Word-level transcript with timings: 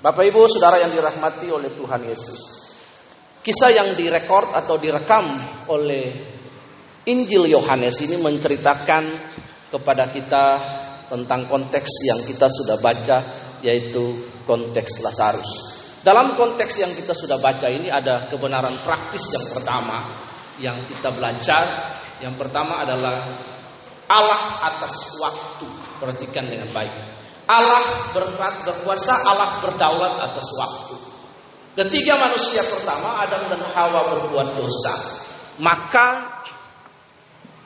Bapak 0.00 0.24
Ibu, 0.32 0.48
saudara 0.48 0.80
yang 0.80 0.96
dirahmati 0.96 1.52
oleh 1.52 1.76
Tuhan 1.76 2.00
Yesus. 2.08 2.40
Kisah 3.44 3.68
yang 3.68 3.92
direkord 3.92 4.48
atau 4.48 4.80
direkam 4.80 5.28
oleh 5.68 6.08
Injil 7.04 7.52
Yohanes 7.52 8.00
ini 8.00 8.16
menceritakan 8.16 9.04
kepada 9.68 10.08
kita 10.08 10.56
tentang 11.04 11.44
konteks 11.44 12.08
yang 12.08 12.16
kita 12.24 12.48
sudah 12.48 12.80
baca 12.80 13.18
yaitu 13.60 14.24
konteks 14.48 15.04
Lazarus. 15.04 15.50
Dalam 16.00 16.32
konteks 16.32 16.80
yang 16.80 16.96
kita 16.96 17.12
sudah 17.12 17.36
baca 17.36 17.68
ini 17.68 17.92
ada 17.92 18.24
kebenaran 18.32 18.72
praktis 18.80 19.36
yang 19.36 19.46
pertama 19.52 20.16
yang 20.64 20.80
kita 20.88 21.12
belajar. 21.12 21.64
Yang 22.24 22.40
pertama 22.40 22.88
adalah 22.88 23.20
Allah 24.08 24.42
atas 24.64 25.20
waktu. 25.20 25.68
Perhatikan 26.00 26.48
dengan 26.48 26.72
baik. 26.72 27.19
Allah 27.50 28.14
berkuasa, 28.14 29.14
Allah 29.26 29.58
berdaulat 29.58 30.22
atas 30.22 30.46
waktu. 30.54 30.94
Ketiga 31.74 32.14
manusia 32.14 32.62
pertama 32.62 33.18
Adam 33.26 33.42
dan 33.50 33.62
Hawa 33.74 34.00
berbuat 34.14 34.48
dosa. 34.54 34.94
Maka 35.58 36.38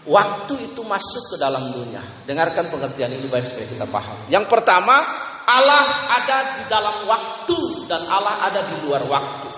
waktu 0.08 0.72
itu 0.72 0.80
masuk 0.80 1.24
ke 1.32 1.36
dalam 1.36 1.68
dunia. 1.68 2.00
Dengarkan 2.24 2.72
pengertian 2.72 3.12
ini 3.12 3.28
baik 3.28 3.44
supaya 3.44 3.68
kita 3.68 3.86
paham. 3.92 4.16
Yang 4.32 4.48
pertama, 4.48 4.96
Allah 5.44 5.84
ada 6.16 6.38
di 6.56 6.64
dalam 6.72 6.96
waktu 7.04 7.60
dan 7.84 8.08
Allah 8.08 8.40
ada 8.48 8.64
di 8.64 8.80
luar 8.88 9.04
waktu. 9.04 9.52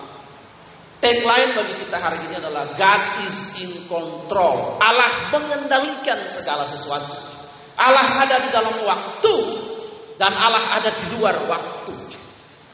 Tagline 0.98 1.54
bagi 1.54 1.74
kita 1.86 2.02
hari 2.02 2.18
ini 2.26 2.34
adalah 2.42 2.66
God 2.74 3.02
is 3.30 3.38
in 3.62 3.70
control. 3.86 4.80
Allah 4.82 5.10
mengendalikan 5.30 6.18
segala 6.34 6.66
sesuatu. 6.66 7.14
Allah 7.76 8.26
ada 8.26 8.36
di 8.40 8.48
dalam 8.50 8.74
waktu 8.82 9.34
dan 10.16 10.32
Allah 10.32 10.64
ada 10.80 10.90
di 10.92 11.06
luar 11.16 11.36
waktu. 11.48 11.94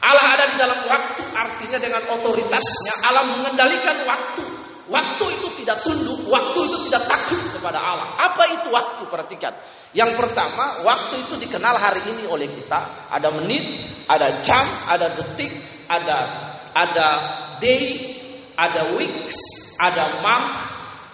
Allah 0.03 0.27
ada 0.35 0.45
di 0.51 0.55
dalam 0.59 0.79
waktu 0.83 1.23
artinya 1.31 1.79
dengan 1.79 2.03
otoritasnya 2.11 2.93
Allah 3.07 3.23
mengendalikan 3.39 4.03
waktu. 4.03 4.43
Waktu 4.83 5.25
itu 5.39 5.63
tidak 5.63 5.79
tunduk, 5.79 6.27
waktu 6.27 6.59
itu 6.67 6.91
tidak 6.91 7.07
takut 7.07 7.39
kepada 7.55 7.79
Allah. 7.79 8.19
Apa 8.19 8.51
itu 8.51 8.67
waktu? 8.67 9.07
Perhatikan. 9.07 9.55
Yang 9.95 10.19
pertama, 10.19 10.83
waktu 10.83 11.23
itu 11.23 11.39
dikenal 11.39 11.79
hari 11.79 12.03
ini 12.11 12.27
oleh 12.27 12.51
kita. 12.51 13.07
Ada 13.07 13.31
menit, 13.31 13.63
ada 14.11 14.43
jam, 14.43 14.67
ada 14.91 15.07
detik, 15.15 15.55
ada 15.87 16.17
ada 16.75 17.07
day, 17.63 18.11
ada 18.59 18.97
weeks, 18.99 19.39
ada 19.79 20.19
month, 20.19 20.51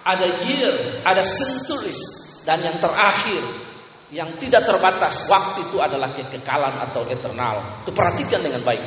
ada 0.02 0.26
year, 0.50 0.74
ada 1.06 1.22
centuries, 1.22 2.00
dan 2.42 2.58
yang 2.64 2.76
terakhir 2.82 3.69
yang 4.10 4.26
tidak 4.42 4.66
terbatas 4.66 5.30
waktu 5.30 5.70
itu 5.70 5.78
adalah 5.78 6.10
kekekalan 6.10 6.74
atau 6.90 7.06
eternal. 7.06 7.86
Itu 7.86 7.94
perhatikan 7.94 8.42
dengan 8.42 8.62
baik. 8.66 8.82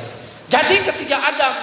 Jadi 0.52 0.76
ketika 0.84 1.16
Adam 1.16 1.54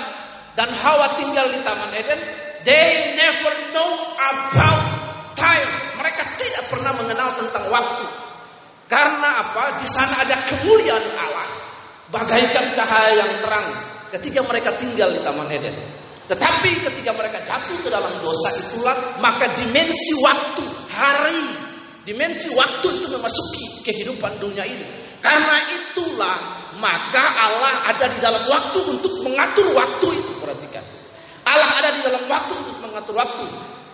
dan 0.58 0.70
Hawa 0.74 1.08
tinggal 1.16 1.46
di 1.54 1.62
Taman 1.62 1.94
Eden, 1.94 2.20
they 2.66 3.14
never 3.14 3.54
know 3.70 3.92
about 4.18 4.84
time. 5.38 5.70
Mereka 6.02 6.24
tidak 6.42 6.64
pernah 6.74 6.94
mengenal 6.98 7.30
tentang 7.38 7.66
waktu. 7.70 8.06
Karena 8.90 9.30
apa? 9.46 9.80
Di 9.80 9.88
sana 9.88 10.26
ada 10.26 10.36
kemuliaan 10.50 11.06
Allah. 11.22 11.48
Bagaikan 12.12 12.66
cahaya 12.76 13.24
yang 13.24 13.32
terang 13.40 13.68
ketika 14.12 14.44
mereka 14.44 14.76
tinggal 14.76 15.14
di 15.14 15.22
Taman 15.24 15.48
Eden. 15.48 15.78
Tetapi 16.28 16.72
ketika 16.90 17.12
mereka 17.16 17.40
jatuh 17.46 17.78
ke 17.80 17.90
dalam 17.92 18.12
dosa 18.20 18.52
itulah 18.52 18.96
maka 19.24 19.48
dimensi 19.56 20.12
waktu, 20.20 20.64
hari, 20.92 21.71
dimensi 22.08 22.50
waktu 22.54 22.88
itu 23.02 23.08
memasuki 23.12 23.86
kehidupan 23.86 24.42
dunia 24.42 24.66
ini. 24.66 24.86
Karena 25.22 25.62
itulah 25.70 26.38
maka 26.82 27.24
Allah 27.38 27.94
ada 27.94 28.10
di 28.10 28.18
dalam 28.18 28.42
waktu 28.50 28.80
untuk 28.90 29.22
mengatur 29.22 29.70
waktu 29.78 30.08
itu. 30.18 30.32
Perhatikan. 30.42 30.84
Allah 31.46 31.70
ada 31.82 31.90
di 31.98 32.02
dalam 32.02 32.24
waktu 32.26 32.54
untuk 32.58 32.78
mengatur 32.82 33.16
waktu. 33.18 33.46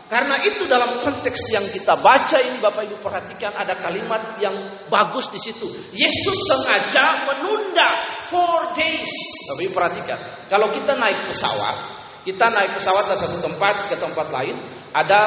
Karena 0.07 0.39
itu 0.39 0.63
dalam 0.71 1.03
konteks 1.03 1.51
yang 1.51 1.67
kita 1.67 1.99
baca 1.99 2.39
ini 2.39 2.63
Bapak 2.63 2.87
Ibu 2.87 3.03
perhatikan 3.03 3.51
ada 3.51 3.75
kalimat 3.75 4.39
yang 4.39 4.55
bagus 4.87 5.27
di 5.35 5.39
situ. 5.39 5.67
Yesus 5.91 6.37
sengaja 6.47 7.27
menunda 7.27 7.91
four 8.31 8.71
days. 8.71 9.11
Bapak 9.51 9.63
Ibu 9.67 9.73
perhatikan. 9.75 10.19
Kalau 10.47 10.71
kita 10.71 10.95
naik 10.95 11.27
pesawat, 11.27 11.75
kita 12.23 12.47
naik 12.55 12.71
pesawat 12.79 13.03
dari 13.03 13.19
satu 13.19 13.37
tempat 13.51 13.91
ke 13.91 13.95
tempat 13.99 14.27
lain, 14.31 14.55
ada 14.95 15.21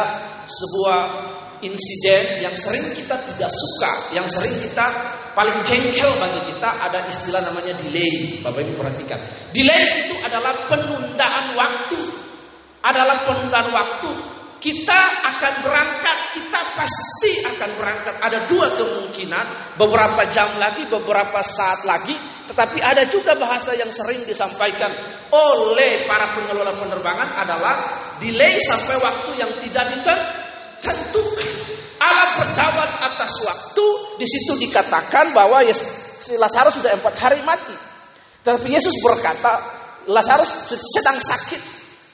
sebuah 0.49 1.01
insiden 1.61 2.45
yang 2.45 2.55
sering 2.57 2.85
kita 2.97 3.17
tidak 3.33 3.51
suka, 3.53 3.93
yang 4.17 4.27
sering 4.29 4.53
kita 4.61 4.87
paling 5.33 5.57
jengkel 5.65 6.11
bagi 6.19 6.41
kita 6.53 6.69
ada 6.69 7.07
istilah 7.09 7.41
namanya 7.45 7.77
delay. 7.81 8.41
Bapak 8.41 8.61
Ibu 8.65 8.73
perhatikan. 8.81 9.21
Delay 9.53 9.85
itu 10.09 10.15
adalah 10.25 10.53
penundaan 10.67 11.57
waktu. 11.57 12.01
Adalah 12.81 13.29
penundaan 13.29 13.69
waktu. 13.77 14.11
Kita 14.61 15.01
akan 15.25 15.65
berangkat, 15.65 16.19
kita 16.37 16.61
pasti 16.77 17.33
akan 17.49 17.71
berangkat. 17.81 18.15
Ada 18.21 18.39
dua 18.45 18.69
kemungkinan, 18.69 19.77
beberapa 19.81 20.21
jam 20.29 20.49
lagi, 20.61 20.85
beberapa 20.85 21.41
saat 21.41 21.89
lagi. 21.89 22.13
Tetapi 22.53 22.77
ada 22.85 23.09
juga 23.09 23.33
bahasa 23.41 23.73
yang 23.73 23.89
sering 23.89 24.21
disampaikan 24.29 24.93
oleh 25.33 26.05
para 26.05 26.37
pengelola 26.37 26.77
penerbangan 26.77 27.41
adalah 27.41 27.75
delay 28.21 28.61
sampai 28.61 28.97
waktu 29.01 29.31
yang 29.41 29.51
tidak 29.65 29.85
ditentukan. 29.97 30.50
Allah 32.01 32.29
berdawat 32.41 32.91
atas 33.13 33.33
waktu. 33.45 33.87
Di 34.17 34.27
situ 34.29 34.57
dikatakan 34.57 35.37
bahwa 35.37 35.61
Lazarus 36.37 36.75
sudah 36.81 36.93
empat 36.97 37.15
hari 37.21 37.41
mati. 37.45 37.77
Tetapi 38.41 38.69
Yesus 38.73 38.97
berkata, 39.05 39.61
Lazarus 40.09 40.73
sedang 40.73 41.21
sakit. 41.21 41.63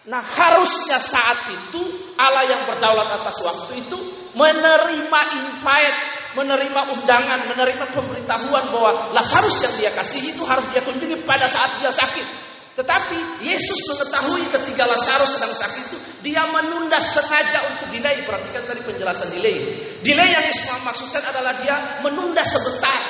Nah 0.07 0.23
harusnya 0.23 1.03
saat 1.03 1.51
itu 1.51 1.83
Allah 2.15 2.47
yang 2.47 2.63
berdaulat 2.63 3.11
atas 3.11 3.43
waktu 3.43 3.83
itu 3.83 3.99
menerima 4.39 5.21
invite, 5.35 5.99
menerima 6.39 6.81
undangan, 6.95 7.41
menerima 7.51 7.85
pemberitahuan 7.91 8.71
bahwa 8.71 9.11
Lazarus 9.11 9.59
yang 9.67 9.75
dia 9.83 9.91
kasih 9.99 10.31
itu 10.31 10.47
harus 10.47 10.63
dia 10.71 10.79
kunjungi 10.87 11.27
pada 11.27 11.51
saat 11.51 11.83
dia 11.83 11.91
sakit. 11.91 12.46
Tetapi 12.77 13.41
Yesus 13.41 13.89
mengetahui 13.89 14.53
ketika 14.53 14.85
Lazarus 14.85 15.41
sedang 15.41 15.55
sakit 15.57 15.83
itu 15.89 15.99
dia 16.21 16.45
menunda 16.53 17.01
sengaja 17.01 17.65
untuk 17.73 17.89
delay. 17.89 18.21
Perhatikan 18.29 18.69
tadi 18.69 18.85
penjelasan 18.85 19.33
delay. 19.33 19.57
Delay 20.05 20.29
yang 20.29 20.45
Islam 20.45 20.85
maksudkan 20.85 21.25
adalah 21.25 21.57
dia 21.65 21.77
menunda 22.05 22.45
sebentar. 22.45 23.01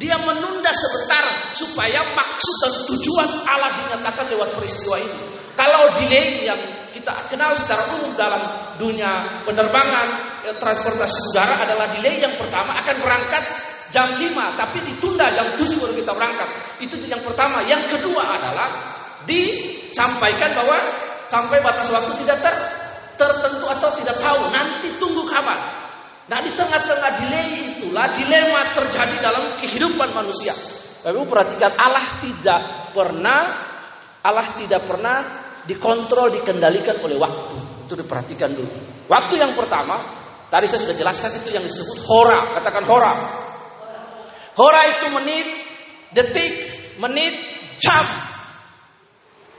Dia 0.00 0.16
menunda 0.20 0.72
sebentar 0.72 1.24
supaya 1.56 2.00
maksud 2.16 2.56
dan 2.64 2.72
tujuan 2.88 3.28
Allah 3.48 3.70
dinyatakan 3.84 4.32
lewat 4.32 4.48
peristiwa 4.56 4.96
ini. 5.00 5.20
Kalau 5.56 5.92
delay 6.00 6.44
yang 6.44 6.60
kita 6.92 7.12
kenal 7.32 7.56
secara 7.56 7.96
umum 7.96 8.12
dalam 8.16 8.40
dunia 8.76 9.44
penerbangan, 9.44 10.06
eh, 10.48 10.56
transportasi 10.56 11.32
udara 11.32 11.64
adalah 11.64 11.86
delay 11.96 12.20
yang 12.20 12.32
pertama 12.36 12.76
akan 12.76 12.96
berangkat 13.00 13.44
jam 13.94 14.08
5 14.18 14.22
tapi 14.58 14.78
ditunda 14.86 15.26
jam 15.34 15.46
7 15.54 15.62
baru 15.78 15.94
kita 15.94 16.12
berangkat. 16.14 16.48
Itu 16.82 16.94
yang 17.06 17.22
pertama. 17.22 17.62
Yang 17.66 17.98
kedua 17.98 18.22
adalah 18.22 18.68
disampaikan 19.26 20.54
bahwa 20.54 20.78
sampai 21.26 21.58
batas 21.62 21.90
waktu 21.90 22.12
tidak 22.26 22.38
ter, 22.42 22.54
tertentu 23.18 23.66
atau 23.66 23.90
tidak 23.98 24.16
tahu. 24.18 24.40
Nanti 24.50 24.88
tunggu 24.98 25.26
kabar. 25.26 25.58
Nah 26.26 26.38
di 26.42 26.50
tengah-tengah 26.58 27.12
delay 27.22 27.48
itulah 27.78 28.06
dilema 28.18 28.74
terjadi 28.74 29.16
dalam 29.22 29.44
kehidupan 29.62 30.10
manusia. 30.10 30.54
Tapi 31.06 31.14
perhatikan 31.22 31.70
Allah 31.78 32.06
tidak 32.18 32.90
pernah 32.90 33.40
Allah 34.26 34.46
tidak 34.58 34.82
pernah 34.90 35.16
dikontrol, 35.66 36.34
dikendalikan 36.34 36.98
oleh 37.02 37.14
waktu. 37.14 37.86
Itu 37.86 37.94
diperhatikan 37.94 38.50
dulu. 38.50 38.70
Waktu 39.06 39.38
yang 39.38 39.54
pertama, 39.54 40.02
tadi 40.50 40.66
saya 40.66 40.82
sudah 40.82 40.96
jelaskan 40.98 41.30
itu 41.38 41.54
yang 41.54 41.62
disebut 41.62 42.02
hora. 42.10 42.58
Katakan 42.58 42.82
hora. 42.90 43.12
Hora 44.56 44.82
itu 44.88 45.06
menit, 45.12 45.46
detik, 46.16 46.52
menit, 46.96 47.34
jam, 47.76 48.04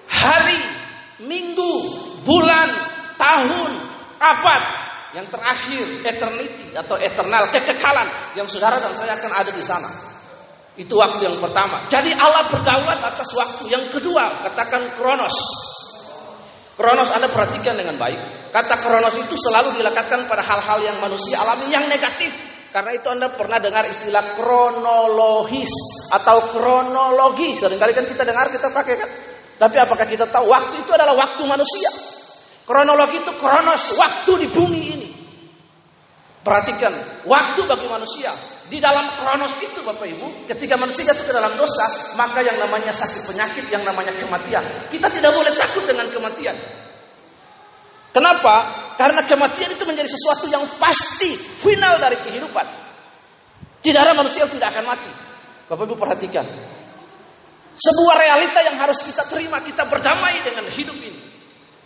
hari, 0.09 0.57
minggu, 1.21 1.73
bulan, 2.25 2.69
tahun, 3.17 3.71
abad. 4.17 4.63
Yang 5.15 5.27
terakhir, 5.33 5.85
eternity 6.03 6.75
atau 6.75 6.97
eternal, 6.99 7.49
kekekalan 7.49 8.07
yang 8.35 8.45
saudara 8.49 8.77
dan 8.77 8.93
saya 8.93 9.15
akan 9.17 9.31
ada 9.33 9.51
di 9.53 9.63
sana. 9.63 9.89
Itu 10.77 10.93
waktu 10.93 11.25
yang 11.25 11.37
pertama. 11.41 11.89
Jadi 11.89 12.13
Allah 12.13 12.45
berdaulat 12.53 13.01
atas 13.01 13.33
waktu. 13.33 13.73
Yang 13.73 13.97
kedua, 13.97 14.29
katakan 14.45 14.93
kronos. 14.93 15.33
Kronos 16.77 17.09
Anda 17.09 17.33
perhatikan 17.33 17.73
dengan 17.73 17.97
baik. 17.97 18.53
Kata 18.53 18.77
kronos 18.77 19.17
itu 19.17 19.33
selalu 19.33 19.81
dilekatkan 19.81 20.29
pada 20.29 20.45
hal-hal 20.45 20.77
yang 20.85 20.97
manusia 21.01 21.41
alami 21.41 21.73
yang 21.73 21.81
negatif. 21.89 22.29
Karena 22.77 22.93
itu 22.93 23.09
Anda 23.09 23.33
pernah 23.33 23.57
dengar 23.57 23.89
istilah 23.89 24.37
kronologis 24.37 25.73
atau 26.13 26.53
kronologi. 26.53 27.57
Seringkali 27.57 27.89
kan 27.89 28.05
kita 28.05 28.21
dengar, 28.21 28.53
kita 28.53 28.69
pakai 28.69 28.93
kan. 29.01 29.09
Tapi 29.57 29.81
apakah 29.81 30.05
kita 30.05 30.29
tahu 30.29 30.45
waktu 30.45 30.85
itu 30.85 30.93
adalah 30.93 31.17
waktu 31.17 31.41
manusia? 31.49 31.89
Kronologi 32.69 33.17
itu 33.17 33.33
kronos, 33.41 33.81
waktu 33.97 34.31
di 34.45 34.47
bumi 34.53 34.81
ini. 34.93 35.09
Perhatikan, 36.45 36.93
waktu 37.25 37.65
bagi 37.65 37.89
manusia. 37.89 38.29
Di 38.69 38.77
dalam 38.77 39.09
kronos 39.17 39.57
itu 39.57 39.81
Bapak 39.81 40.05
Ibu, 40.13 40.45
ketika 40.45 40.77
manusia 40.77 41.09
jatuh 41.09 41.25
ke 41.25 41.33
dalam 41.33 41.57
dosa, 41.57 42.13
maka 42.13 42.45
yang 42.45 42.61
namanya 42.61 42.93
sakit 42.93 43.25
penyakit, 43.25 43.73
yang 43.73 43.81
namanya 43.89 44.13
kematian. 44.21 44.61
Kita 44.93 45.09
tidak 45.09 45.33
boleh 45.33 45.49
takut 45.57 45.81
dengan 45.81 46.05
kematian. 46.13 46.53
Kenapa? 48.13 48.85
Karena 48.97 49.21
kematian 49.21 49.69
itu 49.77 49.85
menjadi 49.85 50.09
sesuatu 50.09 50.49
yang 50.49 50.65
pasti, 50.81 51.37
final 51.37 52.01
dari 52.01 52.17
kehidupan. 52.17 52.65
Tidak 53.77 54.01
ada 54.01 54.17
manusia 54.17 54.43
yang 54.43 54.51
tidak 54.51 54.73
akan 54.73 54.85
mati. 54.89 55.11
Bapak 55.69 55.85
Ibu 55.85 55.95
perhatikan. 55.95 56.45
Sebuah 57.77 58.15
realita 58.17 58.59
yang 58.65 58.81
harus 58.81 59.05
kita 59.05 59.21
terima, 59.29 59.61
kita 59.61 59.85
berdamai 59.85 60.33
dengan 60.41 60.65
hidup 60.73 60.97
ini. 60.97 61.21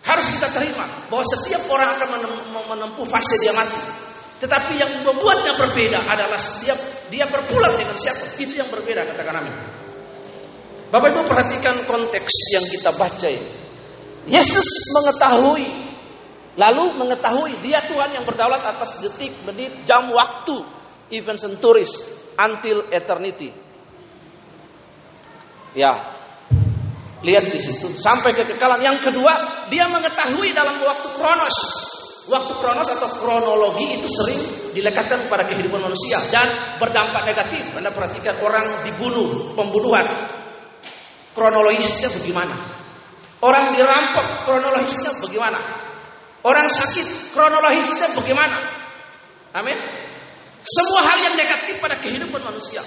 Harus 0.08 0.34
kita 0.34 0.50
terima 0.56 0.88
bahwa 1.12 1.22
setiap 1.36 1.68
orang 1.68 2.00
akan 2.00 2.08
menempuh 2.74 3.06
fase 3.06 3.36
dia 3.44 3.54
mati. 3.54 3.78
Tetapi 4.42 4.74
yang 4.80 4.90
membuatnya 5.06 5.54
berbeda 5.54 6.00
adalah 6.10 6.40
dia 6.63 6.74
dia 7.12 7.30
berpulang 7.30 7.75
dengan 7.75 7.94
siapa? 7.94 8.40
Itu 8.40 8.56
yang 8.58 8.72
berbeda 8.72 9.06
katakan 9.13 9.46
amin. 9.46 9.56
Bapak 10.90 11.12
Ibu 11.12 11.22
perhatikan 11.28 11.75
konteks 11.86 12.34
yang 12.56 12.66
kita 12.66 12.92
baca 12.96 13.28
ini. 13.30 13.52
Yesus 14.31 14.66
mengetahui 14.96 15.81
lalu 16.59 16.95
mengetahui 17.00 17.53
dia 17.63 17.80
Tuhan 17.86 18.15
yang 18.15 18.25
berdaulat 18.27 18.59
atas 18.59 19.03
detik, 19.03 19.31
menit, 19.48 19.88
jam, 19.88 20.12
waktu, 20.12 20.59
even 21.12 21.36
centuries 21.39 21.92
until 22.36 22.88
eternity. 22.92 23.51
Ya. 25.75 26.19
Lihat 27.21 27.53
di 27.53 27.62
situ 27.62 27.94
sampai 28.01 28.33
kekekalan. 28.33 28.81
Yang 28.81 29.13
kedua, 29.13 29.33
dia 29.69 29.86
mengetahui 29.86 30.51
dalam 30.57 30.81
waktu 30.81 31.07
kronos 31.15 31.57
Waktu 32.30 32.53
kronos 32.53 32.86
atau 32.86 33.09
kronologi 33.18 33.98
itu 33.98 34.06
sering 34.06 34.39
dilekatkan 34.77 35.25
kepada 35.25 35.42
kehidupan 35.50 35.81
manusia 35.81 36.21
dan 36.30 36.77
berdampak 36.77 37.25
negatif. 37.25 37.74
Anda 37.74 37.89
perhatikan 37.89 38.38
orang 38.45 38.86
dibunuh, 38.86 39.57
pembunuhan. 39.57 40.06
Kronologisnya 41.33 42.13
bagaimana? 42.13 42.56
Orang 43.42 43.74
dirampok, 43.74 44.45
kronologisnya 44.45 45.18
bagaimana? 45.18 45.57
Orang 46.41 46.65
sakit, 46.65 47.38
kronologisnya 47.38 48.17
bagaimana? 48.17 48.57
Amin. 49.53 49.77
Semua 50.61 51.01
hal 51.05 51.17
yang 51.21 51.35
negatif 51.38 51.77
pada 51.77 51.97
kehidupan 52.01 52.41
manusia. 52.41 52.81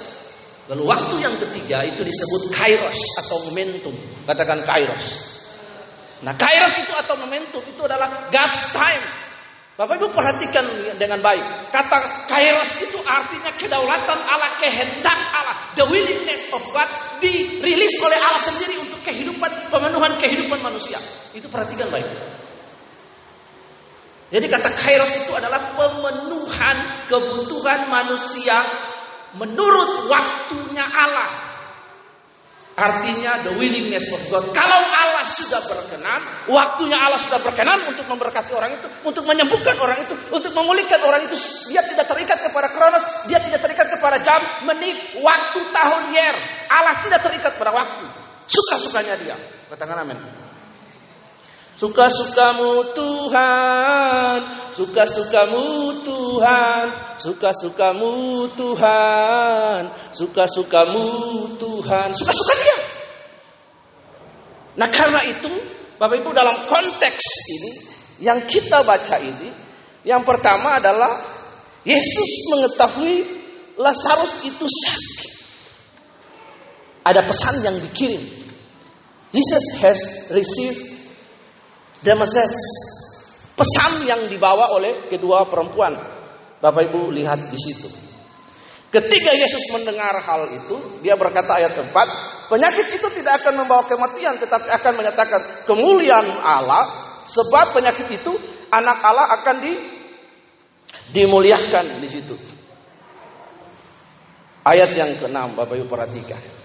Lalu 0.71 0.83
waktu 0.89 1.15
yang 1.21 1.35
ketiga 1.39 1.85
itu 1.85 2.01
disebut 2.01 2.51
kairos 2.57 2.99
atau 3.27 3.47
momentum. 3.47 3.93
Katakan 4.25 4.65
kairos. 4.65 5.05
Nah, 6.25 6.33
kairos 6.35 6.73
itu 6.81 6.93
atau 6.97 7.21
momentum 7.21 7.61
itu 7.61 7.83
adalah 7.85 8.33
God's 8.33 8.73
time. 8.73 9.05
Bapak 9.75 9.99
Ibu 9.99 10.15
perhatikan 10.15 10.65
dengan 10.97 11.19
baik. 11.19 11.43
Kata 11.75 12.31
kairos 12.31 12.79
itu 12.79 12.97
artinya 13.03 13.51
kedaulatan 13.59 14.19
Allah, 14.23 14.51
kehendak 14.63 15.19
Allah. 15.35 15.75
The 15.75 15.85
willingness 15.91 16.47
of 16.55 16.63
God 16.71 16.87
dirilis 17.19 17.95
oleh 17.99 18.19
Allah 18.23 18.43
sendiri 18.43 18.79
untuk 18.79 19.03
kehidupan, 19.03 19.51
pemenuhan 19.75 20.15
kehidupan 20.23 20.63
manusia. 20.63 21.03
Itu 21.35 21.51
perhatikan 21.51 21.91
baik. 21.91 22.07
Jadi 24.33 24.47
kata 24.49 24.69
kairos 24.73 25.13
itu 25.25 25.33
adalah 25.37 25.61
pemenuhan 25.77 26.77
kebutuhan 27.11 27.93
manusia 27.93 28.57
menurut 29.37 30.09
waktunya 30.09 30.85
Allah. 30.85 31.55
Artinya 32.75 33.39
the 33.47 33.55
willingness 33.55 34.11
of 34.11 34.19
God. 34.35 34.51
Kalau 34.51 34.81
Allah 34.91 35.23
sudah 35.23 35.63
berkenan, 35.63 36.19
waktunya 36.51 36.99
Allah 36.99 37.23
sudah 37.23 37.39
berkenan 37.39 37.79
untuk 37.87 38.03
memberkati 38.11 38.51
orang 38.51 38.75
itu, 38.75 38.91
untuk 39.07 39.23
menyembuhkan 39.31 39.79
orang 39.79 39.95
itu, 40.03 40.15
untuk 40.35 40.51
memulihkan 40.51 40.99
orang 41.07 41.23
itu, 41.23 41.39
dia 41.71 41.87
tidak 41.87 42.11
terikat 42.11 42.35
kepada 42.35 42.75
kronos, 42.75 43.31
dia 43.31 43.39
tidak 43.39 43.63
terikat 43.63 43.95
kepada 43.95 44.19
jam, 44.27 44.43
menit, 44.67 44.99
waktu, 45.23 45.63
tahun, 45.71 46.03
year. 46.19 46.35
Allah 46.67 46.99
tidak 47.07 47.23
terikat 47.23 47.55
pada 47.55 47.71
waktu. 47.71 48.05
Suka-sukanya 48.51 49.15
dia. 49.23 49.39
Katakan 49.71 50.03
amin. 50.03 50.44
Suka-sukamu 51.75 52.95
Tuhan, 52.95 54.39
suka-sukamu 54.79 55.91
Tuhan, 56.07 56.87
suka-sukamu 57.19 58.15
Tuhan, 58.55 59.83
suka-sukamu 60.15 61.07
Tuhan, 61.59 62.09
suka-suka 62.15 62.55
dia. 62.63 62.79
Nah 64.79 64.87
karena 64.87 65.19
itu, 65.27 65.51
Bapak 65.99 66.23
Ibu 66.23 66.31
dalam 66.31 66.55
konteks 66.71 67.27
ini, 67.59 67.73
yang 68.23 68.39
kita 68.47 68.87
baca 68.87 69.19
ini, 69.19 69.51
yang 70.07 70.23
pertama 70.23 70.79
adalah 70.79 71.11
Yesus 71.83 72.55
mengetahui 72.55 73.15
Lazarus 73.83 74.47
itu 74.47 74.63
sakit. 74.63 75.33
Ada 77.03 77.27
pesan 77.27 77.67
yang 77.67 77.77
dikirim. 77.83 78.23
Jesus 79.35 79.65
has 79.83 79.99
received 80.31 80.94
Message. 82.13 82.61
Pesan 83.57 84.05
yang 84.05 84.21
dibawa 84.29 84.77
oleh 84.77 85.09
kedua 85.09 85.49
perempuan. 85.49 85.97
Bapak 86.61 86.93
Ibu 86.93 87.09
lihat 87.17 87.49
di 87.49 87.57
situ. 87.57 87.89
Ketika 88.93 89.33
Yesus 89.35 89.75
mendengar 89.75 90.15
hal 90.23 90.47
itu, 90.55 91.03
dia 91.03 91.19
berkata 91.19 91.59
ayat 91.59 91.75
4, 91.75 91.91
penyakit 92.53 92.95
itu 92.95 93.09
tidak 93.19 93.43
akan 93.43 93.65
membawa 93.65 93.83
kematian 93.89 94.39
tetapi 94.39 94.71
akan 94.71 94.93
menyatakan 94.95 95.41
kemuliaan 95.67 96.23
Allah 96.47 96.87
sebab 97.27 97.75
penyakit 97.75 98.07
itu 98.15 98.33
anak 98.71 99.03
Allah 99.03 99.35
akan 99.41 99.57
di 99.65 99.73
dimuliakan 101.11 101.99
di 101.99 102.09
situ. 102.09 102.37
Ayat 104.65 104.95
yang 104.97 105.11
ke-6 105.21 105.59
Bapak 105.59 105.75
Ibu 105.75 105.87
perhatikan. 105.91 106.64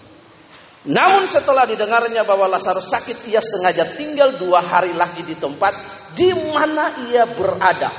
Namun 0.90 1.30
setelah 1.30 1.70
didengarnya 1.70 2.26
bahwa 2.26 2.50
Lazarus 2.50 2.90
sakit, 2.90 3.30
ia 3.30 3.38
sengaja 3.38 3.86
tinggal 3.94 4.34
dua 4.42 4.58
hari 4.58 4.90
lagi 4.98 5.22
di 5.22 5.38
tempat 5.38 5.74
di 6.18 6.34
mana 6.50 7.06
ia 7.06 7.30
berada. 7.30 7.94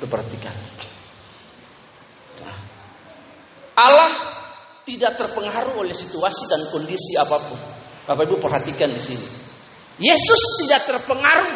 Itu 0.00 0.08
perhatikan. 0.08 0.56
Allah 3.74 4.12
tidak 4.88 5.20
terpengaruh 5.20 5.84
oleh 5.84 5.92
situasi 5.92 6.48
dan 6.48 6.64
kondisi 6.72 7.12
apa 7.20 7.36
pun. 7.36 7.60
Bapak 8.08 8.24
Ibu 8.24 8.40
perhatikan 8.40 8.88
di 8.88 9.02
sini. 9.02 9.28
Yesus 10.00 10.64
tidak 10.64 10.96
terpengaruh 10.96 11.52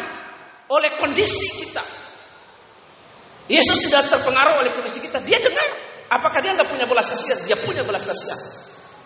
oleh 0.69 0.91
kondisi 1.01 1.65
kita. 1.65 1.83
Yesus 3.49 3.89
tidak 3.89 4.05
terpengaruh 4.05 4.61
oleh 4.61 4.69
kondisi 4.69 5.01
kita. 5.01 5.17
Dia 5.25 5.41
dengar. 5.41 5.69
Apakah 6.13 6.41
dia 6.45 6.53
nggak 6.53 6.69
punya 6.69 6.85
belas 6.85 7.09
kasihan? 7.09 7.39
Dia 7.49 7.57
punya 7.57 7.81
belas 7.81 8.05
kasihan. 8.05 8.58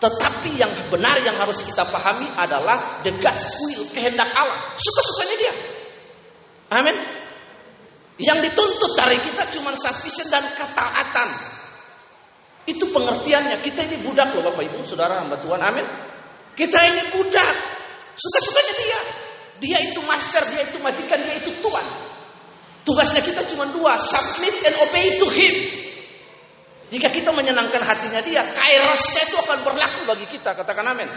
Tetapi 0.04 0.60
yang 0.60 0.68
benar 0.92 1.16
yang 1.24 1.32
harus 1.40 1.64
kita 1.64 1.80
pahami 1.88 2.28
adalah 2.36 3.00
the 3.00 3.12
God's 3.24 3.56
will, 3.64 3.88
kehendak 3.88 4.28
Allah. 4.36 4.76
Suka-sukanya 4.76 5.36
dia. 5.40 5.54
Amin. 6.76 6.96
Yang 8.20 8.52
dituntut 8.52 8.92
dari 9.00 9.16
kita 9.16 9.48
cuma 9.56 9.72
sufficient 9.72 10.28
dan 10.28 10.44
ketaatan. 10.44 11.28
Itu 12.68 12.84
pengertiannya. 12.92 13.64
Kita 13.64 13.80
ini 13.88 14.04
budak 14.04 14.36
loh 14.36 14.44
Bapak 14.52 14.68
Ibu, 14.68 14.84
Saudara 14.84 15.24
hamba 15.24 15.40
Tuhan. 15.40 15.64
Amin. 15.64 15.88
Kita 16.52 16.78
ini 16.84 17.02
budak. 17.16 17.56
Suka-sukanya 18.12 18.74
dia. 18.76 19.00
Dia 19.64 19.78
itu 19.88 20.04
master, 20.04 20.44
dia 20.52 20.68
itu 20.68 20.76
majikan, 20.84 21.16
dia 21.16 21.40
itu 21.40 21.64
tuan. 21.64 21.86
Tugasnya 22.84 23.24
kita 23.24 23.40
cuma 23.48 23.64
dua, 23.72 23.96
submit 23.96 24.52
and 24.68 24.76
obey 24.84 25.16
to 25.16 25.26
him. 25.32 25.54
Jika 26.94 27.10
kita 27.10 27.34
menyenangkan 27.34 27.82
hatinya 27.82 28.22
dia, 28.22 28.46
kairosnya 28.54 29.22
itu 29.26 29.34
akan 29.42 29.58
berlaku 29.66 30.06
bagi 30.06 30.30
kita. 30.30 30.54
Katakan 30.54 30.94
amin. 30.94 31.10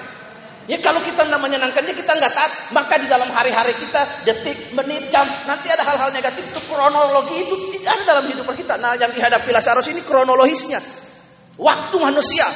Ya 0.65 0.81
kalau 0.81 0.97
kita 1.05 1.21
tidak 1.21 1.37
menyenangkan 1.37 1.85
dia, 1.85 1.93
kita 1.93 2.17
nggak 2.17 2.33
taat, 2.33 2.51
maka 2.73 2.97
di 2.97 3.05
dalam 3.05 3.29
hari-hari 3.29 3.77
kita, 3.77 4.25
detik, 4.25 4.73
menit, 4.73 5.13
jam, 5.13 5.23
nanti 5.45 5.69
ada 5.69 5.85
hal-hal 5.85 6.09
negatif 6.09 6.49
itu 6.49 6.59
kronologi 6.65 7.45
itu 7.45 7.55
ada 7.85 8.03
dalam 8.03 8.25
hidup 8.25 8.49
kita. 8.57 8.73
Nah, 8.81 8.97
yang 8.97 9.13
dihadapi 9.13 9.53
Lazarus 9.53 9.85
ini 9.93 10.01
kronologisnya. 10.01 10.81
Waktu 11.61 11.95
manusia. 12.01 12.49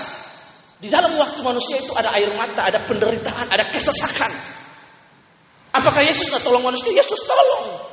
Di 0.81 0.89
dalam 0.89 1.13
waktu 1.13 1.45
manusia 1.45 1.77
itu 1.77 1.93
ada 1.93 2.09
air 2.17 2.33
mata, 2.33 2.73
ada 2.73 2.81
penderitaan, 2.81 3.53
ada 3.53 3.69
kesesakan. 3.69 4.33
Apakah 5.77 6.01
Yesus 6.01 6.33
nggak 6.33 6.41
tolong 6.41 6.65
manusia? 6.65 6.89
Yesus 6.89 7.21
tolong. 7.21 7.90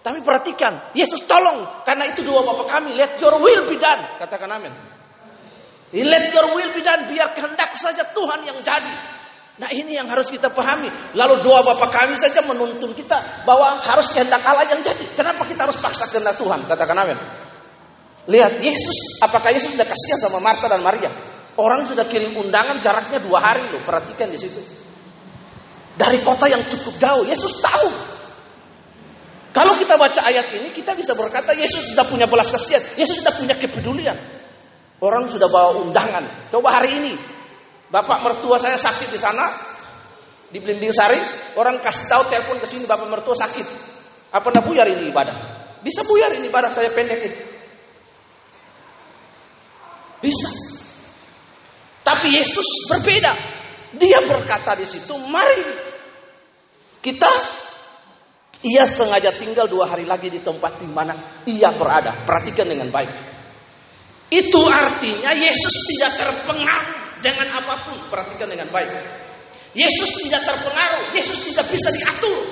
Tapi 0.00 0.24
perhatikan, 0.24 0.96
Yesus 0.96 1.28
tolong 1.28 1.84
karena 1.84 2.08
itu 2.08 2.24
dua 2.24 2.40
bapak 2.40 2.72
kami. 2.72 2.96
Let 2.96 3.20
your 3.20 3.36
will 3.36 3.68
be 3.68 3.76
done. 3.76 4.16
Katakan 4.16 4.48
amin. 4.48 4.72
Let 5.92 6.24
your 6.32 6.56
will 6.56 6.72
be 6.72 6.80
done. 6.80 7.04
Biar 7.04 7.36
kehendak 7.36 7.76
saja 7.76 8.08
Tuhan 8.08 8.40
yang 8.48 8.56
jadi. 8.64 8.94
Nah 9.60 9.68
ini 9.76 9.92
yang 10.00 10.08
harus 10.08 10.32
kita 10.32 10.48
pahami. 10.48 10.88
Lalu 11.12 11.44
dua 11.44 11.60
bapak 11.60 11.92
kami 11.92 12.16
saja 12.16 12.40
menuntun 12.48 12.96
kita 12.96 13.44
bahwa 13.44 13.76
harus 13.76 14.08
kehendak 14.08 14.40
Allah 14.40 14.64
yang 14.72 14.80
jadi. 14.80 15.04
Kenapa 15.12 15.44
kita 15.44 15.68
harus 15.68 15.76
paksa 15.76 16.08
kehendak 16.08 16.40
Tuhan? 16.40 16.64
Katakan 16.64 16.96
amin. 16.96 17.18
Lihat 18.24 18.56
Yesus, 18.64 19.20
apakah 19.20 19.52
Yesus 19.52 19.76
sudah 19.76 19.84
kasihan 19.84 20.16
sama 20.16 20.40
Marta 20.40 20.64
dan 20.64 20.80
Maria? 20.80 21.12
Orang 21.60 21.84
sudah 21.84 22.08
kirim 22.08 22.40
undangan 22.40 22.80
jaraknya 22.80 23.20
dua 23.20 23.36
hari 23.36 23.60
loh. 23.68 23.84
Perhatikan 23.84 24.32
di 24.32 24.40
situ. 24.40 24.64
Dari 25.92 26.24
kota 26.24 26.48
yang 26.48 26.64
cukup 26.64 26.96
jauh, 26.96 27.28
Yesus 27.28 27.60
tahu 27.60 27.88
kalau 29.50 29.74
kita 29.74 29.98
baca 29.98 30.20
ayat 30.30 30.46
ini, 30.54 30.70
kita 30.70 30.94
bisa 30.94 31.18
berkata 31.18 31.50
Yesus 31.50 31.90
sudah 31.90 32.06
punya 32.06 32.30
belas 32.30 32.54
kasihan, 32.54 32.78
Yesus 32.94 33.18
sudah 33.18 33.34
punya 33.34 33.54
kepedulian. 33.58 34.14
Orang 35.02 35.26
sudah 35.26 35.50
bawa 35.50 35.80
undangan. 35.82 36.22
Coba 36.54 36.78
hari 36.78 36.94
ini, 37.02 37.12
bapak 37.90 38.22
mertua 38.22 38.62
saya 38.62 38.78
sakit 38.78 39.10
di 39.10 39.18
sana, 39.18 39.50
di 40.54 40.62
Blimbing 40.62 40.94
Sari, 40.94 41.18
orang 41.58 41.82
kasih 41.82 42.06
tahu 42.06 42.22
telepon 42.30 42.62
ke 42.62 42.66
sini 42.70 42.86
bapak 42.86 43.10
mertua 43.10 43.34
sakit. 43.34 43.66
Apa 44.30 44.54
nak 44.54 44.62
buyar 44.70 44.86
ini 44.86 45.10
ibadah? 45.10 45.34
Bisa 45.82 46.06
buyar 46.06 46.30
ini 46.38 46.46
ibadah 46.46 46.70
saya 46.70 46.94
pendek 46.94 47.18
ini. 47.18 47.38
Bisa. 50.22 50.50
Tapi 52.06 52.28
Yesus 52.38 52.86
berbeda. 52.86 53.32
Dia 53.98 54.22
berkata 54.22 54.78
di 54.78 54.86
situ, 54.86 55.18
mari 55.26 55.90
kita 57.02 57.26
ia 58.60 58.84
sengaja 58.84 59.32
tinggal 59.32 59.64
dua 59.64 59.88
hari 59.88 60.04
lagi 60.04 60.28
di 60.28 60.44
tempat 60.44 60.84
di 60.84 60.88
mana 60.88 61.16
ia 61.48 61.72
berada. 61.72 62.12
Perhatikan 62.28 62.68
dengan 62.68 62.92
baik. 62.92 63.08
Itu 64.30 64.62
artinya 64.68 65.32
Yesus 65.32 65.74
tidak 65.96 66.12
terpengaruh 66.20 66.88
dengan 67.24 67.46
apa 67.56 67.74
pun. 67.88 67.96
Perhatikan 68.12 68.52
dengan 68.52 68.68
baik. 68.68 68.90
Yesus 69.72 70.26
tidak 70.26 70.42
terpengaruh, 70.44 71.14
Yesus 71.14 71.50
tidak 71.50 71.70
bisa 71.70 71.88
diatur. 71.94 72.42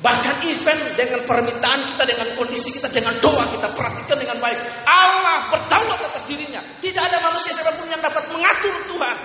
Bahkan 0.00 0.36
event 0.48 0.96
dengan 0.96 1.20
permintaan 1.28 1.80
kita, 1.92 2.08
dengan 2.08 2.28
kondisi 2.32 2.72
kita, 2.72 2.88
dengan 2.88 3.12
doa 3.20 3.44
kita 3.52 3.68
perhatikan 3.76 4.16
dengan 4.16 4.40
baik. 4.40 4.56
Allah 4.88 5.52
berdaulat 5.52 6.00
atas 6.08 6.24
dirinya. 6.24 6.64
Tidak 6.80 7.02
ada 7.04 7.20
manusia 7.20 7.52
siapa 7.52 7.76
pun 7.76 7.84
yang 7.90 8.00
dapat 8.00 8.24
mengatur 8.32 8.74
Tuhan. 8.88 9.16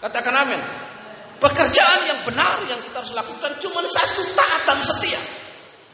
Katakan 0.00 0.34
amin. 0.46 0.60
Pekerjaan 1.42 2.00
yang 2.06 2.20
benar 2.22 2.54
yang 2.70 2.78
kita 2.78 3.02
harus 3.02 3.18
lakukan 3.18 3.50
cuma 3.58 3.82
satu 3.82 4.22
taatan 4.30 4.78
setia. 4.78 5.18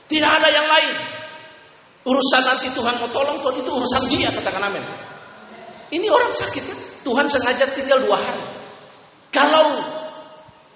Tidak 0.05 0.29
ada 0.29 0.49
yang 0.53 0.69
lain. 0.69 0.93
Urusan 2.05 2.43
nanti 2.45 2.69
Tuhan 2.77 3.01
mau 3.01 3.09
tolong, 3.09 3.41
Tuhan 3.41 3.57
itu 3.65 3.71
urusan 3.73 4.03
dia, 4.13 4.29
katakan 4.29 4.69
amin. 4.69 4.85
Ini 5.89 6.05
orang 6.13 6.33
sakit 6.37 6.63
kan? 6.69 6.79
Tuhan 7.01 7.27
sengaja 7.33 7.65
tinggal 7.73 7.97
dua 8.05 8.21
hari. 8.21 8.45
Kalau 9.33 9.81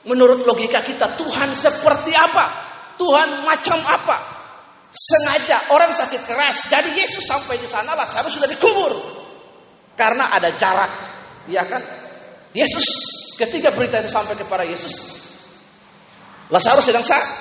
menurut 0.09 0.49
logika 0.49 0.81
kita, 0.81 1.21
Tuhan 1.21 1.53
seperti 1.53 2.17
apa? 2.17 2.45
Tuhan 2.97 3.45
macam 3.45 3.77
apa? 3.85 4.17
Sengaja 4.89 5.69
orang 5.73 5.93
sakit 5.93 6.25
keras. 6.25 6.73
Jadi 6.73 6.97
Yesus 6.97 7.29
sampai 7.29 7.61
di 7.61 7.69
sana 7.69 7.93
lah, 7.93 8.09
Lazarus 8.09 8.41
sudah 8.41 8.49
dikubur. 8.49 8.93
Karena 10.01 10.33
ada 10.33 10.49
jarak. 10.57 10.93
Ya 11.49 11.65
kan? 11.69 11.85
Yesus 12.57 13.12
ketika 13.43 13.75
berita 13.75 13.99
itu 13.99 14.11
sampai 14.11 14.39
kepada 14.39 14.63
Yesus. 14.63 14.95
Lazarus 16.53 16.87
sedang 16.87 17.03
sakit. 17.03 17.35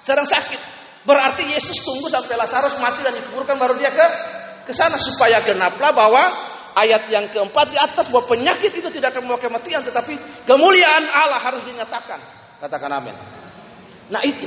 Sedang 0.00 0.24
sakit. 0.24 0.60
Berarti 1.04 1.44
Yesus 1.44 1.82
tunggu 1.82 2.08
sampai 2.08 2.38
Lazarus 2.38 2.78
mati 2.78 3.04
dan 3.04 3.12
dikuburkan 3.12 3.58
baru 3.58 3.74
dia 3.76 3.90
ke 3.90 4.06
ke 4.62 4.72
sana 4.72 4.94
supaya 4.94 5.42
genaplah 5.42 5.90
bahwa 5.90 6.22
ayat 6.78 7.10
yang 7.10 7.26
keempat 7.28 7.74
di 7.74 7.76
atas 7.76 8.06
bahwa 8.08 8.30
penyakit 8.30 8.70
itu 8.70 8.88
tidak 8.88 9.12
akan 9.12 9.26
membawa 9.26 9.42
kematian 9.42 9.82
tetapi 9.82 10.14
kemuliaan 10.46 11.04
Allah 11.10 11.42
harus 11.42 11.60
dinyatakan. 11.66 12.22
Katakan 12.62 12.90
amin. 13.02 13.16
Nah 14.08 14.22
itu 14.22 14.46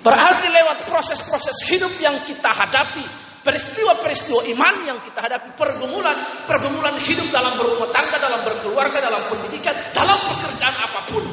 berarti 0.00 0.48
lewat 0.48 0.88
proses-proses 0.88 1.68
hidup 1.68 1.92
yang 2.00 2.16
kita 2.24 2.48
hadapi, 2.48 3.04
peristiwa-peristiwa 3.40 4.44
iman 4.52 4.74
yang 4.84 4.98
kita 5.00 5.24
hadapi, 5.24 5.56
pergumulan-pergumulan 5.56 7.00
hidup 7.00 7.28
dalam 7.32 7.56
berumah 7.56 7.88
tangga, 7.88 8.20
dalam 8.20 8.40
berkeluarga, 8.44 9.00
dalam 9.00 9.22
pendidikan, 9.32 9.72
dalam 9.96 10.16
pekerjaan 10.16 10.76
apa 10.76 11.00
pun. 11.08 11.24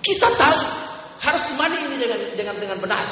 Kita 0.00 0.28
tahu 0.34 0.60
harus 1.20 1.42
dimani 1.52 1.76
ini 1.84 1.96
dengan 2.00 2.20
dengan 2.32 2.56
dengan 2.56 2.78
benar 2.80 3.04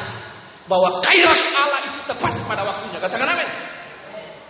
bahwa 0.66 1.00
kairos 1.04 1.42
Allah 1.56 1.80
itu 1.84 2.00
tepat 2.08 2.32
pada 2.48 2.62
waktunya. 2.64 2.98
Katakan 2.98 3.28
amin. 3.28 3.48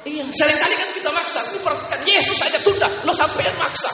Iya, 0.09 0.25
sering 0.31 0.59
kali 0.63 0.75
kan 0.79 0.89
kita 0.95 1.11
maksa. 1.11 1.41
Ini 1.53 1.59
perhatikan 1.61 2.01
Yesus 2.07 2.37
saja 2.39 2.59
tunda, 2.63 2.89
lo 3.05 3.13
sampai 3.13 3.45
maksa. 3.59 3.91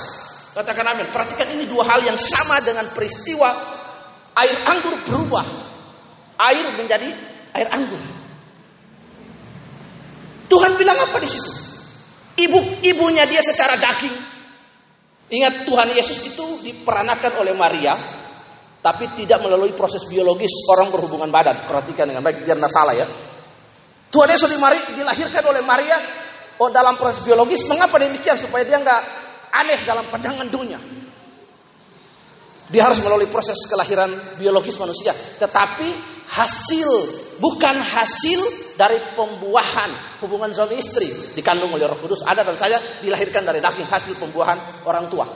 Katakan 0.55 0.87
amin. 0.95 1.07
Perhatikan 1.11 1.49
ini 1.59 1.67
dua 1.67 1.83
hal 1.83 2.07
yang 2.07 2.15
sama 2.21 2.63
dengan 2.63 2.87
peristiwa 2.95 3.51
air 4.39 4.57
anggur 4.69 4.95
berubah. 5.09 5.45
Air 6.39 6.67
menjadi 6.79 7.09
air 7.57 7.69
anggur. 7.73 8.24
Tuhan 10.49 10.73
bilang 10.77 10.99
apa 11.01 11.17
di 11.21 11.29
situ? 11.29 11.51
Ibu 12.35 12.83
ibunya 12.83 13.25
dia 13.25 13.41
secara 13.41 13.79
daging. 13.79 14.17
Ingat 15.35 15.65
Tuhan 15.65 15.89
Yesus 15.97 16.19
itu 16.35 16.45
diperanakan 16.63 17.41
oleh 17.41 17.55
Maria 17.57 17.97
tapi 18.85 19.09
tidak 19.17 19.41
melalui 19.41 19.73
proses 19.73 20.05
biologis 20.05 20.53
orang 20.69 20.93
berhubungan 20.93 21.33
badan. 21.33 21.65
Perhatikan 21.65 22.05
dengan 22.05 22.21
baik 22.21 22.45
biar 22.45 22.61
tidak 22.61 22.73
salah 22.75 22.93
ya. 22.93 23.07
Tuhan 24.13 24.29
Yesus 24.29 24.51
dilahirkan 24.95 25.43
oleh 25.49 25.63
Maria 25.65 25.97
oh 26.61 26.69
dalam 26.69 26.95
proses 27.01 27.25
biologis. 27.25 27.65
Mengapa 27.65 27.97
demikian? 27.97 28.37
Supaya 28.37 28.63
dia 28.69 28.77
nggak 28.77 29.01
aneh 29.55 29.81
dalam 29.89 30.07
pandangan 30.13 30.47
dunia. 30.51 30.79
Dia 32.73 32.89
harus 32.89 33.01
melalui 33.05 33.29
proses 33.29 33.61
kelahiran 33.69 34.41
biologis 34.41 34.81
manusia. 34.81 35.13
Tetapi 35.13 35.89
hasil 36.33 36.89
bukan 37.37 37.77
hasil 37.77 38.41
dari 38.81 38.97
pembuahan 39.13 40.19
hubungan 40.25 40.51
suami 40.51 40.81
istri 40.81 41.07
dikandung 41.37 41.71
oleh 41.77 41.85
Roh 41.85 42.01
Kudus 42.01 42.25
ada 42.25 42.41
dan 42.41 42.57
saya 42.57 42.81
dilahirkan 43.05 43.45
dari 43.45 43.61
daging 43.61 43.85
hasil 43.85 44.17
pembuahan 44.17 44.89
orang 44.89 45.07
tua. 45.13 45.29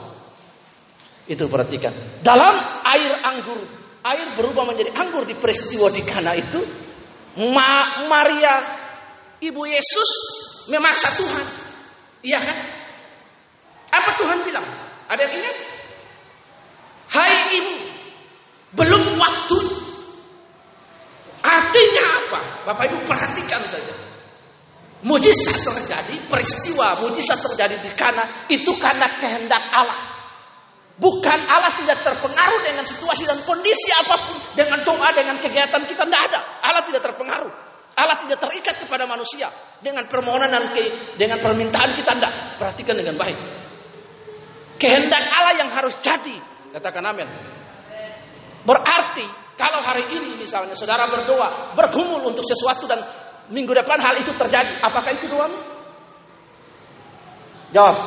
Itu 1.29 1.45
perhatikan. 1.45 1.93
Dalam 2.25 2.55
air 2.89 3.13
anggur, 3.21 3.61
air 4.01 4.33
berubah 4.33 4.65
menjadi 4.65 4.89
anggur 4.97 5.29
di 5.29 5.37
peristiwa 5.37 5.93
di 5.93 6.01
Kana 6.01 6.33
itu, 6.33 6.57
Ma 7.53 8.09
Maria 8.09 8.57
ibu 9.37 9.61
Yesus 9.69 10.09
memaksa 10.73 11.13
Tuhan. 11.13 11.45
Iya 12.25 12.39
kan? 12.41 12.57
Apa 13.93 14.11
Tuhan 14.17 14.37
bilang? 14.41 14.65
Ada 15.05 15.21
yang 15.29 15.33
ingat? 15.45 15.78
Hai 17.09 17.33
ibu, 17.57 17.73
belum 18.77 19.03
waktu. 19.17 19.59
Artinya 21.39 22.03
apa? 22.05 22.39
Bapak 22.69 22.83
Ibu 22.91 22.97
perhatikan 23.09 23.63
saja. 23.65 23.95
Mujizat 24.99 25.63
terjadi, 25.63 26.27
peristiwa 26.27 26.99
mujizat 26.99 27.39
terjadi 27.39 27.79
di 27.79 27.91
Kana 27.95 28.45
itu 28.51 28.75
karena 28.75 29.07
kehendak 29.15 29.63
Allah. 29.71 30.19
Bukan 30.99 31.39
Allah 31.47 31.71
tidak 31.79 32.03
terpengaruh 32.03 32.59
dengan 32.59 32.83
situasi 32.83 33.23
dan 33.23 33.39
kondisi 33.47 33.87
apa 33.95 34.19
pun. 34.19 34.35
Dengan 34.51 34.83
doa, 34.83 35.07
dengan 35.15 35.39
kegiatan 35.39 35.79
kita. 35.87 36.03
Tidak 36.03 36.21
ada. 36.27 36.59
Allah 36.59 36.83
tidak 36.83 36.99
terpengaruh. 36.99 37.53
Allah 37.95 38.19
tidak 38.19 38.43
terikat 38.43 38.75
kepada 38.83 39.07
manusia. 39.07 39.47
Dengan 39.79 40.11
permohonan 40.11 40.51
dan 40.51 40.67
ke, 40.75 41.15
dengan 41.15 41.39
permintaan 41.39 41.95
kita. 41.95 42.19
Tidak. 42.19 42.33
Perhatikan 42.59 42.99
dengan 42.99 43.15
baik. 43.15 43.39
Kehendak 44.75 45.23
Allah 45.23 45.55
yang 45.63 45.71
harus 45.71 45.95
jadi. 46.03 46.48
Katakan 46.69 47.03
amin. 47.05 47.27
Berarti 48.63 49.25
kalau 49.59 49.81
hari 49.83 50.05
ini 50.15 50.39
misalnya 50.39 50.77
saudara 50.77 51.09
berdoa. 51.09 51.75
Bergumul 51.75 52.31
untuk 52.31 52.47
sesuatu 52.47 52.87
dan 52.87 53.03
minggu 53.51 53.73
depan 53.73 53.99
hal 53.99 54.15
itu 54.21 54.31
terjadi. 54.31 54.85
Apakah 54.85 55.11
itu 55.11 55.27
doamu? 55.27 55.59
Jawab. 57.75 57.97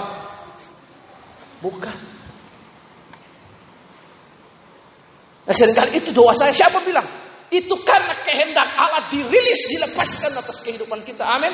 Bukan. 1.62 1.96
Nah 5.42 5.54
sering 5.54 5.74
kali 5.74 5.98
itu 5.98 6.10
doa 6.14 6.32
saya. 6.32 6.54
Siapa 6.54 6.80
bilang? 6.86 7.04
Itu 7.52 7.76
karena 7.84 8.16
kehendak 8.24 8.72
Allah 8.78 9.12
dirilis, 9.12 9.68
dilepaskan 9.68 10.32
atas 10.32 10.64
kehidupan 10.64 11.04
kita. 11.04 11.26
Amin. 11.26 11.52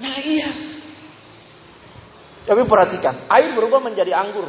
Nah 0.00 0.16
iya. 0.24 0.48
Tapi 2.42 2.64
perhatikan, 2.66 3.14
air 3.30 3.54
berubah 3.54 3.78
menjadi 3.78 4.16
anggur. 4.18 4.48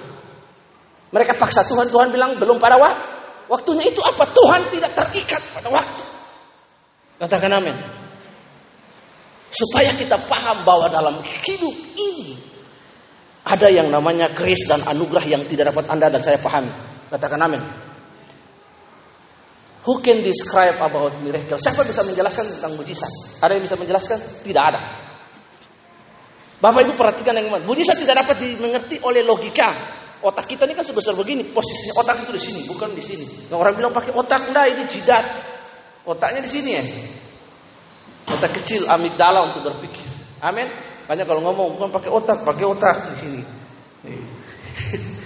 Mereka 1.13 1.38
paksa 1.38 1.62
Tuhan, 1.70 1.93
Tuhan 1.93 2.10
bilang 2.10 2.34
belum 2.41 2.58
pada 2.58 2.82
waktu. 2.82 3.13
Waktunya 3.46 3.86
itu 3.86 4.01
apa? 4.01 4.25
Tuhan 4.34 4.62
tidak 4.74 4.98
terikat 4.98 5.41
pada 5.53 5.70
waktu. 5.70 6.03
Katakan 7.22 7.53
amin. 7.53 7.75
Supaya 9.53 9.93
kita 9.93 10.17
paham 10.25 10.65
bahwa 10.65 10.89
dalam 10.89 11.22
hidup 11.22 11.75
ini 11.93 12.34
ada 13.46 13.70
yang 13.70 13.93
namanya 13.93 14.34
grace 14.34 14.65
dan 14.65 14.82
anugerah 14.82 15.22
yang 15.29 15.46
tidak 15.46 15.70
dapat 15.70 15.86
Anda 15.93 16.10
dan 16.10 16.25
saya 16.25 16.41
pahami. 16.41 16.74
Katakan 17.13 17.38
amin. 17.46 17.62
Who 19.84 20.00
can 20.00 20.24
describe 20.24 20.79
about 20.79 21.13
miracle? 21.22 21.60
Siapa 21.60 21.84
bisa 21.84 22.01
menjelaskan 22.08 22.58
tentang 22.58 22.74
mujizat? 22.79 23.43
Ada 23.43 23.60
yang 23.60 23.63
bisa 23.67 23.75
menjelaskan? 23.75 24.17
Tidak 24.48 24.63
ada. 24.63 24.82
Bapak 26.63 26.88
Ibu 26.88 26.96
perhatikan 26.96 27.36
yang 27.36 27.51
mana? 27.51 27.67
Mujizat 27.67 28.00
tidak 28.00 28.24
dapat 28.24 28.39
dimengerti 28.39 29.03
oleh 29.03 29.22
logika. 29.27 29.93
Otak 30.24 30.48
kita 30.48 30.63
ini 30.63 30.72
kan 30.72 30.88
sebesar 30.88 31.20
begini, 31.20 31.44
posisinya 31.51 32.00
otak 32.00 32.24
itu 32.24 32.32
di 32.32 32.39
sini, 32.39 32.60
bukan 32.63 32.96
di 32.96 33.03
sini. 33.03 33.27
Nah, 33.51 33.60
orang 33.60 33.75
bilang 33.75 33.92
pakai 33.92 34.15
otak, 34.15 34.48
enggak 34.48 34.72
ini 34.72 34.84
jidat. 34.88 35.25
Otaknya 36.08 36.39
di 36.39 36.48
sini 36.48 36.72
ya. 36.80 36.84
Otak 38.32 38.56
kecil, 38.56 38.88
amigdala 38.88 39.51
untuk 39.51 39.68
berpikir. 39.68 40.08
Amin. 40.39 40.72
Banyak 41.12 41.27
kalau 41.27 41.44
ngomong 41.44 41.75
bukan 41.75 41.92
pakai 41.92 42.08
otak, 42.08 42.39
pakai 42.39 42.63
otak 42.63 42.96
di 43.12 43.15
sini. 43.20 43.42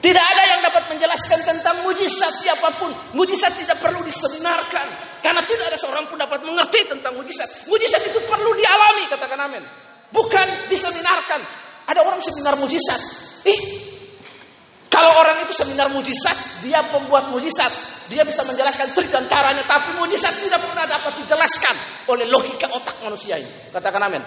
Tidak 0.00 0.24
ada 0.32 0.42
yang 0.48 0.60
dapat 0.64 0.86
menjelaskan 0.96 1.40
tentang 1.44 1.84
mujizat 1.84 2.32
siapa 2.40 2.72
pun. 2.80 2.88
Mujizat 3.12 3.52
tidak 3.52 3.84
perlu 3.84 4.00
disebenarkan. 4.00 4.86
Karena 5.20 5.44
tidak 5.44 5.68
ada 5.68 5.76
seorang 5.76 6.08
pun 6.08 6.16
dapat 6.16 6.40
mengerti 6.40 6.88
tentang 6.88 7.20
mujizat. 7.20 7.68
Mujizat 7.68 8.00
itu 8.08 8.16
perlu 8.24 8.48
dialami, 8.56 9.04
katakan 9.12 9.36
amin. 9.44 9.60
Bukan 10.08 10.72
diseminarkan. 10.72 11.44
Ada 11.84 12.00
orang 12.00 12.16
seminar 12.24 12.56
mujizat. 12.56 13.29
Ih, 13.48 13.60
kalau 14.90 15.10
orang 15.22 15.46
itu 15.46 15.54
seminar 15.54 15.86
mujizat, 15.94 16.66
dia 16.66 16.82
pembuat 16.90 17.30
mujizat. 17.30 17.70
Dia 18.10 18.26
bisa 18.26 18.42
menjelaskan 18.42 18.90
trik 18.90 19.06
dan 19.08 19.24
caranya. 19.30 19.62
Tapi 19.62 19.94
mujizat 19.94 20.34
tidak 20.34 20.66
pernah 20.66 20.82
dapat 20.82 21.22
dijelaskan 21.22 21.74
oleh 22.10 22.26
logika 22.26 22.66
otak 22.74 22.98
manusia 23.06 23.38
ini. 23.38 23.70
Katakan 23.70 24.02
amin. 24.02 24.22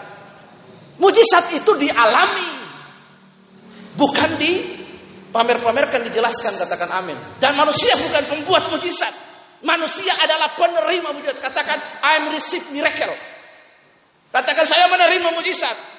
Mujizat 1.03 1.51
itu 1.51 1.71
dialami. 1.75 2.63
Bukan 3.93 4.29
di 4.39 4.51
pamer-pamerkan 5.35 6.07
dijelaskan 6.07 6.55
katakan 6.55 6.89
amin. 6.95 7.19
Dan 7.43 7.59
manusia 7.59 7.99
bukan 7.99 8.23
pembuat 8.31 8.71
mujizat. 8.71 9.11
Manusia 9.67 10.15
adalah 10.15 10.55
penerima 10.55 11.11
mujizat. 11.11 11.43
Katakan 11.43 11.77
I 12.01 12.23
am 12.23 12.31
receive 12.31 12.63
miracle. 12.71 13.13
Katakan 14.31 14.63
saya 14.63 14.87
menerima 14.87 15.29
mujizat. 15.35 15.92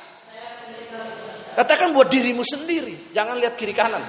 Katakan 1.55 1.95
buat 1.95 2.11
dirimu 2.11 2.43
sendiri, 2.43 3.15
jangan 3.15 3.39
lihat 3.39 3.55
kiri 3.55 3.71
kanan. 3.71 4.03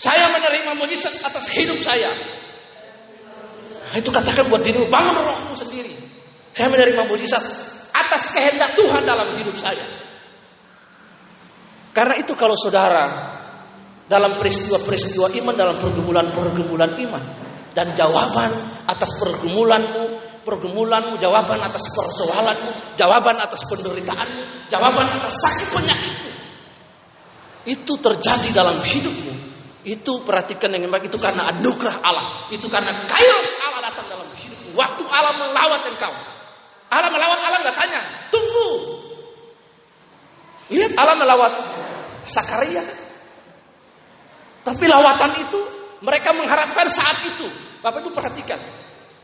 Saya 0.00 0.32
menerima 0.32 0.80
mujizat 0.80 1.12
atas 1.28 1.52
hidup 1.52 1.76
saya. 1.84 2.08
Nah, 3.90 3.96
itu 4.00 4.08
katakan 4.08 4.48
buat 4.48 4.64
dirimu, 4.64 4.88
bangun 4.88 5.20
rohmu 5.20 5.52
sendiri. 5.52 5.92
Saya 6.56 6.72
menerima 6.72 7.04
mujizat 7.04 7.44
atas 7.92 8.32
kehendak 8.32 8.72
Tuhan 8.72 9.04
dalam 9.04 9.28
hidup 9.36 9.56
saya. 9.60 9.84
Karena 11.92 12.16
itu 12.16 12.32
kalau 12.32 12.56
saudara 12.56 13.04
dalam 14.10 14.34
peristiwa-peristiwa 14.40 15.30
iman, 15.42 15.54
dalam 15.54 15.76
pergumulan-pergumulan 15.78 16.96
iman. 16.96 17.24
Dan 17.70 17.94
jawaban 17.94 18.50
atas 18.90 19.14
pergumulanmu, 19.22 20.04
pergumulanmu, 20.42 21.22
jawaban 21.22 21.62
atas 21.62 21.86
persoalanmu, 21.94 22.98
jawaban 22.98 23.38
atas 23.38 23.62
penderitaanmu, 23.70 24.42
jawaban 24.66 25.06
atas 25.06 25.34
sakit 25.38 25.68
penyakitmu. 25.78 26.39
Itu 27.68 28.00
terjadi 28.00 28.48
dalam 28.56 28.80
hidupmu. 28.80 29.32
Itu 29.84 30.20
perhatikan 30.24 30.72
dengan 30.72 30.92
baik, 30.92 31.08
itu 31.08 31.18
karena 31.20 31.48
anugerah 31.52 31.96
Allah. 32.04 32.26
Itu 32.52 32.68
karena 32.68 32.92
kairos 33.08 33.48
Allah 33.64 33.80
datang 33.88 34.06
dalam 34.08 34.28
hidupmu. 34.32 34.76
Waktu 34.76 35.02
Allah 35.08 35.32
melawat 35.40 35.82
engkau. 35.88 36.14
Allah 36.90 37.10
melawat 37.12 37.38
Allah 37.38 37.58
nggak 37.64 37.76
tanya, 37.76 38.00
tunggu. 38.34 38.68
Lihat 40.70 40.92
Allah 40.98 41.16
melawat 41.18 41.52
Sakaria 42.30 42.82
tapi 44.60 44.84
lawatan 44.84 45.32
itu 45.40 45.60
mereka 46.04 46.36
mengharapkan 46.36 46.86
saat 46.88 47.16
itu. 47.24 47.48
Bapak 47.80 48.04
Ibu 48.04 48.12
perhatikan. 48.12 48.60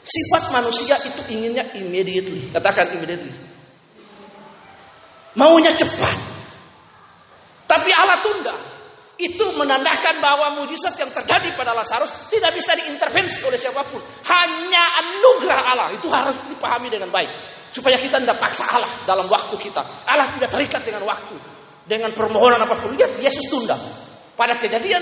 Sifat 0.06 0.54
manusia 0.54 0.96
itu 1.02 1.20
inginnya 1.28 1.66
immediately. 1.76 2.48
Katakan 2.52 2.96
immediately. 2.96 3.32
Maunya 5.36 5.72
cepat. 5.76 6.35
Tapi 7.66 7.90
Allah 7.90 8.18
tunda. 8.22 8.54
Itu 9.16 9.48
menandakan 9.56 10.20
bahwa 10.20 10.60
mujizat 10.60 10.92
yang 11.00 11.08
terjadi 11.08 11.56
pada 11.56 11.72
Lazarus 11.72 12.28
tidak 12.28 12.52
bisa 12.52 12.76
diintervensi 12.76 13.40
oleh 13.48 13.56
siapa 13.56 13.80
pun. 13.88 14.00
Hanya 14.28 14.84
anugerah 15.00 15.60
Allah. 15.72 15.88
Itu 15.96 16.12
harus 16.12 16.36
dipahami 16.52 16.92
dengan 16.92 17.08
baik. 17.08 17.28
Supaya 17.72 17.96
kita 17.96 18.20
tidak 18.20 18.36
paksa 18.36 18.68
Allah 18.76 18.88
dalam 19.08 19.24
waktu 19.24 19.56
kita. 19.56 19.80
Allah 20.04 20.28
tidak 20.36 20.52
terikat 20.52 20.84
dengan 20.84 21.08
waktu. 21.08 21.32
Dengan 21.88 22.12
permohonan 22.12 22.60
apa 22.60 22.76
pun. 22.76 22.92
Lihat, 22.92 23.16
Yesus 23.24 23.48
tunda. 23.48 23.76
Pada 24.36 24.60
kejadian 24.60 25.00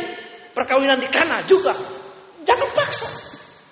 perkawinan 0.55 1.03
di 1.03 1.11
Kana 1.11 1.43
juga. 1.43 1.75
Jangan 2.47 2.71
paksa. 2.71 3.11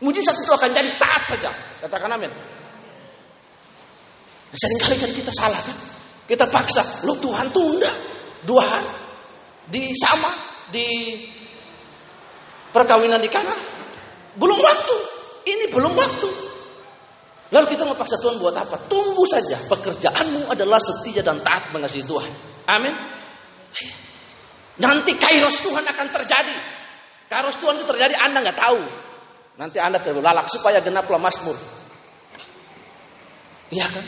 Mujizat 0.02 0.34
itu 0.42 0.50
akan 0.50 0.70
jadi 0.74 0.90
taat 0.98 1.22
saja. 1.30 1.50
Katakan 1.86 2.18
amin. 2.18 2.30
Seringkali 4.50 4.96
kan 4.98 5.10
kita 5.14 5.30
salah 5.30 5.60
kan. 5.62 5.76
Kita 6.26 6.50
paksa. 6.50 7.06
Lo 7.06 7.14
Tuhan 7.22 7.46
tunda. 7.54 8.01
Dua 8.42 8.62
hari. 8.62 8.90
Di 9.70 9.92
sama. 9.96 10.30
Di 10.72 10.86
perkawinan 12.72 13.20
di 13.22 13.30
Kana. 13.30 13.54
Belum 14.36 14.58
waktu. 14.58 14.96
Ini 15.42 15.64
belum 15.74 15.92
waktu. 15.92 16.28
Lalu 17.52 17.66
kita 17.68 17.84
mau 17.84 17.92
paksa 17.92 18.16
Tuhan 18.16 18.40
buat 18.40 18.56
apa? 18.56 18.88
Tunggu 18.88 19.28
saja. 19.28 19.60
Pekerjaanmu 19.68 20.48
adalah 20.48 20.80
setia 20.80 21.20
dan 21.20 21.44
taat 21.44 21.68
mengasihi 21.68 22.06
Tuhan. 22.08 22.32
Amin. 22.64 22.94
Nanti 24.80 25.12
kairos 25.20 25.60
Tuhan 25.60 25.84
akan 25.84 26.06
terjadi. 26.08 26.56
Kairos 27.28 27.60
Tuhan 27.60 27.76
itu 27.76 27.84
terjadi 27.84 28.16
Anda 28.16 28.40
nggak 28.40 28.56
tahu. 28.56 28.80
Nanti 29.60 29.76
Anda 29.76 30.00
terbelalak 30.00 30.48
supaya 30.48 30.80
genaplah 30.80 31.20
Mazmur. 31.20 31.56
Iya 33.68 33.88
kan? 33.88 34.04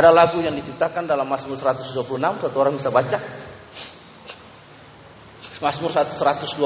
Ada 0.00 0.16
lagu 0.16 0.40
yang 0.40 0.56
diciptakan 0.56 1.04
dalam 1.04 1.28
Mazmur 1.28 1.60
126, 1.60 1.92
satu 2.40 2.56
orang 2.56 2.72
bisa 2.80 2.88
baca. 2.88 3.20
Mazmur 5.60 5.92
126. 5.92 6.56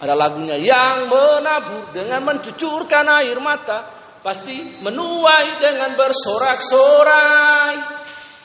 Ada 0.00 0.16
lagunya 0.16 0.56
yang 0.56 1.04
menabur 1.04 1.92
dengan 1.92 2.24
mencucurkan 2.24 3.12
air 3.20 3.36
mata 3.44 3.92
pasti 4.24 4.80
menuai 4.80 5.60
dengan 5.60 5.92
bersorak-sorai. 5.92 7.76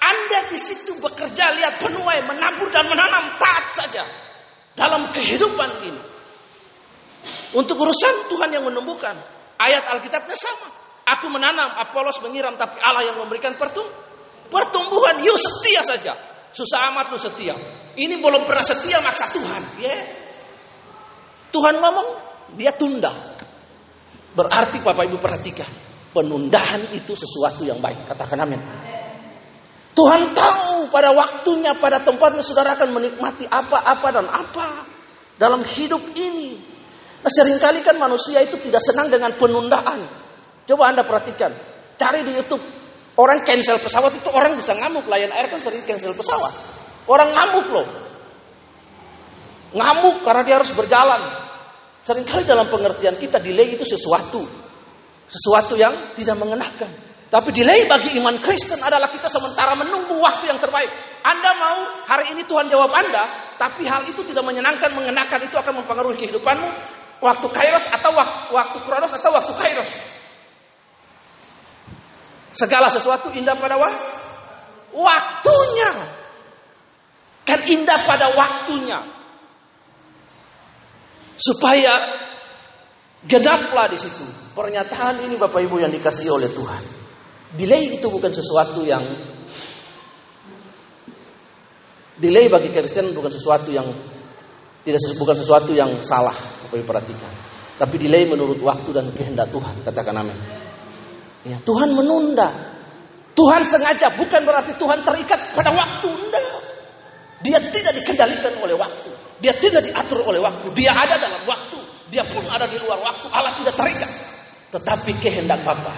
Anda 0.03 0.51
di 0.51 0.59
situ 0.59 0.99
bekerja 0.99 1.55
lihat 1.55 1.79
penuai, 1.79 2.19
menabur 2.27 2.67
dan 2.67 2.83
menanam 2.91 3.31
taat 3.39 3.65
saja 3.79 4.03
dalam 4.75 5.07
kehidupan 5.15 5.87
ini. 5.87 6.03
Untuk 7.55 7.79
urusan 7.79 8.27
Tuhan 8.27 8.51
yang 8.51 8.67
menumbuhkan. 8.67 9.15
Ayat 9.55 9.87
Alkitabnya 9.87 10.35
sama. 10.35 10.84
Aku 11.05 11.29
menanam, 11.29 11.69
Apolos 11.77 12.17
menyiram, 12.25 12.57
tapi 12.57 12.81
Allah 12.81 13.05
yang 13.13 13.17
memberikan 13.21 13.53
pertum 13.53 13.85
pertumbuhan. 14.49 15.21
Yuk 15.21 15.37
setia 15.37 15.85
saja. 15.85 16.13
Susah 16.49 16.89
amat 16.89 17.13
lu 17.13 17.19
setia. 17.19 17.53
Ini 17.93 18.17
belum 18.17 18.47
pernah 18.47 18.65
setia 18.65 18.97
maksa 19.03 19.29
Tuhan. 19.29 19.63
Yeah. 19.77 20.01
Tuhan 21.53 21.77
ngomong, 21.77 22.07
dia 22.57 22.73
tunda. 22.73 23.11
Berarti 24.35 24.81
Bapak 24.81 25.03
Ibu 25.07 25.17
perhatikan. 25.21 25.69
Penundaan 26.15 26.95
itu 26.95 27.11
sesuatu 27.11 27.67
yang 27.67 27.83
baik. 27.83 28.07
Katakan 28.07 28.39
amin. 28.43 28.61
Tuhan 29.95 30.35
tahu 30.35 30.91
pada 30.91 31.15
waktunya, 31.15 31.71
pada 31.75 32.03
tempatnya 32.03 32.43
saudara 32.43 32.75
akan 32.75 32.91
menikmati 32.91 33.47
apa-apa 33.47 34.07
dan 34.11 34.27
apa 34.27 34.67
dalam 35.39 35.63
hidup 35.63 36.03
ini. 36.19 36.59
Nah 37.23 37.31
sering 37.31 37.55
kali 37.59 37.79
kan 37.79 37.95
manusia 37.95 38.43
itu 38.43 38.59
tidak 38.59 38.83
senang 38.83 39.07
dengan 39.07 39.31
penundaan. 39.39 40.24
Coba 40.65 40.89
Anda 40.89 41.05
perhatikan, 41.05 41.53
cari 41.97 42.25
di 42.25 42.33
Youtube. 42.33 42.61
Orang 43.15 43.47
cancel 43.47 43.79
pesawat 43.79 44.11
itu 44.11 44.27
orang 44.33 44.59
bisa 44.59 44.75
ngamuk. 44.75 45.07
Lion 45.07 45.31
Air 45.31 45.47
kan 45.47 45.61
sering 45.63 45.85
cancel 45.87 46.11
pesawat. 46.11 46.51
Orang 47.07 47.31
ngamuk 47.31 47.67
loh. 47.71 47.87
Ngamuk 49.71 50.25
karena 50.25 50.41
dia 50.43 50.55
harus 50.59 50.71
berjalan. 50.75 51.21
Seringkali 52.03 52.43
dalam 52.43 52.67
pengertian 52.67 53.15
kita 53.15 53.39
delay 53.39 53.79
itu 53.79 53.87
sesuatu. 53.87 54.43
Sesuatu 55.31 55.79
yang 55.79 56.13
tidak 56.17 56.35
mengenakan. 56.35 56.91
Tapi 57.25 57.49
delay 57.55 57.89
bagi 57.89 58.13
iman 58.21 58.37
Kristen 58.37 58.77
adalah 58.83 59.09
kita 59.09 59.25
sementara 59.31 59.73
menunggu 59.73 60.19
waktu 60.21 60.51
yang 60.51 60.59
terbaik. 60.61 60.87
Anda 61.25 61.51
mau 61.57 61.77
hari 62.05 62.37
ini 62.37 62.45
Tuhan 62.45 62.69
jawab 62.69 62.93
Anda, 62.93 63.25
tapi 63.57 63.89
hal 63.89 64.05
itu 64.05 64.21
tidak 64.21 64.45
menyenangkan, 64.45 64.93
mengenakan 64.93 65.39
itu 65.41 65.55
akan 65.57 65.81
mempengaruhi 65.81 66.19
kehidupanmu. 66.21 66.69
Waktu 67.25 67.47
kairos 67.49 67.85
atau 67.95 68.11
waktu, 68.53 68.77
kronos 68.85 69.11
atau 69.17 69.33
waktu 69.33 69.53
kairos. 69.57 69.89
Segala 72.55 72.87
sesuatu 72.87 73.29
indah 73.35 73.53
pada 73.59 73.75
waktu. 73.75 74.05
Waktunya. 74.95 75.91
Kan 77.43 77.59
indah 77.67 77.99
pada 78.07 78.31
waktunya. 78.31 78.99
Supaya 81.35 81.93
genaplah 83.27 83.91
di 83.91 83.99
situ. 83.99 84.23
Pernyataan 84.55 85.27
ini 85.27 85.35
Bapak 85.35 85.59
Ibu 85.67 85.83
yang 85.83 85.91
dikasih 85.91 86.31
oleh 86.31 86.47
Tuhan. 86.47 86.83
Delay 87.59 87.99
itu 87.99 88.07
bukan 88.07 88.31
sesuatu 88.31 88.87
yang 88.87 89.03
delay 92.15 92.47
bagi 92.47 92.71
Kristen 92.71 93.11
bukan 93.11 93.31
sesuatu 93.31 93.71
yang 93.71 93.87
tidak 94.85 95.01
bukan 95.19 95.35
sesuatu 95.35 95.71
yang 95.75 95.91
salah, 96.05 96.35
apa 96.35 96.73
yang 96.77 96.87
perhatikan. 96.87 97.33
Tapi 97.75 97.95
delay 97.99 98.23
menurut 98.29 98.61
waktu 98.61 98.89
dan 98.95 99.11
kehendak 99.11 99.51
Tuhan, 99.51 99.83
katakan 99.83 100.15
amin. 100.23 100.37
Ya, 101.45 101.61
Tuhan 101.61 101.93
menunda. 101.93 102.49
Tuhan 103.35 103.61
sengaja 103.67 104.15
bukan 104.15 104.41
berarti 104.47 104.73
Tuhan 104.79 105.05
terikat 105.05 105.53
pada 105.53 105.69
waktu, 105.75 106.07
enggak. 106.07 106.45
Dia 107.45 107.59
tidak 107.61 107.93
dikendalikan 108.01 108.57
oleh 108.63 108.73
waktu. 108.73 109.11
Dia 109.43 109.53
tidak 109.53 109.85
diatur 109.85 110.25
oleh 110.25 110.41
waktu. 110.41 110.71
Dia 110.73 110.95
ada 110.95 111.19
dalam 111.21 111.45
waktu. 111.45 111.77
Dia 112.09 112.25
pun 112.25 112.41
ada 112.49 112.65
di 112.65 112.79
luar 112.81 112.97
waktu. 113.03 113.27
Allah 113.29 113.53
tidak 113.53 113.75
terikat. 113.77 114.11
Tetapi 114.73 115.11
kehendak 115.21 115.61
Bapa 115.61 115.93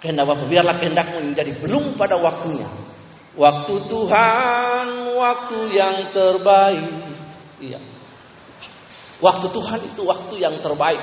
Kehendak 0.00 0.24
Bapa, 0.28 0.44
biarlah 0.48 0.76
kehendakmu 0.80 1.32
menjadi 1.32 1.52
belum 1.60 1.98
pada 2.00 2.16
waktunya. 2.16 2.68
Waktu 3.36 3.74
Tuhan, 3.90 4.86
waktu 5.12 5.58
yang 5.76 5.96
terbaik. 6.16 6.96
Iya. 7.60 7.80
Waktu 9.20 9.46
Tuhan 9.52 9.80
itu 9.84 10.02
waktu 10.04 10.34
yang 10.40 10.56
terbaik. 10.60 11.00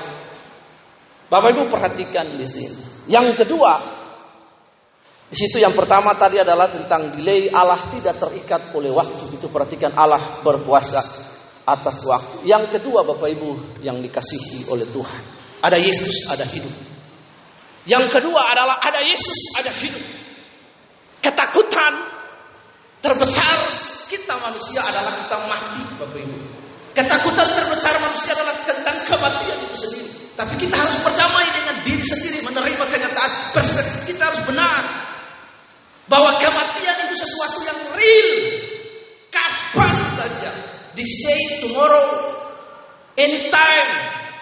Bapak 1.30 1.54
Ibu 1.54 1.70
perhatikan 1.70 2.26
di 2.34 2.46
sini. 2.46 2.93
Yang 3.04 3.44
kedua, 3.44 3.72
di 5.28 5.36
situ 5.36 5.58
yang 5.58 5.72
pertama 5.72 6.14
tadi 6.14 6.38
adalah 6.38 6.68
tentang 6.68 7.16
delay 7.16 7.48
Allah 7.50 7.80
tidak 7.90 8.20
terikat 8.20 8.70
oleh 8.76 8.92
waktu. 8.92 9.34
Itu 9.34 9.48
perhatikan 9.48 9.96
Allah 9.96 10.20
berkuasa 10.44 11.00
atas 11.64 11.96
waktu. 12.04 12.44
Yang 12.44 12.78
kedua 12.78 13.02
Bapak 13.02 13.28
Ibu 13.32 13.80
yang 13.80 13.98
dikasihi 14.04 14.68
oleh 14.68 14.84
Tuhan. 14.92 15.22
Ada 15.64 15.80
Yesus, 15.80 16.28
ada 16.28 16.44
hidup. 16.44 16.70
Yang 17.88 18.20
kedua 18.20 18.40
adalah 18.52 18.78
ada 18.84 19.00
Yesus, 19.00 19.56
ada 19.56 19.72
hidup. 19.80 20.04
Ketakutan 21.24 21.92
terbesar 23.00 23.56
kita 24.12 24.36
manusia 24.44 24.84
adalah 24.84 25.12
kita 25.24 25.36
mati 25.48 25.82
Bapak 25.96 26.20
Ibu. 26.20 26.38
Ketakutan 26.92 27.48
terbesar 27.48 27.96
manusia 27.96 28.36
adalah 28.36 28.56
tentang 28.68 28.96
kematian 29.08 29.56
itu 29.66 29.76
sendiri. 29.88 30.10
Tapi 30.36 30.54
kita 30.60 30.76
harus 30.76 31.00
berdamai 31.00 31.48
dengan 31.48 31.63
diri 31.84 32.02
sendiri, 32.04 32.42
menerima 32.42 32.84
kenyataan. 32.88 33.30
Perspektif 33.52 34.00
kita 34.08 34.32
harus 34.32 34.42
benar. 34.48 34.82
Bahwa 36.08 36.36
kematian 36.40 36.96
itu 37.08 37.14
sesuatu 37.16 37.58
yang 37.64 37.80
real. 37.96 38.30
Kapan 39.30 39.92
saja. 40.16 40.50
Di 40.96 41.04
say 41.04 41.64
tomorrow, 41.64 42.32
anytime, 43.14 43.88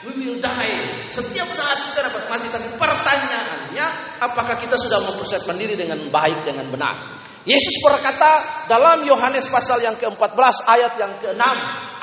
we 0.06 0.12
will 0.18 0.38
die. 0.38 0.78
Setiap 1.10 1.48
saat 1.50 1.78
kita 1.92 2.00
dapat 2.06 2.22
mati. 2.30 2.46
Tapi 2.48 2.68
pertanyaannya, 2.78 3.86
apakah 4.22 4.56
kita 4.62 4.78
sudah 4.78 5.02
mempersiapkan 5.10 5.58
diri 5.58 5.74
dengan 5.74 5.98
baik, 6.08 6.46
dengan 6.46 6.70
benar? 6.70 7.22
Yesus 7.42 7.82
berkata 7.82 8.64
dalam 8.70 9.02
Yohanes 9.02 9.50
pasal 9.50 9.82
yang 9.82 9.98
ke-14 9.98 10.54
ayat 10.62 10.92
yang 10.94 11.12
ke-6, 11.18 11.42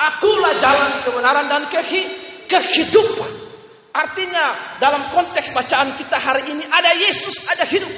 Akulah 0.00 0.52
jalan 0.60 1.00
kebenaran 1.00 1.48
dan 1.48 1.64
kehidupan. 2.48 3.39
Artinya 3.90 4.78
dalam 4.78 5.10
konteks 5.10 5.50
bacaan 5.50 5.98
kita 5.98 6.14
hari 6.14 6.54
ini 6.54 6.62
ada 6.62 6.94
Yesus, 6.94 7.50
ada 7.50 7.66
hidup. 7.66 7.90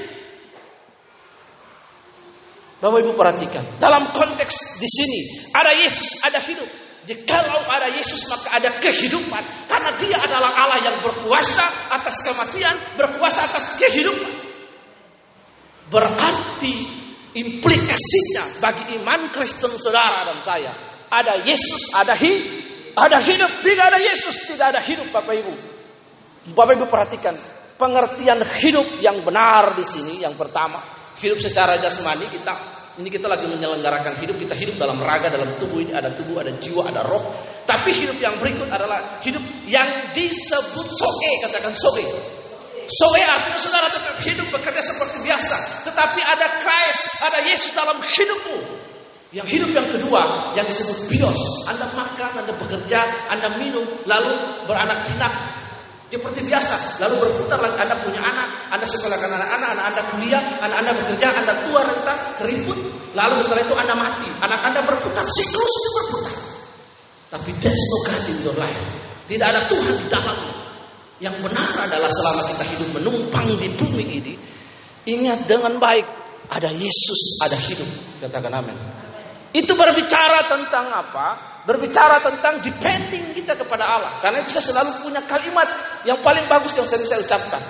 Bapak 2.82 2.98
Ibu 2.98 3.12
perhatikan, 3.14 3.62
dalam 3.78 4.02
konteks 4.10 4.80
di 4.80 4.88
sini 4.88 5.20
ada 5.52 5.70
Yesus, 5.76 6.24
ada 6.24 6.40
hidup. 6.42 6.66
Jikalau 7.02 7.66
ada 7.66 7.90
Yesus 7.90 8.30
maka 8.30 8.62
ada 8.62 8.70
kehidupan 8.78 9.42
karena 9.66 9.90
Dia 9.98 10.22
adalah 10.22 10.54
Allah 10.54 10.80
yang 10.86 10.96
berkuasa 11.02 11.66
atas 11.98 12.22
kematian, 12.22 12.74
berkuasa 12.94 13.42
atas 13.42 13.74
kehidupan. 13.78 14.32
Berarti 15.90 16.74
implikasinya 17.36 18.62
bagi 18.62 19.02
iman 19.02 19.34
Kristen 19.34 19.74
saudara 19.76 20.30
dan 20.30 20.38
saya 20.46 20.72
ada 21.10 21.42
Yesus, 21.42 21.90
ada 21.92 22.14
hidup, 22.16 22.44
ada 22.96 23.18
hidup, 23.20 23.50
tidak 23.60 23.84
ada 23.92 23.98
Yesus, 24.00 24.48
tidak 24.48 24.72
ada 24.72 24.80
hidup 24.80 25.10
Bapak 25.10 25.36
Ibu. 25.42 25.71
Bapak 26.50 26.74
Ibu 26.74 26.90
perhatikan 26.90 27.38
pengertian 27.78 28.42
hidup 28.58 28.98
yang 28.98 29.22
benar 29.22 29.78
di 29.78 29.86
sini 29.86 30.26
yang 30.26 30.34
pertama 30.34 30.82
hidup 31.22 31.38
secara 31.38 31.78
jasmani 31.78 32.26
kita 32.26 32.82
ini 32.98 33.08
kita 33.08 33.24
lagi 33.24 33.48
menyelenggarakan 33.48 34.20
hidup 34.20 34.36
kita 34.36 34.52
hidup 34.52 34.76
dalam 34.76 35.00
raga 35.00 35.32
dalam 35.32 35.56
tubuh 35.56 35.80
ini 35.80 35.96
ada 35.96 36.12
tubuh 36.12 36.44
ada 36.44 36.52
jiwa 36.60 36.92
ada 36.92 37.00
roh. 37.00 37.24
Tapi 37.64 37.88
hidup 37.88 38.20
yang 38.20 38.36
berikut 38.36 38.68
adalah 38.68 39.22
hidup 39.24 39.40
yang 39.64 40.12
disebut 40.12 40.86
soe 40.92 41.30
katakan 41.46 41.72
soe 41.72 42.04
soe 42.92 43.22
artinya 43.22 43.56
saudara 43.56 43.88
tetap 43.88 44.16
hidup 44.20 44.46
bekerja 44.52 44.82
seperti 44.84 45.24
biasa. 45.24 45.56
Tetapi 45.88 46.20
ada 46.20 46.46
Christ 46.60 47.02
ada 47.24 47.38
Yesus 47.48 47.72
dalam 47.72 47.96
hidupmu. 48.02 48.60
Yang 49.32 49.48
hidup 49.48 49.70
yang 49.72 49.88
kedua 49.88 50.52
yang 50.52 50.68
disebut 50.68 51.08
bios. 51.08 51.40
Anda 51.64 51.88
makan 51.96 52.44
Anda 52.44 52.52
bekerja 52.52 53.00
Anda 53.32 53.56
minum 53.56 53.88
lalu 54.04 54.36
beranak 54.68 55.08
pinak 55.08 55.61
seperti 56.12 56.44
biasa, 56.44 57.00
lalu 57.00 57.24
berputar 57.24 57.56
lagi 57.56 57.80
Anda 57.80 57.96
punya 58.04 58.20
anak, 58.20 58.68
Anda 58.68 58.84
sekolahkan 58.84 59.32
anak-anak, 59.32 59.68
anak 59.72 59.84
Anda 59.96 60.02
kuliah, 60.12 60.44
anak 60.60 60.76
Anda 60.84 60.92
bekerja, 61.00 61.32
Anda 61.32 61.56
tua 61.64 61.80
renta, 61.88 62.12
keriput, 62.36 62.76
lalu 63.16 63.40
setelah 63.40 63.64
itu 63.64 63.74
Anda 63.80 63.94
mati. 63.96 64.28
Anak 64.44 64.60
Anda 64.60 64.84
berputar, 64.84 65.24
siklusnya 65.24 65.90
berputar. 65.96 66.36
Tapi 67.32 67.50
there's 67.64 67.80
no 67.88 67.98
God 68.04 68.22
in 68.28 68.36
your 68.44 68.56
life. 68.60 68.84
Tidak 69.24 69.46
ada 69.48 69.64
Tuhan 69.64 69.94
di 69.96 70.06
dalamnya. 70.12 70.54
Yang 71.24 71.36
benar 71.48 71.70
adalah 71.80 72.10
selama 72.12 72.42
kita 72.52 72.64
hidup 72.76 72.88
menumpang 73.00 73.48
di 73.56 73.68
bumi 73.72 74.04
ini, 74.04 74.34
ingat 75.08 75.48
dengan 75.48 75.80
baik, 75.80 76.04
ada 76.52 76.68
Yesus, 76.68 77.40
ada 77.40 77.56
hidup. 77.56 77.88
Katakan 78.20 78.52
amin. 78.52 78.76
Itu 79.56 79.72
berbicara 79.72 80.44
tentang 80.44 80.92
apa? 80.92 81.51
Berbicara 81.62 82.18
tentang 82.18 82.58
depending 82.62 83.34
kita 83.34 83.54
kepada 83.54 83.86
Allah. 83.86 84.12
Karena 84.18 84.42
saya 84.46 84.64
selalu 84.64 84.90
punya 85.06 85.22
kalimat 85.22 85.68
yang 86.02 86.18
paling 86.20 86.42
bagus 86.50 86.74
yang 86.74 86.86
sering 86.86 87.06
saya 87.06 87.22
ucapkan. 87.22 87.62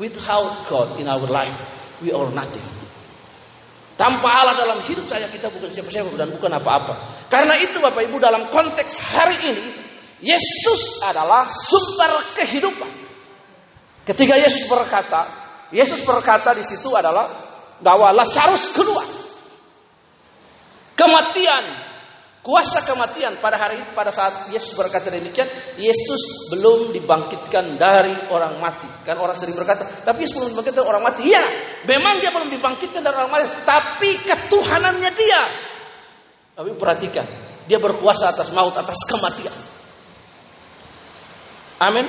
Without 0.00 0.64
God 0.68 0.96
in 0.96 1.08
our 1.08 1.24
life, 1.28 1.56
we 2.00 2.12
are 2.12 2.28
nothing. 2.32 2.64
Tanpa 4.00 4.32
Allah 4.32 4.56
dalam 4.56 4.80
hidup 4.88 5.04
saya 5.04 5.28
kita 5.28 5.52
bukan 5.52 5.68
siapa-siapa 5.68 6.16
dan 6.16 6.32
bukan 6.32 6.48
apa-apa. 6.56 7.20
Karena 7.28 7.52
itu 7.60 7.76
Bapak 7.84 8.00
Ibu 8.08 8.16
dalam 8.16 8.48
konteks 8.48 8.96
hari 9.12 9.36
ini 9.52 9.64
Yesus 10.24 11.04
adalah 11.04 11.48
sumber 11.52 12.08
kehidupan. 12.32 12.88
Ketika 14.08 14.40
Yesus 14.40 14.64
berkata, 14.72 15.28
Yesus 15.68 16.00
berkata 16.08 16.56
di 16.56 16.64
situ 16.64 16.88
adalah 16.96 17.28
bahwa 17.84 18.08
Lazarus 18.12 18.72
keluar. 18.72 19.04
Kematian 20.96 21.89
Kuasa 22.40 22.80
kematian 22.88 23.36
pada 23.36 23.60
hari 23.60 23.84
itu 23.84 23.92
pada 23.92 24.08
saat 24.08 24.48
Yesus 24.48 24.72
berkata 24.72 25.12
demikian, 25.12 25.44
Yesus 25.76 26.48
belum 26.48 26.88
dibangkitkan 26.88 27.76
dari 27.76 28.16
orang 28.32 28.56
mati. 28.56 28.88
Kan 29.04 29.20
orang 29.20 29.36
sering 29.36 29.60
berkata, 29.60 29.84
tapi 30.08 30.24
Yesus 30.24 30.40
belum 30.40 30.56
dibangkitkan 30.56 30.80
dari 30.80 30.88
orang 30.88 31.04
mati. 31.04 31.20
Iya, 31.28 31.44
memang 31.84 32.16
dia 32.16 32.32
belum 32.32 32.48
dibangkitkan 32.48 33.04
dari 33.04 33.12
orang 33.12 33.28
mati, 33.28 33.44
tapi 33.68 34.16
ketuhanannya 34.24 35.10
dia. 35.12 35.42
Tapi 36.56 36.70
perhatikan, 36.80 37.28
dia 37.68 37.76
berkuasa 37.76 38.32
atas 38.32 38.56
maut, 38.56 38.72
atas 38.72 39.04
kematian. 39.04 39.56
Amin. 41.84 42.08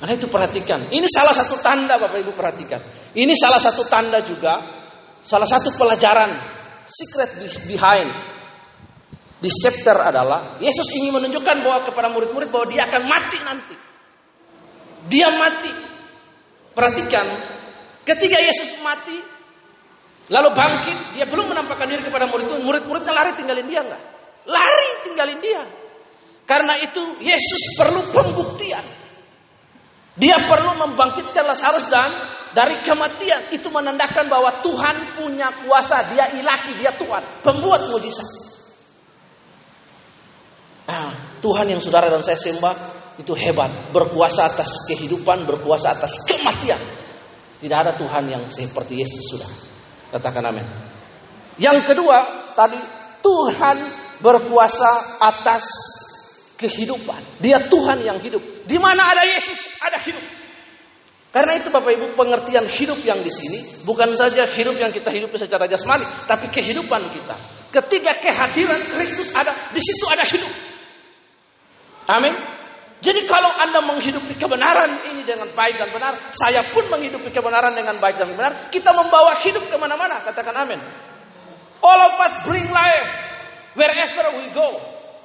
Karena 0.00 0.12
itu 0.16 0.32
perhatikan. 0.32 0.80
Ini 0.88 1.04
salah 1.12 1.36
satu 1.36 1.60
tanda 1.60 2.00
Bapak 2.00 2.24
Ibu 2.24 2.32
perhatikan. 2.32 2.80
Ini 3.12 3.36
salah 3.36 3.60
satu 3.60 3.84
tanda 3.84 4.24
juga, 4.24 4.56
salah 5.20 5.44
satu 5.44 5.76
pelajaran 5.76 6.57
secret 6.88 7.30
behind 7.68 8.08
di 9.38 9.46
chapter 9.46 9.94
adalah 10.02 10.58
Yesus 10.58 10.90
ingin 10.98 11.14
menunjukkan 11.14 11.62
bahwa 11.62 11.86
kepada 11.86 12.10
murid-murid 12.10 12.50
bahwa 12.50 12.66
dia 12.66 12.82
akan 12.90 13.02
mati 13.06 13.38
nanti. 13.46 13.76
Dia 15.06 15.30
mati. 15.30 15.72
Perhatikan, 16.74 17.26
ketika 18.02 18.38
Yesus 18.38 18.82
mati 18.82 19.14
lalu 20.26 20.48
bangkit, 20.52 20.98
dia 21.14 21.26
belum 21.30 21.54
menampakkan 21.54 21.86
diri 21.86 22.02
kepada 22.02 22.26
murid-murid. 22.26 22.66
Murid-muridnya 22.66 23.14
lari 23.14 23.30
tinggalin 23.38 23.66
dia 23.70 23.80
enggak? 23.86 24.02
Lari 24.50 24.90
tinggalin 25.06 25.38
dia. 25.38 25.62
Karena 26.42 26.74
itu 26.82 27.22
Yesus 27.22 27.78
perlu 27.78 28.00
pembuktian. 28.10 28.82
Dia 30.18 30.34
perlu 30.50 30.74
membangkitkan 30.82 31.46
Lazarus 31.46 31.86
dan 31.94 32.10
dari 32.56 32.76
kematian 32.84 33.52
itu 33.52 33.68
menandakan 33.68 34.28
bahwa 34.28 34.48
Tuhan 34.64 34.96
punya 35.20 35.52
kuasa, 35.64 36.08
dia 36.12 36.32
ilahi, 36.32 36.80
dia 36.80 36.92
Tuhan, 36.96 37.44
pembuat 37.44 37.88
mujizat. 37.92 38.28
Nah, 40.88 41.12
Tuhan 41.44 41.68
yang 41.68 41.80
saudara 41.84 42.08
dan 42.08 42.24
saya 42.24 42.40
sembah 42.40 42.74
itu 43.20 43.34
hebat, 43.36 43.92
berkuasa 43.92 44.48
atas 44.48 44.88
kehidupan, 44.88 45.44
berkuasa 45.44 45.92
atas 45.92 46.24
kematian. 46.24 46.80
Tidak 47.58 47.74
ada 47.74 47.92
Tuhan 47.98 48.30
yang 48.30 48.46
seperti 48.48 49.02
Yesus 49.02 49.34
sudah. 49.34 49.50
Katakan 50.14 50.46
amin. 50.48 50.64
Yang 51.58 51.92
kedua, 51.92 52.22
tadi 52.54 52.78
Tuhan 53.20 53.76
berkuasa 54.22 55.20
atas 55.20 55.64
kehidupan. 56.54 57.42
Dia 57.42 57.66
Tuhan 57.66 57.98
yang 58.06 58.18
hidup. 58.22 58.40
Di 58.64 58.78
mana 58.78 59.10
ada 59.10 59.26
Yesus, 59.26 59.82
ada 59.82 59.98
hidup. 59.98 60.37
Karena 61.28 61.60
itu 61.60 61.68
Bapak 61.68 61.92
Ibu 61.92 62.16
pengertian 62.16 62.64
hidup 62.64 63.04
yang 63.04 63.20
di 63.20 63.28
sini 63.28 63.84
bukan 63.84 64.16
saja 64.16 64.48
hidup 64.48 64.80
yang 64.80 64.88
kita 64.88 65.12
hidup 65.12 65.28
secara 65.36 65.68
jasmani, 65.68 66.04
tapi 66.24 66.48
kehidupan 66.48 67.04
kita. 67.12 67.36
Ketika 67.68 68.16
kehadiran 68.16 68.80
Kristus 68.96 69.36
ada, 69.36 69.52
di 69.76 69.80
situ 69.84 70.08
ada 70.08 70.24
hidup. 70.24 70.52
Amin. 72.08 72.32
Jadi 72.98 73.28
kalau 73.30 73.52
Anda 73.60 73.84
menghidupi 73.84 74.40
kebenaran 74.40 74.90
ini 75.12 75.22
dengan 75.22 75.52
baik 75.52 75.76
dan 75.78 75.92
benar, 75.92 76.16
saya 76.34 76.64
pun 76.66 76.82
menghidupi 76.90 77.30
kebenaran 77.30 77.76
dengan 77.76 78.00
baik 78.00 78.16
dan 78.18 78.32
benar, 78.32 78.72
kita 78.72 78.90
membawa 78.90 79.36
hidup 79.44 79.68
ke 79.68 79.76
mana-mana, 79.76 80.24
katakan 80.24 80.64
amin. 80.64 80.80
All 81.84 82.00
of 82.08 82.14
us 82.24 82.42
bring 82.48 82.66
life 82.72 83.10
wherever 83.78 84.34
we 84.40 84.50
go. 84.50 84.66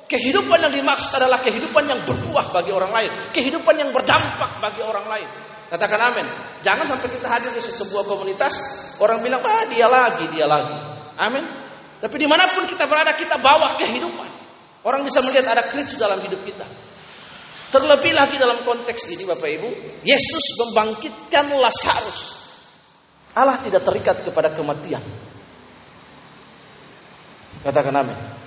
Kehidupan 0.05 0.61
yang 0.61 0.73
dimaksud 0.75 1.17
adalah 1.17 1.41
kehidupan 1.41 1.89
yang 1.89 1.97
berbuah 2.05 2.53
bagi 2.53 2.69
orang 2.69 2.91
lain, 2.93 3.11
kehidupan 3.33 3.73
yang 3.73 3.89
berdampak 3.89 4.61
bagi 4.61 4.83
orang 4.85 5.07
lain. 5.09 5.52
Katakan 5.73 6.13
amin. 6.13 6.27
Jangan 6.61 6.85
sampai 6.85 7.09
kita 7.17 7.25
hadir 7.25 7.49
di 7.49 7.57
sebuah 7.57 8.05
komunitas, 8.05 8.53
orang 9.01 9.25
bilang, 9.25 9.41
ah 9.41 9.65
dia 9.65 9.89
lagi, 9.89 10.29
dia 10.29 10.45
lagi. 10.45 10.77
Amin. 11.17 11.41
Tapi 11.97 12.15
di 12.21 12.29
mana 12.29 12.45
pun 12.53 12.69
kita 12.69 12.85
berada, 12.85 13.09
kita 13.17 13.41
bawa 13.41 13.73
kehidupan. 13.81 14.29
Orang 14.85 15.01
bisa 15.01 15.25
melihat 15.25 15.49
ada 15.49 15.65
Kristus 15.65 15.97
dalam 15.97 16.21
hidup 16.21 16.45
kita. 16.45 16.61
Terlebih 17.73 18.13
lagi 18.13 18.37
dalam 18.37 18.61
konteks 18.61 19.17
ini 19.17 19.25
Bapak 19.25 19.49
Ibu, 19.49 19.69
Yesus 20.05 20.45
membangkitkan 20.61 21.57
Lazarus. 21.57 22.21
Allah 23.33 23.57
tidak 23.65 23.81
terikat 23.81 24.21
kepada 24.21 24.53
kematian. 24.53 25.01
Katakan 27.65 27.97
amin. 27.97 28.42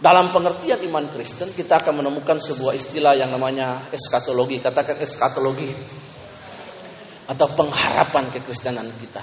Dalam 0.00 0.32
pengertian 0.32 0.80
iman 0.88 1.12
Kristen, 1.12 1.52
kita 1.52 1.76
akan 1.84 2.00
menemukan 2.00 2.40
sebuah 2.40 2.72
istilah 2.72 3.20
yang 3.20 3.28
namanya 3.28 3.92
eskatologi. 3.92 4.56
Katakan 4.56 4.96
eskatologi. 4.96 5.68
Atau 7.28 7.46
pengharapan 7.52 8.32
kekristenan 8.32 8.88
kita. 8.96 9.22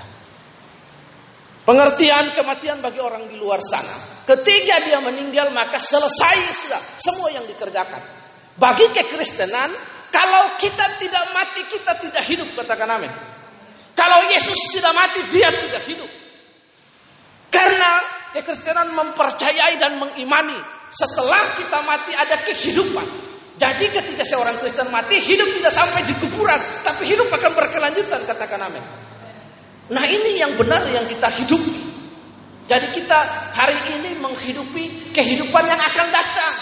Pengertian 1.65 2.31
kematian 2.31 2.79
bagi 2.79 3.01
orang 3.01 3.27
di 3.27 3.35
luar 3.35 3.59
sana. 3.59 4.23
Ketika 4.23 4.87
dia 4.87 5.03
meninggal 5.03 5.51
maka 5.51 5.81
selesai 5.81 6.37
sudah 6.55 6.81
semua 6.95 7.27
yang 7.33 7.43
dikerjakan. 7.43 7.99
Bagi 8.55 8.87
kekristenan, 8.93 9.67
kalau 10.13 10.55
kita 10.61 10.85
tidak 11.01 11.25
mati 11.35 11.61
kita 11.67 11.91
tidak 11.99 12.23
hidup 12.23 12.47
katakan 12.55 12.87
amin. 12.87 13.11
Kalau 13.91 14.19
Yesus 14.31 14.77
tidak 14.79 14.93
mati 14.95 15.19
dia 15.27 15.51
tidak 15.51 15.83
hidup. 15.89 16.11
Karena 17.51 18.16
kekristenan 18.38 18.93
mempercayai 18.93 19.82
dan 19.82 19.97
mengimani 19.97 20.58
setelah 20.93 21.41
kita 21.58 21.80
mati 21.82 22.13
ada 22.13 22.38
kehidupan. 22.45 23.08
Jadi 23.58 23.89
ketika 23.89 24.21
seorang 24.21 24.54
Kristen 24.62 24.93
mati 24.93 25.17
hidup 25.17 25.50
tidak 25.50 25.73
sampai 25.73 26.06
di 26.06 26.13
kuburan, 26.21 26.62
tapi 26.86 27.10
hidup 27.10 27.26
akan 27.26 27.52
berkelanjutan 27.58 28.21
katakan 28.30 28.62
amin. 28.69 28.86
Nah 29.89 30.06
ini 30.06 30.38
yang 30.38 30.54
benar 30.54 30.86
yang 30.93 31.10
kita 31.10 31.26
hidupi. 31.41 31.89
Jadi 32.69 32.88
kita 32.93 33.19
hari 33.58 33.97
ini 33.97 34.21
menghidupi 34.21 35.15
kehidupan 35.15 35.63
yang 35.65 35.80
akan 35.80 36.08
datang. 36.13 36.56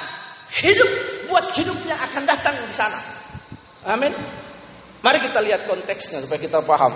Hidup 0.55 0.91
buat 1.27 1.51
hidup 1.51 1.75
yang 1.83 1.99
akan 1.99 2.23
datang 2.23 2.55
di 2.55 2.71
sana. 2.71 2.99
Amin. 3.91 4.15
Mari 5.03 5.19
kita 5.19 5.43
lihat 5.43 5.67
konteksnya 5.67 6.23
supaya 6.23 6.39
kita 6.39 6.63
paham. 6.63 6.93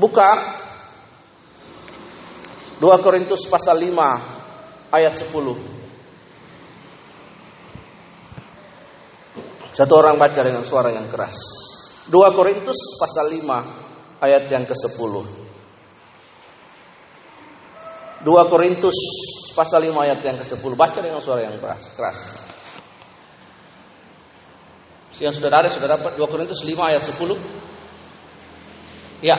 Buka 0.00 0.63
2 2.80 3.04
Korintus 3.04 3.46
pasal 3.46 3.78
5 3.78 4.90
ayat 4.90 5.14
10. 5.14 5.30
Satu 9.74 9.92
orang 9.98 10.18
baca 10.18 10.40
dengan 10.42 10.62
suara 10.62 10.90
yang 10.94 11.10
keras. 11.10 11.34
2 12.10 12.14
Korintus 12.34 12.98
pasal 12.98 13.30
5 13.30 14.22
ayat 14.22 14.46
yang 14.50 14.66
ke-10. 14.66 15.14
2 18.22 18.50
Korintus 18.50 18.98
pasal 19.54 19.86
5 19.90 20.04
ayat 20.06 20.18
yang 20.22 20.38
ke-10. 20.38 20.72
Baca 20.74 20.98
dengan 20.98 21.22
suara 21.22 21.46
yang 21.46 21.58
keras. 21.58 21.90
keras. 21.94 22.18
Yang 25.22 25.38
sudah 25.38 25.50
ada 25.50 25.70
sudah 25.70 25.88
dapat 25.94 26.18
2 26.18 26.26
Korintus 26.26 26.66
5 26.66 26.90
ayat 26.90 27.02
10. 27.06 27.38
Ya, 29.22 29.38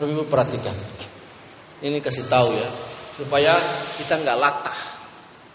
Ibu 0.00 0.24
perhatikan. 0.32 0.72
Ini 1.80 2.00
kasih 2.00 2.28
tahu 2.28 2.56
ya, 2.56 2.68
supaya 3.20 3.52
kita 4.00 4.16
nggak 4.20 4.38
latah. 4.40 4.78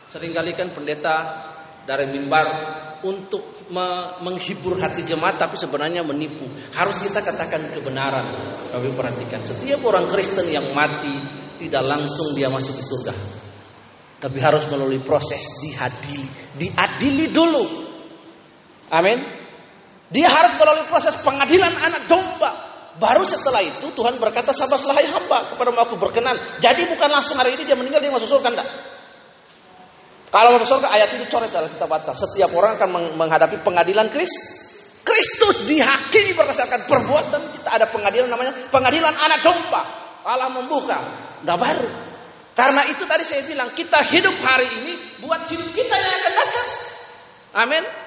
Seringkali 0.09 0.53
kan 0.53 0.69
pendeta 0.69 1.15
dari 1.85 2.09
mimbar 2.13 2.45
untuk 3.05 3.69
me 3.69 4.17
menghibur 4.21 4.77
hati 4.81 5.05
jemaat 5.05 5.37
tapi 5.37 5.57
sebenarnya 5.57 6.01
menipu. 6.01 6.45
Harus 6.73 7.05
kita 7.05 7.21
katakan 7.21 7.73
kebenaran. 7.73 8.25
Tapi 8.73 8.89
perhatikan, 8.93 9.41
setiap 9.45 9.81
orang 9.85 10.09
Kristen 10.09 10.49
yang 10.49 10.65
mati 10.73 11.13
tidak 11.61 11.85
langsung 11.85 12.33
dia 12.33 12.49
masuk 12.49 12.73
di 12.73 12.83
surga. 12.85 13.13
Tapi 14.21 14.37
harus 14.41 14.65
melalui 14.73 14.97
proses 15.01 15.61
diadili, 15.61 16.25
diadili 16.57 17.29
dulu. 17.29 17.65
Amin. 18.89 19.21
Dia 20.09 20.29
harus 20.29 20.53
melalui 20.57 20.85
proses 20.89 21.13
pengadilan 21.21 21.73
anak 21.81 22.09
domba. 22.09 22.64
Baru 22.95 23.27
setelah 23.27 23.59
itu 23.59 23.91
Tuhan 23.91 24.15
berkata 24.23 24.55
sabarlah 24.55 24.95
hai 24.95 25.07
hamba 25.11 25.51
kepada 25.51 25.75
aku 25.83 25.99
berkenan. 25.99 26.35
Jadi 26.63 26.87
bukan 26.87 27.11
langsung 27.11 27.35
hari 27.35 27.59
ini 27.59 27.67
dia 27.67 27.75
meninggal 27.75 27.99
dia 27.99 28.11
masuk 28.11 28.31
surga 28.31 28.55
enggak. 28.55 28.69
Kalau 30.31 30.55
masuk 30.55 30.79
surga 30.79 30.87
ayat 30.95 31.11
itu 31.19 31.27
coret 31.27 31.51
dalam 31.51 31.67
kitab 31.67 31.91
batal. 31.91 32.15
Setiap 32.15 32.55
orang 32.55 32.79
akan 32.79 33.19
menghadapi 33.19 33.59
pengadilan 33.67 34.07
Kristus. 34.07 34.63
Kristus 35.05 35.69
dihakimi 35.69 36.33
berdasarkan 36.33 36.89
perbuatan 36.89 37.41
kita 37.53 37.69
ada 37.69 37.85
pengadilan 37.93 38.25
namanya 38.25 38.55
pengadilan 38.71 39.11
anak 39.11 39.43
domba. 39.43 39.83
Allah 40.25 40.49
membuka. 40.49 40.97
Udah 41.45 41.57
baru. 41.59 41.89
Karena 42.55 42.87
itu 42.87 43.03
tadi 43.03 43.27
saya 43.27 43.43
bilang 43.43 43.69
kita 43.75 43.99
hidup 44.07 44.33
hari 44.39 44.65
ini 44.81 45.19
buat 45.19 45.43
hidup 45.51 45.67
kita 45.75 45.93
yang 45.93 46.13
akan 46.15 46.33
datang. 46.39 46.67
Amin. 47.59 48.04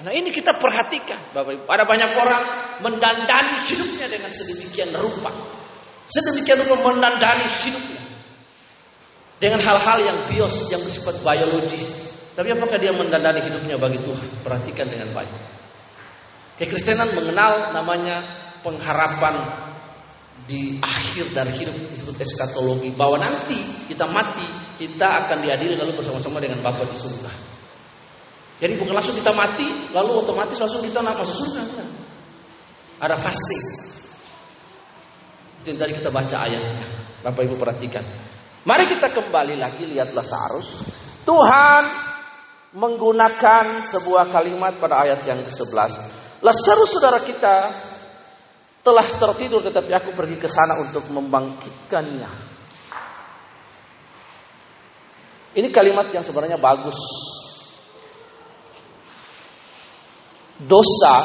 Nah 0.00 0.12
ini 0.16 0.32
kita 0.32 0.56
perhatikan 0.56 1.36
Bapak 1.36 1.52
Ibu. 1.60 1.64
Ada 1.68 1.84
banyak 1.84 2.10
orang 2.16 2.42
mendandani 2.80 3.68
hidupnya 3.68 4.08
dengan 4.08 4.32
sedemikian 4.32 4.96
rupa. 4.96 5.28
Sedemikian 6.08 6.64
rupa 6.64 6.88
mendandani 6.88 7.46
hidupnya. 7.68 8.02
Dengan 9.40 9.60
hal-hal 9.64 9.98
yang 10.04 10.18
bios, 10.28 10.68
yang 10.72 10.80
bersifat 10.80 11.20
biologis. 11.20 11.84
Tapi 12.32 12.48
apakah 12.52 12.76
dia 12.80 12.92
mendandani 12.96 13.44
hidupnya 13.44 13.76
bagi 13.76 14.00
Tuhan? 14.00 14.28
Perhatikan 14.40 14.88
dengan 14.88 15.12
baik. 15.12 15.32
Kekristenan 16.60 17.08
mengenal 17.16 17.72
namanya 17.72 18.20
pengharapan 18.60 19.36
di 20.44 20.80
akhir 20.80 21.32
dari 21.32 21.52
hidup 21.56 21.72
disebut 21.72 22.16
eskatologi 22.20 22.92
bahwa 22.92 23.20
nanti 23.20 23.56
kita 23.88 24.04
mati 24.08 24.44
kita 24.80 25.24
akan 25.24 25.44
diadili 25.44 25.76
lalu 25.76 26.00
bersama-sama 26.00 26.40
dengan 26.40 26.64
Bapa 26.64 26.84
di 26.88 26.96
surga. 26.96 27.59
Jadi 28.60 28.76
bukan 28.76 28.92
langsung 28.92 29.16
kita 29.16 29.32
mati, 29.32 29.64
lalu 29.96 30.20
otomatis 30.20 30.60
langsung 30.60 30.84
kita 30.84 31.00
nak 31.00 31.16
masuk 31.16 31.48
surga. 31.48 31.64
Ada 33.00 33.16
fase. 33.16 33.60
Itu 35.64 35.72
yang 35.72 35.80
tadi 35.80 35.96
kita 35.96 36.12
baca 36.12 36.36
ayatnya. 36.44 36.86
Bapak 37.24 37.40
Ibu 37.48 37.56
perhatikan. 37.56 38.04
Mari 38.68 38.84
kita 38.92 39.08
kembali 39.08 39.56
lagi 39.56 39.88
lihat 39.88 40.12
Lazarus. 40.12 40.84
Tuhan 41.24 41.84
menggunakan 42.76 43.80
sebuah 43.80 44.28
kalimat 44.28 44.76
pada 44.76 45.08
ayat 45.08 45.24
yang 45.24 45.40
ke-11. 45.40 45.92
Lazarus 46.44 46.88
saudara 46.92 47.20
kita 47.24 47.72
telah 48.84 49.04
tertidur 49.04 49.64
tetapi 49.64 49.92
aku 49.96 50.12
pergi 50.12 50.36
ke 50.36 50.48
sana 50.52 50.76
untuk 50.84 51.08
membangkitkannya. 51.08 52.52
Ini 55.56 55.68
kalimat 55.72 56.12
yang 56.12 56.22
sebenarnya 56.22 56.60
bagus 56.60 57.00
Dosa 60.60 61.16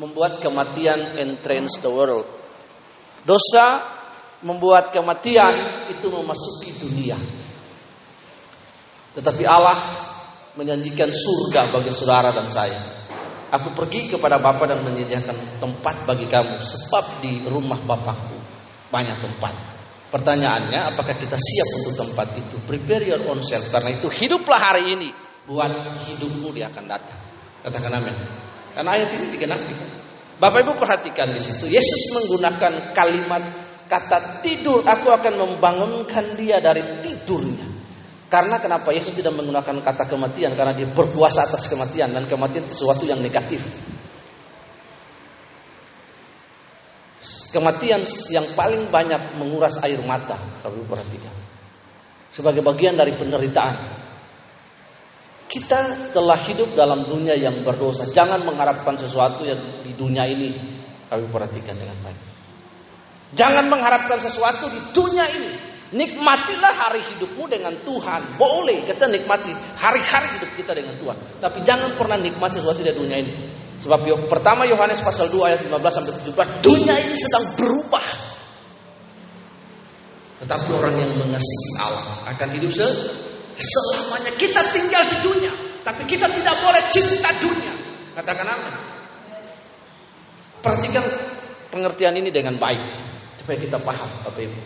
membuat 0.00 0.40
kematian 0.40 1.16
entrance 1.20 1.80
the 1.80 1.90
world. 1.92 2.24
Dosa 3.24 3.84
membuat 4.44 4.92
kematian 4.92 5.52
itu 5.92 6.06
memasuki 6.08 6.76
dunia. 6.76 7.16
Tetapi 9.16 9.44
Allah 9.48 9.76
menjanjikan 10.56 11.08
surga 11.08 11.72
bagi 11.72 11.92
saudara 11.92 12.32
dan 12.32 12.48
saya. 12.52 12.80
Aku 13.46 13.72
pergi 13.72 14.10
kepada 14.10 14.42
Bapa 14.42 14.66
dan 14.66 14.82
menyediakan 14.82 15.62
tempat 15.62 16.04
bagi 16.04 16.26
kamu 16.28 16.60
sebab 16.60 17.04
di 17.24 17.46
rumah 17.48 17.78
Bapakku 17.80 18.36
banyak 18.90 19.16
tempat. 19.22 19.54
Pertanyaannya 20.06 20.96
apakah 20.96 21.14
kita 21.14 21.36
siap 21.36 21.68
untuk 21.82 21.94
tempat 22.06 22.28
itu? 22.38 22.56
Prepare 22.64 23.04
your 23.04 23.22
own 23.26 23.42
self 23.42 23.68
karena 23.70 23.94
itu 23.94 24.06
hiduplah 24.10 24.60
hari 24.60 24.96
ini 24.96 25.10
buat 25.46 25.70
hidupmu 26.10 26.50
dia 26.52 26.70
akan 26.70 26.84
datang. 26.86 27.35
Katakan 27.66 27.98
amin. 27.98 28.14
Karena 28.78 28.94
ayat 28.94 29.10
ini 29.10 29.34
digenapi. 29.34 29.74
Bapak 30.38 30.62
Ibu 30.62 30.78
perhatikan 30.78 31.34
di 31.34 31.42
situ. 31.42 31.66
Yesus 31.66 32.14
menggunakan 32.14 32.94
kalimat 32.94 33.42
kata 33.90 34.38
tidur. 34.38 34.86
Aku 34.86 35.10
akan 35.10 35.34
membangunkan 35.34 36.38
dia 36.38 36.62
dari 36.62 36.86
tidurnya. 37.02 37.66
Karena 38.30 38.62
kenapa 38.62 38.94
Yesus 38.94 39.18
tidak 39.18 39.34
menggunakan 39.34 39.82
kata 39.82 40.06
kematian? 40.06 40.54
Karena 40.54 40.78
dia 40.78 40.86
berkuasa 40.86 41.42
atas 41.42 41.66
kematian 41.66 42.14
dan 42.14 42.30
kematian 42.30 42.62
itu 42.62 42.86
sesuatu 42.86 43.02
yang 43.02 43.18
negatif. 43.18 43.62
Kematian 47.50 48.06
yang 48.30 48.46
paling 48.54 48.86
banyak 48.92 49.40
menguras 49.42 49.80
air 49.82 49.98
mata, 50.06 50.38
kalau 50.62 50.86
perhatikan. 50.86 51.32
Sebagai 52.30 52.62
bagian 52.62 52.94
dari 52.94 53.16
penderitaan. 53.16 54.05
Kita 55.46 56.10
telah 56.10 56.38
hidup 56.42 56.74
dalam 56.74 57.06
dunia 57.06 57.38
yang 57.38 57.62
berdosa. 57.62 58.06
Jangan 58.10 58.42
mengharapkan 58.42 58.98
sesuatu 58.98 59.46
yang 59.46 59.58
di 59.86 59.94
dunia 59.94 60.26
ini. 60.26 60.50
Kami 61.06 61.30
perhatikan 61.30 61.78
dengan 61.78 61.94
baik. 62.02 62.18
Jangan 63.38 63.70
mengharapkan 63.70 64.18
sesuatu 64.18 64.66
di 64.66 64.80
dunia 64.90 65.22
ini. 65.30 65.50
Nikmatilah 65.86 66.74
hari 66.74 66.98
hidupmu 67.14 67.46
dengan 67.46 67.70
Tuhan. 67.86 68.34
Boleh 68.34 68.82
kita 68.82 69.06
nikmati 69.06 69.54
hari-hari 69.78 70.34
hidup 70.38 70.50
kita 70.58 70.74
dengan 70.74 70.98
Tuhan. 70.98 71.14
Tapi 71.38 71.62
jangan 71.62 71.94
pernah 71.94 72.18
nikmati 72.18 72.58
sesuatu 72.58 72.82
di 72.82 72.90
dunia 72.90 73.22
ini. 73.22 73.34
Sebab 73.86 74.02
pertama 74.26 74.66
Yohanes 74.66 74.98
pasal 74.98 75.30
2 75.30 75.46
ayat 75.46 75.60
15 75.62 75.78
sampai 75.94 76.12
17, 76.26 76.64
dunia 76.64 76.94
ini 76.96 77.14
sedang 77.14 77.44
berubah. 77.54 78.06
Tetapi 80.42 80.68
orang 80.74 80.94
yang 80.98 81.12
mengasihi 81.22 81.70
Allah 81.80 82.34
akan 82.34 82.48
hidup 82.58 82.72
selamanya. 83.62 84.32
Kita 84.36 84.60
tinggal 84.72 85.02
di 85.08 85.16
dunia, 85.24 85.52
tapi 85.84 86.02
kita 86.04 86.28
tidak 86.28 86.56
boleh 86.60 86.82
cinta 86.92 87.30
dunia. 87.40 87.74
Katakan 88.16 88.46
amin. 88.48 88.74
Perhatikan 90.64 91.04
pengertian 91.70 92.16
ini 92.16 92.32
dengan 92.32 92.56
baik 92.56 92.80
supaya 93.38 93.58
kita 93.60 93.78
paham 93.78 94.08
Bapak 94.26 94.42
Ibu. 94.42 94.60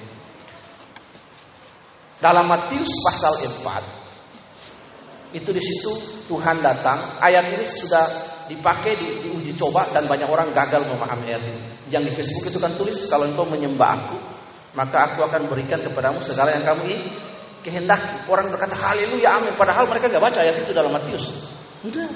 Dalam 2.21 2.47
Matius 2.49 2.93
pasal 3.05 3.33
4 3.43 5.35
itu 5.37 5.51
di 5.51 5.63
situ 5.63 5.93
Tuhan 6.29 6.63
datang. 6.63 7.19
Ayat 7.23 7.49
ini 7.55 7.65
sudah 7.65 8.07
dipakai 8.51 8.99
di, 8.99 9.07
diuji 9.27 9.55
coba 9.55 9.87
dan 9.95 10.11
banyak 10.11 10.27
orang 10.27 10.51
gagal 10.51 10.83
memahami 10.91 11.31
ayat 11.31 11.43
ini. 11.43 11.61
Yang 11.91 12.03
di 12.11 12.13
Facebook 12.23 12.45
itu 12.51 12.59
kan 12.59 12.73
tulis 12.75 12.99
kalau 13.11 13.27
engkau 13.27 13.47
menyembah 13.47 13.91
aku, 13.99 14.17
maka 14.75 15.11
aku 15.11 15.27
akan 15.27 15.47
berikan 15.51 15.79
kepadamu 15.83 16.23
segala 16.23 16.55
yang 16.55 16.67
kamu 16.67 16.83
ingin 16.87 17.30
kehendaki. 17.65 18.29
Orang 18.29 18.53
berkata 18.53 18.77
haleluya 18.77 19.41
amin 19.41 19.55
padahal 19.57 19.89
mereka 19.89 20.09
nggak 20.09 20.23
baca 20.23 20.39
ayat 20.41 20.57
itu 20.61 20.73
dalam 20.73 20.93
Matius. 20.93 21.25
Enggak. 21.85 22.11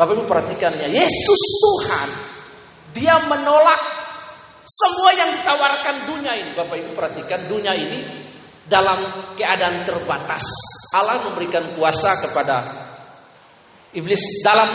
Bapak 0.00 0.16
Ibu 0.16 0.24
perhatikannya, 0.24 0.88
Yesus 0.88 1.42
Tuhan 1.60 2.08
dia 2.96 3.20
menolak 3.28 3.82
semua 4.64 5.10
yang 5.12 5.30
ditawarkan 5.36 5.96
dunia 6.08 6.32
ini. 6.40 6.50
Bapak 6.56 6.76
Ibu 6.80 6.90
perhatikan 6.96 7.40
dunia 7.50 7.76
ini 7.76 8.00
dalam 8.64 8.96
keadaan 9.36 9.82
terbatas. 9.84 10.44
Allah 10.94 11.20
memberikan 11.26 11.76
kuasa 11.76 12.16
kepada 12.22 12.56
iblis 13.92 14.42
dalam 14.46 14.70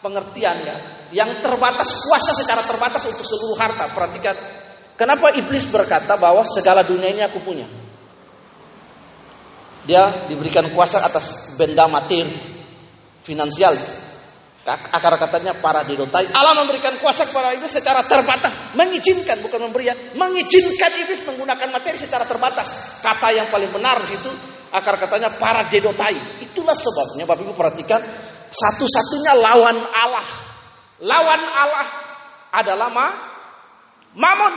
pengertiannya 0.00 0.76
yang 1.10 1.30
terbatas 1.42 1.88
kuasa 2.06 2.32
secara 2.34 2.62
terbatas 2.62 3.02
untuk 3.06 3.26
seluruh 3.26 3.58
harta. 3.58 3.90
Perhatikan 3.90 4.34
kenapa 4.94 5.34
iblis 5.34 5.66
berkata 5.68 6.14
bahwa 6.14 6.46
segala 6.46 6.86
dunia 6.86 7.10
ini 7.10 7.22
aku 7.26 7.42
punya. 7.42 7.66
Dia 9.84 10.28
diberikan 10.28 10.64
kuasa 10.72 11.04
atas 11.04 11.56
benda 11.60 11.84
materi 11.84 12.24
finansial 13.24 13.76
Akar 14.64 15.20
katanya 15.20 15.60
para 15.60 15.84
didotai. 15.84 16.32
Allah 16.32 16.56
memberikan 16.64 16.96
kuasa 16.96 17.28
kepada 17.28 17.52
iblis 17.52 17.68
secara 17.68 18.00
terbatas. 18.00 18.72
Mengizinkan, 18.72 19.44
bukan 19.44 19.68
memberi 19.68 19.92
ya. 19.92 19.94
Mengizinkan 20.16 20.88
iblis 21.04 21.20
menggunakan 21.28 21.68
materi 21.68 22.00
secara 22.00 22.24
terbatas. 22.24 22.96
Kata 23.04 23.28
yang 23.28 23.52
paling 23.52 23.68
benar 23.68 24.00
di 24.00 24.16
situ. 24.16 24.32
Akar 24.72 24.96
katanya 24.96 25.36
para 25.36 25.68
didotai. 25.68 26.40
Itulah 26.40 26.72
sebabnya 26.72 27.28
Bapak 27.28 27.44
Ibu 27.44 27.52
perhatikan. 27.52 28.00
Satu-satunya 28.48 29.36
lawan 29.36 29.76
Allah. 29.76 30.26
Lawan 31.04 31.42
Allah 31.44 31.88
adalah 32.56 32.88
ma, 32.88 33.06
mamon. 34.16 34.54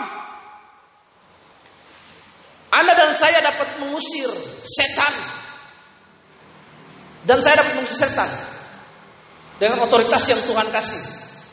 Anda 2.67 2.93
dan 2.93 3.12
saya 3.15 3.39
dapat 3.39 3.80
mengusir 3.80 4.27
setan. 4.67 5.13
Dan 7.27 7.39
saya 7.43 7.63
dapat 7.63 7.80
mengusir 7.80 7.99
setan 8.08 8.30
dengan 9.58 9.84
otoritas 9.88 10.23
yang 10.27 10.41
Tuhan 10.43 10.67
kasih. 10.71 11.03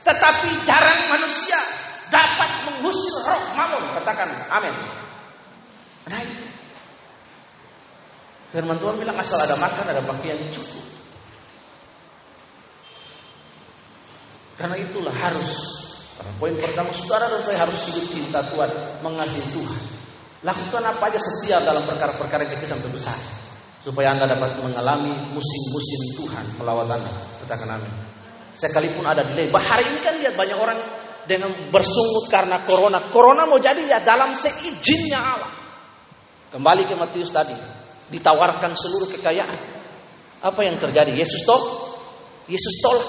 Tetapi 0.05 0.68
jarang 0.68 1.00
manusia 1.09 1.59
dapat 2.12 2.50
mengusir 2.68 3.16
roh 3.24 3.42
mamun. 3.57 3.83
Katakan 4.00 4.29
amin. 4.53 4.74
Nah. 6.11 6.24
Firman 8.55 8.79
Tuhan 8.79 9.03
bilang 9.03 9.18
asal 9.18 9.42
ada 9.42 9.59
makan, 9.59 9.90
ada 9.90 9.98
pakaian 10.07 10.38
cukup. 10.55 10.87
Karena 14.55 14.79
itulah 14.79 15.11
harus. 15.11 15.83
Poin 16.38 16.55
pertama 16.55 16.94
saudara 16.94 17.27
dan 17.27 17.42
saya 17.42 17.66
harus 17.66 17.74
hidup 17.90 18.07
cinta 18.14 18.38
Tuhan, 18.46 18.70
mengasihi 19.03 19.59
Tuhan. 19.59 19.93
Lakukan 20.44 20.85
apa 20.85 21.09
aja 21.09 21.16
setia 21.16 21.57
dalam 21.64 21.88
perkara-perkara 21.88 22.44
kecil 22.44 22.76
sampai 22.76 22.92
besar 22.92 23.16
supaya 23.80 24.12
Anda 24.12 24.28
dapat 24.28 24.61
mengalami 24.61 25.12
musim-musim 25.33 26.20
Tuhan 26.20 26.61
melawat 26.61 27.00
Anda. 27.00 27.12
Katakan 27.44 27.80
amin. 27.80 27.92
Sekalipun 28.52 29.09
ada 29.09 29.24
delay. 29.24 29.48
Hari 29.48 29.85
ini 29.88 29.98
kan 30.04 30.14
lihat 30.20 30.37
banyak 30.37 30.57
orang 30.61 30.76
dengan 31.24 31.48
bersungut 31.72 32.28
karena 32.28 32.61
corona. 32.68 33.00
Corona 33.09 33.48
mau 33.48 33.57
jadi 33.57 33.88
ya 33.88 34.04
dalam 34.04 34.37
seizinnya 34.37 35.16
Allah. 35.16 35.52
Kembali 36.52 36.88
ke 36.88 36.94
Matius 36.96 37.33
tadi. 37.33 37.57
Ditawarkan 38.12 38.76
seluruh 38.76 39.09
kekayaan. 39.16 39.59
Apa 40.44 40.61
yang 40.61 40.76
terjadi? 40.76 41.09
Yesus 41.12 41.40
tolak. 41.48 41.72
Yesus 42.52 42.85
tolak. 42.85 43.09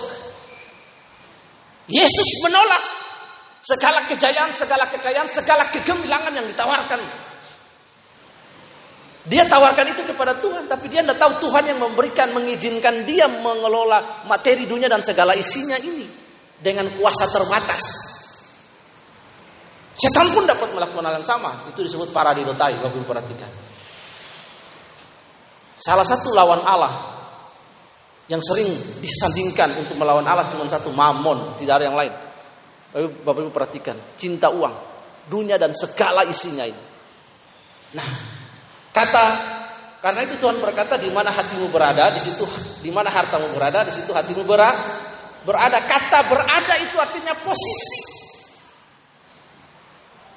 Yesus 1.91 2.29
menolak 2.47 2.83
segala 3.59 4.07
kejayaan, 4.07 4.55
segala 4.55 4.87
kekayaan, 4.87 5.29
segala 5.29 5.63
kegemilangan 5.69 6.31
yang 6.31 6.47
ditawarkan 6.47 7.24
dia 9.25 9.49
tawarkan 9.49 9.89
itu 9.89 10.05
kepada 10.05 10.37
Tuhan, 10.37 10.69
tapi 10.69 10.85
dia 10.85 11.01
tidak 11.01 11.17
tahu 11.17 11.49
Tuhan 11.49 11.65
yang 11.73 11.81
memberikan, 11.81 12.29
mengizinkan 12.29 13.09
dia 13.09 13.25
mengelola 13.25 14.25
materi 14.29 14.69
dunia 14.69 14.85
dan 14.85 15.01
segala 15.01 15.33
isinya 15.33 15.81
ini 15.81 16.05
dengan 16.61 16.85
kuasa 16.93 17.25
terbatas. 17.33 17.83
Setan 19.95 20.29
pun 20.29 20.45
dapat 20.45 20.69
melakukan 20.75 21.07
hal 21.09 21.15
yang 21.17 21.25
sama. 21.25 21.65
Itu 21.71 21.81
disebut 21.81 22.13
paradidotai, 22.13 22.77
Bapak 22.77 22.99
Ibu 22.99 23.07
perhatikan. 23.07 23.49
Salah 25.79 26.05
satu 26.05 26.29
lawan 26.35 26.61
Allah 26.61 26.93
yang 28.29 28.43
sering 28.45 28.69
disandingkan 29.01 29.73
untuk 29.81 29.97
melawan 29.97 30.25
Allah 30.27 30.51
cuma 30.53 30.69
satu, 30.69 30.93
mamon, 30.93 31.57
tidak 31.57 31.81
ada 31.81 31.85
yang 31.89 31.97
lain. 31.97 32.13
Bapak 33.25 33.41
Ibu 33.41 33.51
perhatikan, 33.55 33.97
cinta 34.21 34.53
uang, 34.53 34.75
dunia 35.31 35.57
dan 35.57 35.73
segala 35.73 36.27
isinya 36.29 36.67
ini. 36.67 36.83
Nah, 37.95 38.09
Kata 38.95 39.25
karena 39.99 40.21
itu 40.23 40.39
Tuhan 40.39 40.63
berkata 40.63 40.95
di 40.95 41.11
mana 41.11 41.33
hatimu 41.33 41.67
berada, 41.67 42.13
di 42.15 42.21
situ 42.23 42.47
di 42.79 42.93
mana 42.93 43.11
hartamu 43.11 43.51
berada, 43.51 43.83
di 43.83 43.91
situ 43.91 44.15
hatimu 44.15 44.47
berada. 44.47 44.77
Berada 45.43 45.77
kata 45.83 46.25
berada 46.31 46.73
itu 46.79 46.95
artinya 46.97 47.35
posisi. 47.43 47.99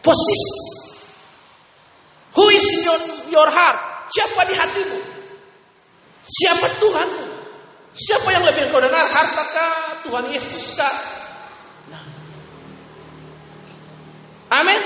Posisi. 0.03 0.57
Who 2.35 2.49
is 2.53 2.67
your, 2.85 3.01
your 3.33 3.49
heart? 3.49 4.09
Siapa 4.09 4.41
di 4.49 4.55
hatimu? 4.57 4.99
Siapa 6.29 6.67
Tuhanmu? 6.81 7.27
Siapa 7.97 8.29
yang 8.33 8.45
lebih 8.45 8.69
kau 8.73 8.81
dengar? 8.85 9.05
Harta 9.05 9.45
kah? 9.49 9.75
Tuhan 10.05 10.25
Yesus 10.29 10.77
kah? 10.77 10.97
Nah. 11.93 12.05
Amin. 14.61 14.81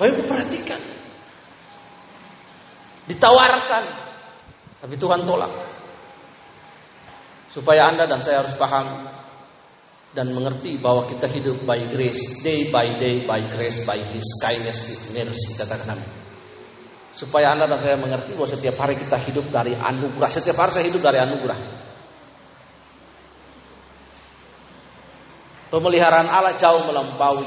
Baik 0.00 0.24
perhatikan. 0.24 0.97
Ditawarkan. 3.08 3.84
Tapi 4.84 4.94
Tuhan 4.94 5.24
tolak. 5.24 5.50
Supaya 7.50 7.88
Anda 7.90 8.04
dan 8.04 8.20
saya 8.20 8.44
harus 8.44 8.54
paham 8.60 9.08
dan 10.12 10.30
mengerti 10.32 10.78
bahwa 10.78 11.08
kita 11.08 11.26
hidup 11.28 11.64
by 11.64 11.80
grace, 11.90 12.40
day 12.44 12.68
by 12.68 12.96
day 13.00 13.24
by 13.24 13.40
grace, 13.56 13.82
by 13.88 13.98
His 13.98 14.28
kindness, 14.40 14.78
His 14.88 15.02
mercy, 15.16 15.56
katakan 15.56 15.96
amin. 15.96 16.10
Supaya 17.16 17.56
Anda 17.56 17.66
dan 17.66 17.80
saya 17.82 17.96
mengerti 17.98 18.36
bahwa 18.38 18.48
setiap 18.52 18.76
hari 18.78 18.94
kita 18.94 19.18
hidup 19.18 19.50
dari 19.50 19.74
anugerah, 19.74 20.30
setiap 20.30 20.62
hari 20.62 20.70
saya 20.70 20.86
hidup 20.86 21.02
dari 21.02 21.18
anugerah. 21.18 21.58
Pemeliharaan 25.68 26.28
Allah 26.32 26.56
jauh 26.56 26.88
melampaui 26.88 27.44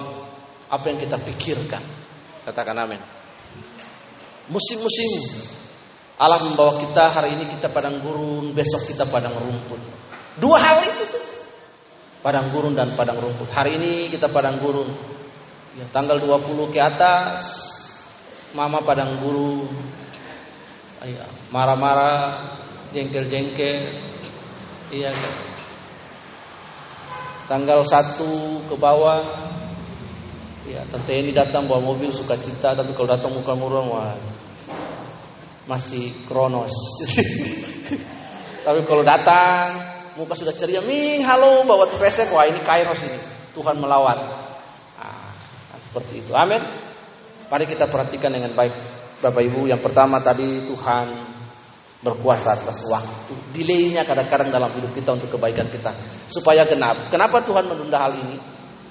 apa 0.69 0.85
yang 0.85 0.99
kita 1.01 1.17
pikirkan. 1.17 1.81
Katakan 2.45 2.77
amin. 2.77 3.01
Musim-musim 4.51 5.31
Allah 6.21 6.43
membawa 6.43 6.77
kita 6.77 7.09
hari 7.09 7.33
ini 7.33 7.49
kita 7.49 7.71
padang 7.71 7.97
gurun, 7.97 8.53
besok 8.53 8.85
kita 8.85 9.09
padang 9.09 9.33
rumput. 9.33 9.81
Dua 10.37 10.59
hal 10.61 10.85
itu 10.85 11.03
sih. 11.07 11.23
Padang 12.21 12.53
gurun 12.53 12.77
dan 12.77 12.93
padang 12.93 13.17
rumput. 13.17 13.49
Hari 13.49 13.81
ini 13.81 13.91
kita 14.13 14.29
padang 14.29 14.61
gurun. 14.61 14.85
Ya, 15.79 15.87
tanggal 15.89 16.21
20 16.21 16.69
ke 16.69 16.77
atas 16.77 17.41
mama 18.53 18.85
padang 18.85 19.17
gurun. 19.17 19.71
Iya, 21.01 21.25
marah-marah, 21.49 22.37
jengkel-jengkel. 22.93 23.97
Iya 24.93 25.09
kan? 25.09 25.35
Tanggal 27.49 27.81
1 27.81 28.69
ke 28.69 28.75
bawah 28.77 29.25
Ya, 30.61 30.87
tante 30.87 31.11
ini 31.11 31.35
datang 31.35 31.67
bawa 31.67 31.83
mobil 31.83 32.13
suka 32.15 32.37
cita, 32.39 32.71
tapi 32.71 32.95
kalau 32.95 33.11
datang 33.11 33.33
muka 33.33 33.51
murung 33.57 33.91
wah 33.91 34.15
masih 35.71 36.11
kronos. 36.27 36.75
tapi 38.67 38.83
kalau 38.83 39.07
datang 39.07 39.79
muka 40.19 40.35
sudah 40.35 40.51
ceria, 40.51 40.83
mi 40.83 41.23
halo 41.23 41.63
bawa 41.63 41.87
pesek, 41.87 42.27
wah 42.35 42.43
ini 42.43 42.59
kairos 42.59 42.99
ini. 42.99 43.19
Tuhan 43.55 43.79
melawat. 43.79 44.19
Nah, 44.99 45.31
seperti 45.87 46.27
itu. 46.27 46.35
Amin. 46.35 46.59
Mari 47.47 47.67
kita 47.67 47.87
perhatikan 47.87 48.35
dengan 48.35 48.51
baik 48.51 48.75
Bapak 49.23 49.43
Ibu. 49.43 49.71
Yang 49.71 49.81
pertama 49.83 50.19
tadi 50.19 50.67
Tuhan 50.67 51.07
berkuasa 52.03 52.55
atas 52.55 52.87
waktu. 52.87 53.35
Delaynya 53.55 54.07
kadang-kadang 54.07 54.51
dalam 54.51 54.71
hidup 54.75 54.91
kita 54.95 55.15
untuk 55.15 55.35
kebaikan 55.35 55.67
kita. 55.67 55.91
Supaya 56.31 56.63
genap. 56.63 57.11
Kenapa 57.11 57.43
Tuhan 57.43 57.67
menunda 57.67 57.99
hal 57.99 58.15
ini? 58.15 58.39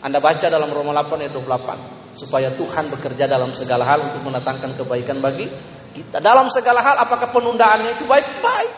Anda 0.00 0.20
baca 0.20 0.44
dalam 0.48 0.68
Roma 0.72 0.96
8 0.96 1.24
ayat 1.24 1.32
28. 1.36 2.20
Supaya 2.20 2.48
Tuhan 2.52 2.88
bekerja 2.92 3.24
dalam 3.28 3.52
segala 3.56 3.84
hal 3.84 4.00
untuk 4.12 4.24
mendatangkan 4.28 4.76
kebaikan 4.76 5.24
bagi 5.24 5.48
kita. 5.92 6.22
Dalam 6.22 6.46
segala 6.50 6.80
hal 6.82 6.96
apakah 7.02 7.30
penundaannya 7.34 7.98
itu 7.98 8.04
baik-baik. 8.06 8.72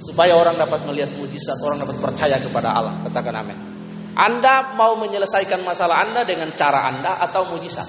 Supaya 0.00 0.32
orang 0.32 0.56
dapat 0.56 0.88
melihat 0.88 1.12
mujizat, 1.20 1.60
orang 1.60 1.84
dapat 1.84 1.96
percaya 2.00 2.40
kepada 2.40 2.72
Allah. 2.72 2.94
Katakan 3.04 3.34
amin. 3.36 3.58
Anda 4.16 4.74
mau 4.74 4.96
menyelesaikan 4.98 5.62
masalah 5.62 6.02
Anda 6.08 6.26
dengan 6.26 6.50
cara 6.56 6.88
Anda 6.88 7.20
atau 7.30 7.52
mujizat? 7.54 7.88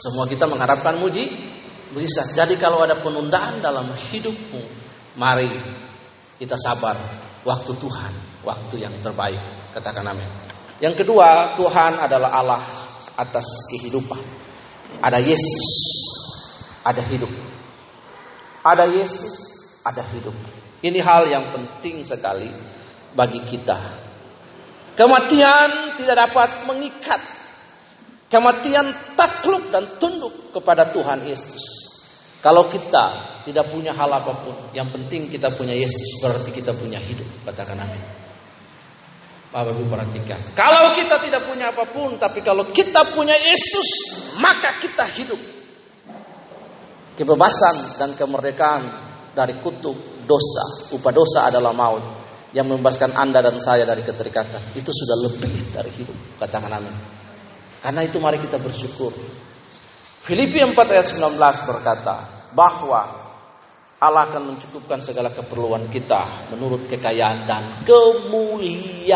Semua 0.00 0.24
kita 0.24 0.48
mengharapkan 0.48 0.96
muji, 0.96 1.28
mujizat. 1.92 2.32
Jadi 2.34 2.56
kalau 2.56 2.82
ada 2.82 2.98
penundaan 2.98 3.60
dalam 3.60 3.88
hidupmu, 3.92 4.62
mari 5.16 5.52
kita 6.40 6.56
sabar. 6.56 6.96
Waktu 7.40 7.72
Tuhan, 7.80 8.12
waktu 8.44 8.84
yang 8.84 8.92
terbaik. 9.00 9.40
Katakan 9.72 10.04
amin. 10.04 10.28
Yang 10.80 11.04
kedua, 11.04 11.56
Tuhan 11.56 12.00
adalah 12.00 12.30
Allah 12.36 12.62
atas 13.16 13.48
kehidupan. 13.72 14.39
Ada 15.00 15.18
Yesus, 15.20 15.68
ada 16.84 17.00
hidup. 17.00 17.32
Ada 18.60 18.84
Yesus, 18.84 19.34
ada 19.80 20.04
hidup. 20.12 20.36
Ini 20.80 21.00
hal 21.00 21.28
yang 21.28 21.44
penting 21.52 22.04
sekali 22.04 22.48
bagi 23.16 23.40
kita. 23.48 23.76
Kematian 24.96 25.96
tidak 25.96 26.28
dapat 26.28 26.68
mengikat. 26.68 27.22
Kematian 28.30 28.86
takluk 29.16 29.72
dan 29.72 29.88
tunduk 29.96 30.52
kepada 30.52 30.86
Tuhan 30.92 31.24
Yesus. 31.24 31.64
Kalau 32.40 32.68
kita 32.68 33.40
tidak 33.44 33.68
punya 33.68 33.92
hal 33.92 34.08
apa 34.08 34.32
pun, 34.32 34.56
yang 34.72 34.88
penting 34.88 35.28
kita 35.28 35.52
punya 35.52 35.76
Yesus, 35.76 36.20
berarti 36.24 36.52
kita 36.52 36.72
punya 36.72 36.96
hidup. 36.96 37.26
Katakan 37.44 37.80
amin. 37.80 38.29
Bapak 39.50 39.74
Ibu 39.74 39.90
perhatikan. 39.90 40.38
Kalau 40.54 40.94
kita 40.94 41.18
tidak 41.18 41.42
punya 41.42 41.74
apa 41.74 41.82
pun, 41.90 42.14
tapi 42.22 42.38
kalau 42.38 42.70
kita 42.70 43.02
punya 43.10 43.34
Yesus, 43.34 43.88
maka 44.38 44.78
kita 44.78 45.02
hidup. 45.10 45.40
Kebebasan 47.18 47.98
dan 47.98 48.14
kemerdekaan 48.14 48.82
dari 49.34 49.58
kutuk 49.58 50.22
dosa, 50.22 50.94
upah 50.94 51.12
dosa 51.12 51.50
adalah 51.50 51.74
maut 51.74 52.04
yang 52.54 52.70
membebaskan 52.70 53.10
Anda 53.14 53.42
dan 53.42 53.58
saya 53.58 53.82
dari 53.82 54.06
keterikatan. 54.06 54.78
Itu 54.78 54.94
sudah 54.94 55.18
lebih 55.18 55.74
dari 55.74 55.90
hidup. 55.98 56.14
Katakan 56.38 56.70
amin. 56.70 56.94
Karena 57.82 58.06
itu 58.06 58.22
mari 58.22 58.38
kita 58.38 58.62
bersyukur. 58.62 59.10
Filipi 60.20 60.62
4 60.62 60.76
ayat 60.78 61.06
19 61.10 61.34
berkata 61.66 62.16
bahwa 62.54 63.29
Allah 64.00 64.24
akan 64.32 64.56
mencukupkan 64.56 65.04
segala 65.04 65.28
keperluan 65.28 65.92
kita 65.92 66.48
menurut 66.56 66.88
kekayaan 66.88 67.44
dan 67.44 67.84
kemuliaannya. 67.84 69.12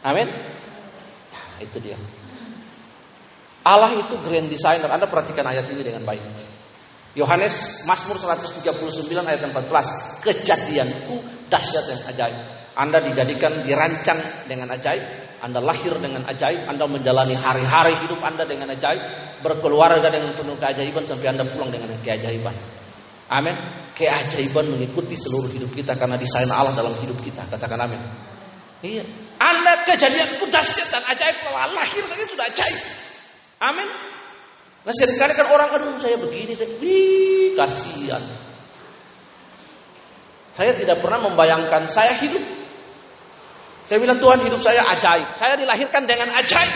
Amin. 0.00 0.24
Nah, 1.28 1.60
itu 1.60 1.76
dia. 1.84 2.00
Allah 3.64 3.92
itu 3.92 4.16
grand 4.24 4.48
designer. 4.48 4.88
Anda 4.88 5.04
perhatikan 5.04 5.44
ayat 5.44 5.68
ini 5.68 5.84
dengan 5.84 6.00
baik. 6.08 6.20
Yohanes 7.12 7.84
Mazmur 7.84 8.16
139 8.16 8.72
ayat 9.20 9.52
14. 9.52 10.24
Kejadianku 10.24 11.20
dahsyat 11.52 11.84
dan 11.84 12.00
ajaib. 12.08 12.40
Anda 12.74 12.98
dijadikan 13.04 13.68
dirancang 13.68 14.48
dengan 14.50 14.66
ajaib, 14.74 15.04
Anda 15.44 15.62
lahir 15.62 15.94
dengan 16.02 16.26
ajaib, 16.26 16.66
Anda 16.66 16.90
menjalani 16.90 17.38
hari-hari 17.38 17.94
hidup 18.02 18.18
Anda 18.24 18.42
dengan 18.42 18.72
ajaib, 18.74 18.98
berkeluarga 19.46 20.10
dengan 20.10 20.34
penuh 20.34 20.58
keajaiban 20.58 21.06
sampai 21.06 21.28
Anda 21.30 21.46
pulang 21.46 21.70
dengan 21.70 21.94
keajaiban. 22.02 22.83
Amin. 23.34 23.54
Keajaiban 23.98 24.70
mengikuti 24.70 25.18
seluruh 25.18 25.50
hidup 25.50 25.74
kita 25.74 25.98
karena 25.98 26.14
desain 26.14 26.46
Allah 26.50 26.74
dalam 26.74 26.94
hidup 27.02 27.18
kita. 27.18 27.42
Katakan 27.50 27.78
amin. 27.82 27.98
Iya. 28.84 29.02
Anda 29.42 29.82
kejadianku 29.82 30.46
dahsyat 30.54 30.88
dan 30.94 31.02
ajaib, 31.10 31.36
lahir 31.50 32.02
saja 32.06 32.24
sudah 32.30 32.46
ajaib. 32.46 32.80
Amin. 33.64 33.88
Nah 34.84 34.92
sering 34.92 35.16
kali 35.16 35.32
kan 35.32 35.48
orang 35.48 35.68
aduh 35.72 35.96
saya 35.98 36.20
begini, 36.20 36.52
saya 36.52 36.68
kasihan. 37.58 38.22
Saya 40.54 40.70
tidak 40.78 41.02
pernah 41.02 41.26
membayangkan 41.26 41.90
saya 41.90 42.14
hidup. 42.20 42.44
Saya 43.90 43.98
bilang 43.98 44.22
Tuhan 44.22 44.38
hidup 44.46 44.60
saya 44.62 44.86
ajaib. 44.94 45.26
Saya 45.40 45.58
dilahirkan 45.58 46.06
dengan 46.06 46.30
ajaib. 46.38 46.74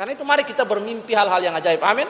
Karena 0.00 0.12
itu 0.16 0.24
mari 0.24 0.48
kita 0.48 0.64
bermimpi 0.64 1.12
hal-hal 1.12 1.40
yang 1.44 1.52
ajaib. 1.58 1.82
Amin. 1.84 2.08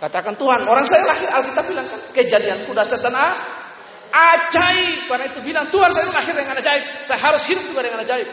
Katakan 0.00 0.32
Tuhan, 0.40 0.64
orang 0.64 0.88
saya 0.88 1.04
lahir 1.04 1.28
Alkitab 1.28 1.64
bilang 1.68 1.84
kan 1.84 1.99
kejadianku 2.12 2.70
dasar 2.74 2.98
tanah 2.98 3.60
ajaib. 4.10 5.06
Karena 5.06 5.24
itu 5.30 5.40
bilang 5.40 5.66
Tuhan 5.70 5.90
saya 5.90 6.10
lahir 6.10 6.34
dengan 6.34 6.56
ajaib. 6.58 6.84
Saya 7.06 7.18
harus 7.18 7.42
hidup 7.46 7.64
juga 7.70 7.80
dengan 7.86 8.02
ajaib. 8.02 8.28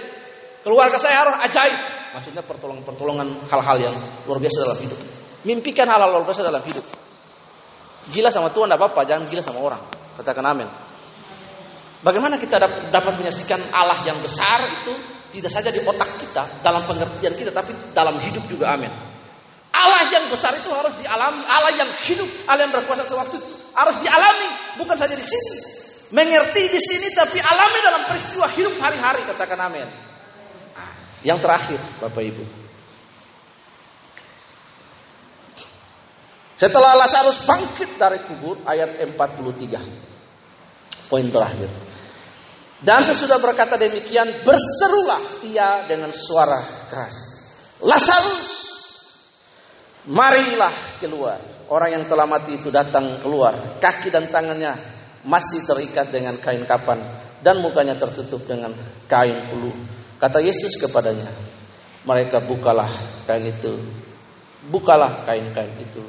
Keluarga 0.66 0.98
saya 1.00 1.24
harus 1.24 1.36
ajaib. 1.48 1.80
Maksudnya 2.18 2.44
pertolongan-pertolongan 2.44 3.28
hal-hal 3.48 3.78
yang 3.78 3.96
luar 4.26 4.40
biasa 4.42 4.58
dalam 4.66 4.80
hidup. 4.82 5.00
Mimpikan 5.46 5.88
hal-hal 5.88 6.10
luar 6.12 6.26
biasa 6.26 6.42
dalam 6.44 6.64
hidup. 6.66 6.86
Gila 8.08 8.30
sama 8.32 8.50
Tuhan 8.52 8.72
tidak 8.72 8.80
apa-apa, 8.80 9.02
jangan 9.04 9.24
gila 9.28 9.44
sama 9.44 9.60
orang. 9.62 9.82
Katakan 10.16 10.46
amin. 10.48 10.68
Bagaimana 12.02 12.40
kita 12.40 12.62
dapat 12.94 13.14
menyaksikan 13.20 13.60
Allah 13.76 14.00
yang 14.08 14.16
besar 14.24 14.64
itu 14.64 14.94
tidak 15.28 15.52
saja 15.52 15.70
di 15.74 15.84
otak 15.84 16.08
kita, 16.24 16.64
dalam 16.64 16.88
pengertian 16.88 17.36
kita, 17.36 17.52
tapi 17.52 17.76
dalam 17.92 18.16
hidup 18.22 18.48
juga 18.48 18.72
amin. 18.74 18.90
Allah 19.76 20.08
yang 20.08 20.26
besar 20.32 20.56
itu 20.56 20.72
harus 20.72 20.96
dialami, 21.04 21.44
Allah 21.44 21.74
yang 21.76 21.90
hidup, 22.08 22.30
Allah 22.48 22.66
yang 22.66 22.74
berkuasa 22.74 23.04
sewaktu 23.06 23.38
itu 23.38 23.57
harus 23.78 24.02
dialami, 24.02 24.50
bukan 24.82 24.98
saja 24.98 25.14
di 25.14 25.22
sini. 25.22 25.78
Mengerti 26.08 26.72
di 26.72 26.80
sini 26.82 27.14
tapi 27.14 27.38
alami 27.38 27.80
dalam 27.84 28.02
peristiwa 28.10 28.48
hidup 28.50 28.74
hari-hari, 28.82 29.22
katakan 29.30 29.60
amin. 29.70 29.86
Yang 31.22 31.40
terakhir, 31.46 31.80
Bapak 32.02 32.24
Ibu. 32.24 32.44
Setelah 36.58 36.98
Lazarus 36.98 37.46
bangkit 37.46 38.02
dari 38.02 38.18
kubur 38.26 38.66
ayat 38.66 38.98
43. 38.98 39.78
Poin 41.06 41.28
terakhir. 41.30 41.70
Dan 42.82 43.02
sesudah 43.06 43.38
berkata 43.38 43.78
demikian 43.78 44.26
berserulah 44.42 45.22
ia 45.46 45.86
dengan 45.86 46.10
suara 46.14 46.62
keras. 46.90 47.18
Lazarus 47.82 48.46
marilah 50.10 50.74
keluar. 50.98 51.57
Orang 51.68 51.92
yang 51.92 52.04
telah 52.08 52.24
mati 52.24 52.56
itu 52.56 52.72
datang 52.72 53.20
keluar. 53.20 53.80
Kaki 53.84 54.08
dan 54.08 54.32
tangannya 54.32 54.76
masih 55.28 55.68
terikat 55.68 56.08
dengan 56.08 56.40
kain 56.40 56.64
kapan 56.64 57.04
dan 57.44 57.60
mukanya 57.60 58.00
tertutup 58.00 58.48
dengan 58.48 58.72
kain 59.12 59.36
puluh. 59.52 59.76
Kata 60.18 60.40
Yesus 60.42 60.80
kepadanya, 60.80 61.28
mereka 62.08 62.42
bukalah 62.42 62.90
kain 63.28 63.46
itu. 63.46 63.76
Bukalah 64.68 65.24
kain-kain 65.24 65.80
itu 65.80 66.04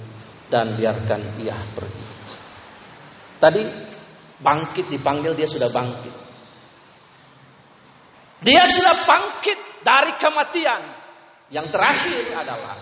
dan 0.51 0.75
biarkan 0.75 1.39
ia 1.39 1.55
pergi. 1.77 2.05
Tadi 3.39 3.63
bangkit 4.43 4.91
dipanggil 4.91 5.37
dia 5.39 5.47
sudah 5.47 5.71
bangkit. 5.71 6.15
Dia 8.43 8.67
sudah 8.67 8.95
bangkit 9.07 9.59
dari 9.87 10.13
kematian. 10.19 10.83
Yang 11.55 11.67
terakhir 11.71 12.23
adalah 12.35 12.77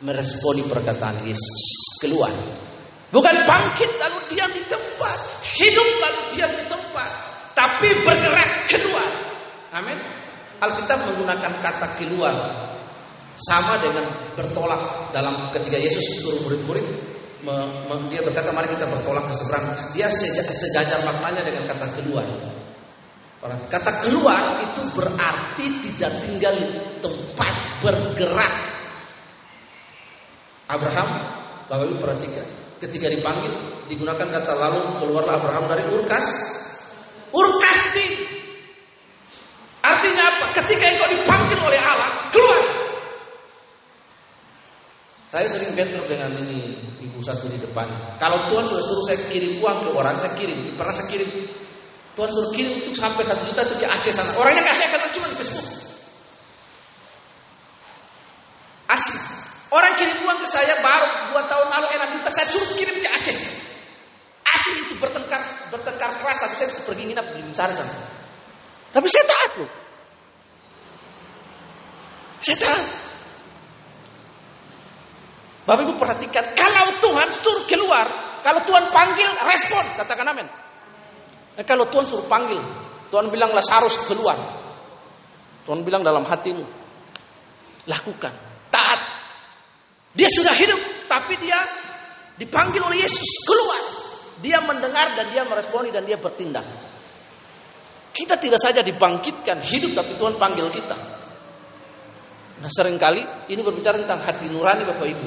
meresponi 0.00 0.64
perkataan 0.64 1.24
Yesus 1.28 1.60
keluar. 2.00 2.32
Bukan 3.10 3.36
bangkit 3.42 3.90
lalu 3.98 4.18
diam 4.30 4.50
di 4.54 4.62
tempat, 4.70 5.18
hidup 5.58 5.88
lalu 5.98 6.20
diam 6.36 6.52
di 6.52 6.64
tempat, 6.70 7.10
tapi 7.58 7.88
bergerak 8.06 8.70
keluar. 8.70 9.10
Amin. 9.74 9.98
Alkitab 10.60 10.98
menggunakan 11.08 11.52
kata 11.64 11.88
keluar 11.98 12.34
sama 13.40 13.80
dengan 13.80 14.04
bertolak 14.36 15.10
dalam 15.16 15.48
ketika 15.56 15.80
Yesus 15.80 16.20
suruh 16.20 16.44
murid-murid 16.44 16.84
dia 18.12 18.20
berkata 18.20 18.52
mari 18.52 18.68
kita 18.68 18.84
bertolak 18.84 19.24
ke 19.32 19.34
seberang 19.40 19.64
dia 19.96 20.12
sejajar 20.12 21.00
maknanya 21.08 21.40
dengan 21.40 21.64
kata 21.72 21.88
keluar 21.96 22.26
kata 23.40 24.04
keluar 24.04 24.60
itu 24.60 24.84
berarti 24.92 25.66
tidak 25.88 26.12
tinggal 26.20 26.52
tempat 27.00 27.54
bergerak 27.80 28.52
Abraham 30.70 31.08
Bapak 31.66 31.84
Ibu 31.90 31.96
perhatikan 31.98 32.46
ketika 32.78 33.10
dipanggil 33.10 33.52
digunakan 33.90 34.26
kata 34.30 34.52
lalu 34.54 34.80
keluarlah 35.02 35.34
Abraham 35.36 35.66
dari 35.66 35.84
Urkas 35.90 36.26
Urkasti 37.30 38.06
artinya 39.82 40.22
apa 40.22 40.46
ketika 40.62 40.84
engkau 40.86 41.08
dipanggil 41.10 41.58
oleh 41.66 41.80
Allah 41.82 42.10
keluar 42.30 42.62
saya 45.30 45.46
sering 45.46 45.78
bentrok 45.78 46.10
dengan 46.10 46.34
ini 46.42 46.74
ibu 47.06 47.22
satu 47.22 47.46
di 47.46 47.54
depan. 47.62 47.86
Kalau 48.18 48.50
Tuhan 48.50 48.66
sudah 48.66 48.82
suruh 48.82 49.06
saya 49.06 49.14
kirim 49.30 49.62
uang 49.62 49.86
ke 49.86 49.90
orang, 49.94 50.18
saya 50.18 50.34
kirim. 50.34 50.74
Pernah 50.74 50.90
saya 50.90 51.06
kirim. 51.06 51.30
Tuhan 52.18 52.30
suruh 52.34 52.50
kirim 52.50 52.82
untuk 52.82 52.98
sampai 52.98 53.22
satu 53.22 53.46
juta 53.46 53.62
itu 53.62 53.78
ke 53.78 53.86
Aceh 53.86 54.10
sana. 54.10 54.34
Orangnya 54.34 54.66
kasih 54.66 54.90
akan 54.90 55.10
cuma 55.14 55.26
di 55.30 55.36
Facebook. 55.38 55.80
Saya 60.50 60.74
baru 60.82 61.08
dua 61.30 61.42
tahun 61.46 61.66
lalu 61.70 61.86
enak 61.94 62.08
minta 62.18 62.30
saya 62.34 62.46
suruh 62.50 62.74
kirim 62.74 62.98
ke 62.98 63.08
Aceh. 63.08 63.38
Asli 64.50 64.78
itu 64.82 64.94
bertengkar 64.98 65.70
bertengkar 65.70 66.10
keras, 66.18 66.38
tapi 66.42 66.54
saya 66.58 66.68
pergi 66.82 67.02
nginap 67.06 67.26
di 67.30 67.40
Sari 67.54 67.74
sana. 67.78 67.94
Tapi 68.90 69.06
saya 69.06 69.24
taat 69.30 69.52
loh. 69.62 69.70
Saya 72.42 72.56
taat. 72.58 72.84
Bapak 75.70 75.86
Ibu 75.86 75.94
perhatikan, 76.02 76.44
kalau 76.58 76.90
Tuhan 76.98 77.28
suruh 77.30 77.64
keluar, 77.70 78.06
kalau 78.42 78.58
Tuhan 78.66 78.90
panggil, 78.90 79.30
respon, 79.46 79.84
katakan 79.94 80.26
amin. 80.34 80.48
Nah, 81.54 81.62
kalau 81.62 81.86
Tuhan 81.86 82.10
suruh 82.10 82.26
panggil, 82.26 82.58
Tuhan 83.14 83.30
bilang 83.30 83.54
harus 83.54 83.94
keluar. 84.10 84.34
Tuhan 85.62 85.86
bilang 85.86 86.02
dalam 86.02 86.26
hatimu, 86.26 86.66
lakukan. 87.86 88.49
Dia 90.10 90.26
sudah 90.26 90.54
hidup, 90.58 90.80
tapi 91.06 91.38
dia 91.38 91.58
dipanggil 92.34 92.82
oleh 92.82 93.06
Yesus 93.06 93.46
keluar. 93.46 93.82
Dia 94.40 94.58
mendengar 94.64 95.12
dan 95.14 95.30
dia 95.30 95.44
meresponi 95.44 95.92
dan 95.92 96.02
dia 96.02 96.16
bertindak. 96.16 96.64
Kita 98.10 98.40
tidak 98.40 98.58
saja 98.58 98.80
dibangkitkan 98.82 99.62
hidup, 99.62 100.02
tapi 100.02 100.18
Tuhan 100.18 100.34
panggil 100.34 100.66
kita. 100.72 100.96
Nah 102.60 102.68
sering 102.68 103.00
kali 103.00 103.24
ini 103.48 103.60
berbicara 103.64 103.96
tentang 103.96 104.20
hati 104.20 104.52
nurani 104.52 104.84
Bapak 104.84 105.06
Ibu. 105.08 105.26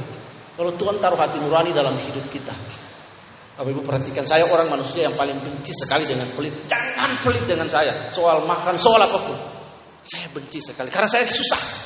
Kalau 0.54 0.72
Tuhan 0.78 1.02
taruh 1.02 1.18
hati 1.18 1.42
nurani 1.42 1.74
dalam 1.74 1.98
hidup 1.98 2.26
kita. 2.30 2.54
Bapak 3.58 3.70
Ibu 3.70 3.82
perhatikan, 3.86 4.26
saya 4.26 4.46
orang 4.50 4.70
manusia 4.70 5.10
yang 5.10 5.16
paling 5.18 5.38
benci 5.42 5.74
sekali 5.74 6.10
dengan 6.10 6.30
pelit. 6.34 6.54
Jangan 6.66 7.22
pelit 7.22 7.46
dengan 7.46 7.70
saya. 7.70 8.10
Soal 8.14 8.46
makan, 8.46 8.78
soal 8.78 9.02
apa 9.02 9.18
pun. 9.18 9.38
Saya 10.04 10.28
benci 10.30 10.60
sekali. 10.62 10.92
Karena 10.92 11.10
saya 11.10 11.26
susah. 11.26 11.83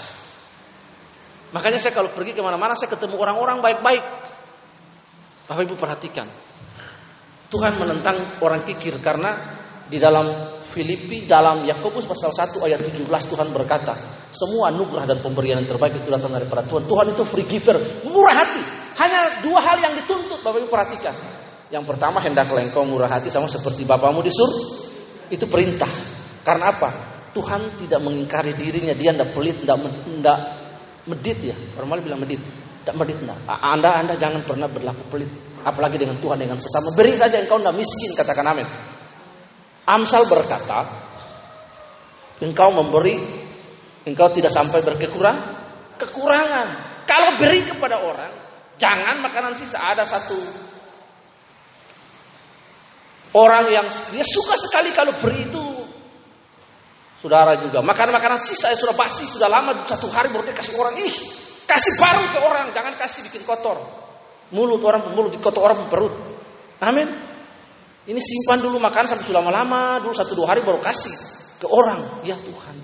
Makanya 1.56 1.80
saya 1.80 1.96
kalau 1.96 2.12
pergi 2.12 2.36
ke 2.36 2.44
mana-mana, 2.44 2.76
saya 2.76 2.92
ketemu 2.92 3.16
orang-orang 3.16 3.64
baik-baik. 3.64 4.04
Bapak 5.48 5.64
Ibu 5.64 5.76
perhatikan. 5.80 6.28
Tuhan 7.48 7.80
menentang 7.80 8.20
orang 8.44 8.68
kikir 8.68 9.00
karena 9.00 9.32
di 9.88 9.96
dalam 9.96 10.28
Filipi 10.68 11.24
dalam 11.24 11.64
Yakobus 11.64 12.04
pasal 12.04 12.36
1 12.36 12.60
ayat 12.68 12.84
17 12.84 13.08
Tuhan 13.08 13.48
berkata, 13.56 13.96
semua 14.36 14.68
anugerah 14.68 15.08
dan 15.08 15.24
pemberian 15.24 15.64
yang 15.64 15.70
terbaik 15.72 15.96
itu 16.04 16.12
datang 16.12 16.36
daripada 16.36 16.68
Tuhan. 16.68 16.84
Tuhan 16.84 17.16
itu 17.16 17.24
free 17.24 17.48
giver, 17.48 17.80
murah 18.04 18.36
hati. 18.36 18.62
Hanya 19.00 19.40
dua 19.48 19.64
hal 19.64 19.80
yang 19.80 19.96
dituntut, 19.96 20.44
Bapak 20.44 20.60
Ibu 20.60 20.68
perhatikan. 20.68 21.16
Yang 21.72 21.84
pertama, 21.88 22.20
hendaklah 22.20 22.60
engkau 22.60 22.84
murah 22.84 23.08
hati 23.08 23.32
sama 23.32 23.48
seperti 23.48 23.88
Bapamu 23.88 24.20
di 24.20 24.32
surga. 24.32 24.60
Itu 25.32 25.48
perintah. 25.48 25.90
Karena 26.44 26.76
apa? 26.76 26.90
Tuhan 27.36 27.80
tidak 27.80 28.00
mengingkari 28.04 28.56
dirinya, 28.56 28.96
dia 28.96 29.12
tidak 29.12 29.36
pelit, 29.36 29.64
tidak 29.64 29.78
medit 31.08 31.40
ya. 31.42 31.56
Orang 31.80 32.04
bilang 32.04 32.22
medit. 32.22 32.40
Tidak 32.84 32.96
medit, 32.96 33.20
tidak. 33.20 33.36
Anda, 33.48 34.00
Anda 34.00 34.16
jangan 34.16 34.48
pernah 34.48 34.72
berlaku 34.72 35.04
pelit. 35.12 35.28
Apalagi 35.68 36.00
dengan 36.00 36.16
Tuhan, 36.24 36.40
dengan 36.40 36.56
sesama. 36.56 36.96
Beri 36.96 37.20
saja 37.20 37.36
engkau 37.42 37.60
tidak 37.60 37.76
miskin, 37.76 38.16
katakan 38.16 38.48
amin. 38.48 38.68
Amsal 39.88 40.24
berkata, 40.28 40.88
engkau 42.44 42.72
memberi, 42.72 43.20
engkau 44.08 44.32
tidak 44.32 44.52
sampai 44.52 44.80
berkekurang, 44.84 45.36
kekurangan. 46.00 46.68
Kalau 47.04 47.40
beri 47.40 47.64
kepada 47.64 48.00
orang, 48.00 48.32
jangan 48.80 49.20
makanan 49.20 49.56
sisa. 49.60 49.80
Ada 49.80 50.08
satu 50.08 50.40
orang 53.36 53.68
yang 53.68 53.88
dia 54.16 54.24
suka 54.24 54.56
sekali 54.56 54.96
kalau 54.96 55.12
beri 55.20 55.52
itu 55.52 55.77
saudara 57.22 57.58
juga. 57.58 57.82
Makanan-makanan 57.82 58.40
sisa 58.42 58.74
yang 58.74 58.80
sudah 58.80 58.96
basi, 58.96 59.26
sudah 59.26 59.50
lama 59.50 59.74
satu 59.86 60.08
hari 60.14 60.30
baru 60.30 60.46
dia 60.46 60.56
kasih 60.56 60.78
orang. 60.78 60.96
Ih, 61.02 61.16
kasih 61.66 61.94
baru 61.98 62.24
ke 62.32 62.40
orang, 62.46 62.66
jangan 62.74 62.94
kasih 62.98 63.26
bikin 63.28 63.44
kotor. 63.44 63.78
Mulut 64.54 64.80
orang 64.86 65.12
mulut 65.12 65.34
dikotor 65.34 65.62
orang 65.68 65.92
perut. 65.92 66.14
Amin. 66.80 67.10
Ini 68.08 68.22
simpan 68.24 68.64
dulu 68.64 68.80
makan 68.80 69.04
sampai 69.04 69.26
sudah 69.28 69.44
lama, 69.44 70.00
dulu 70.00 70.16
satu 70.16 70.32
dua 70.32 70.56
hari 70.56 70.64
baru 70.64 70.80
kasih 70.80 71.16
ke 71.60 71.68
orang. 71.68 72.24
Ya 72.24 72.40
Tuhan. 72.40 72.76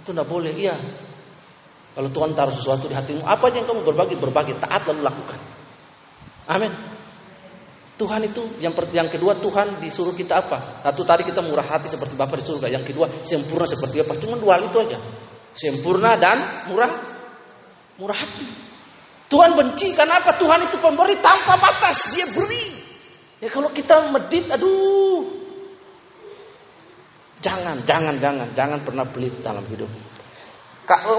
Itu 0.00 0.16
tidak 0.16 0.24
boleh. 0.24 0.56
Iya. 0.56 0.72
Kalau 1.92 2.08
Tuhan 2.12 2.32
taruh 2.32 2.52
sesuatu 2.52 2.88
di 2.88 2.96
hatimu, 2.96 3.24
apa 3.24 3.52
yang 3.52 3.68
kamu 3.68 3.84
berbagi, 3.84 4.16
berbagi. 4.16 4.52
Taat 4.56 4.88
lalu 4.88 5.00
lakukan. 5.04 5.40
Amin. 6.48 6.95
Tuhan 7.96 8.28
itu 8.28 8.60
yang 8.60 8.76
yang 8.92 9.08
kedua 9.08 9.40
Tuhan 9.40 9.80
disuruh 9.80 10.12
kita 10.12 10.44
apa? 10.44 10.84
Satu 10.84 11.00
tadi 11.00 11.24
kita 11.24 11.40
murah 11.40 11.64
hati 11.64 11.88
seperti 11.88 12.12
Bapak 12.12 12.40
di 12.40 12.44
surga. 12.44 12.68
Yang 12.68 12.92
kedua 12.92 13.08
sempurna 13.24 13.64
seperti 13.64 14.04
apa? 14.04 14.12
Cuma 14.20 14.36
dua 14.36 14.60
hal 14.60 14.68
itu 14.68 14.78
aja. 14.84 14.98
Sempurna 15.56 16.12
dan 16.20 16.68
murah 16.68 16.92
murah 17.96 18.18
hati. 18.20 18.44
Tuhan 19.32 19.56
benci 19.56 19.96
karena 19.96 20.20
apa? 20.20 20.36
Tuhan 20.36 20.68
itu 20.68 20.76
pemberi 20.76 21.16
tanpa 21.24 21.56
batas. 21.56 22.12
Dia 22.12 22.28
beri. 22.36 22.64
Ya 23.40 23.48
kalau 23.48 23.72
kita 23.72 24.12
medit, 24.12 24.44
aduh. 24.52 25.24
Jangan, 27.40 27.84
jangan, 27.84 28.16
jangan, 28.16 28.48
jangan 28.56 28.80
pernah 28.84 29.04
pelit 29.08 29.40
dalam 29.40 29.64
hidup. 29.68 29.88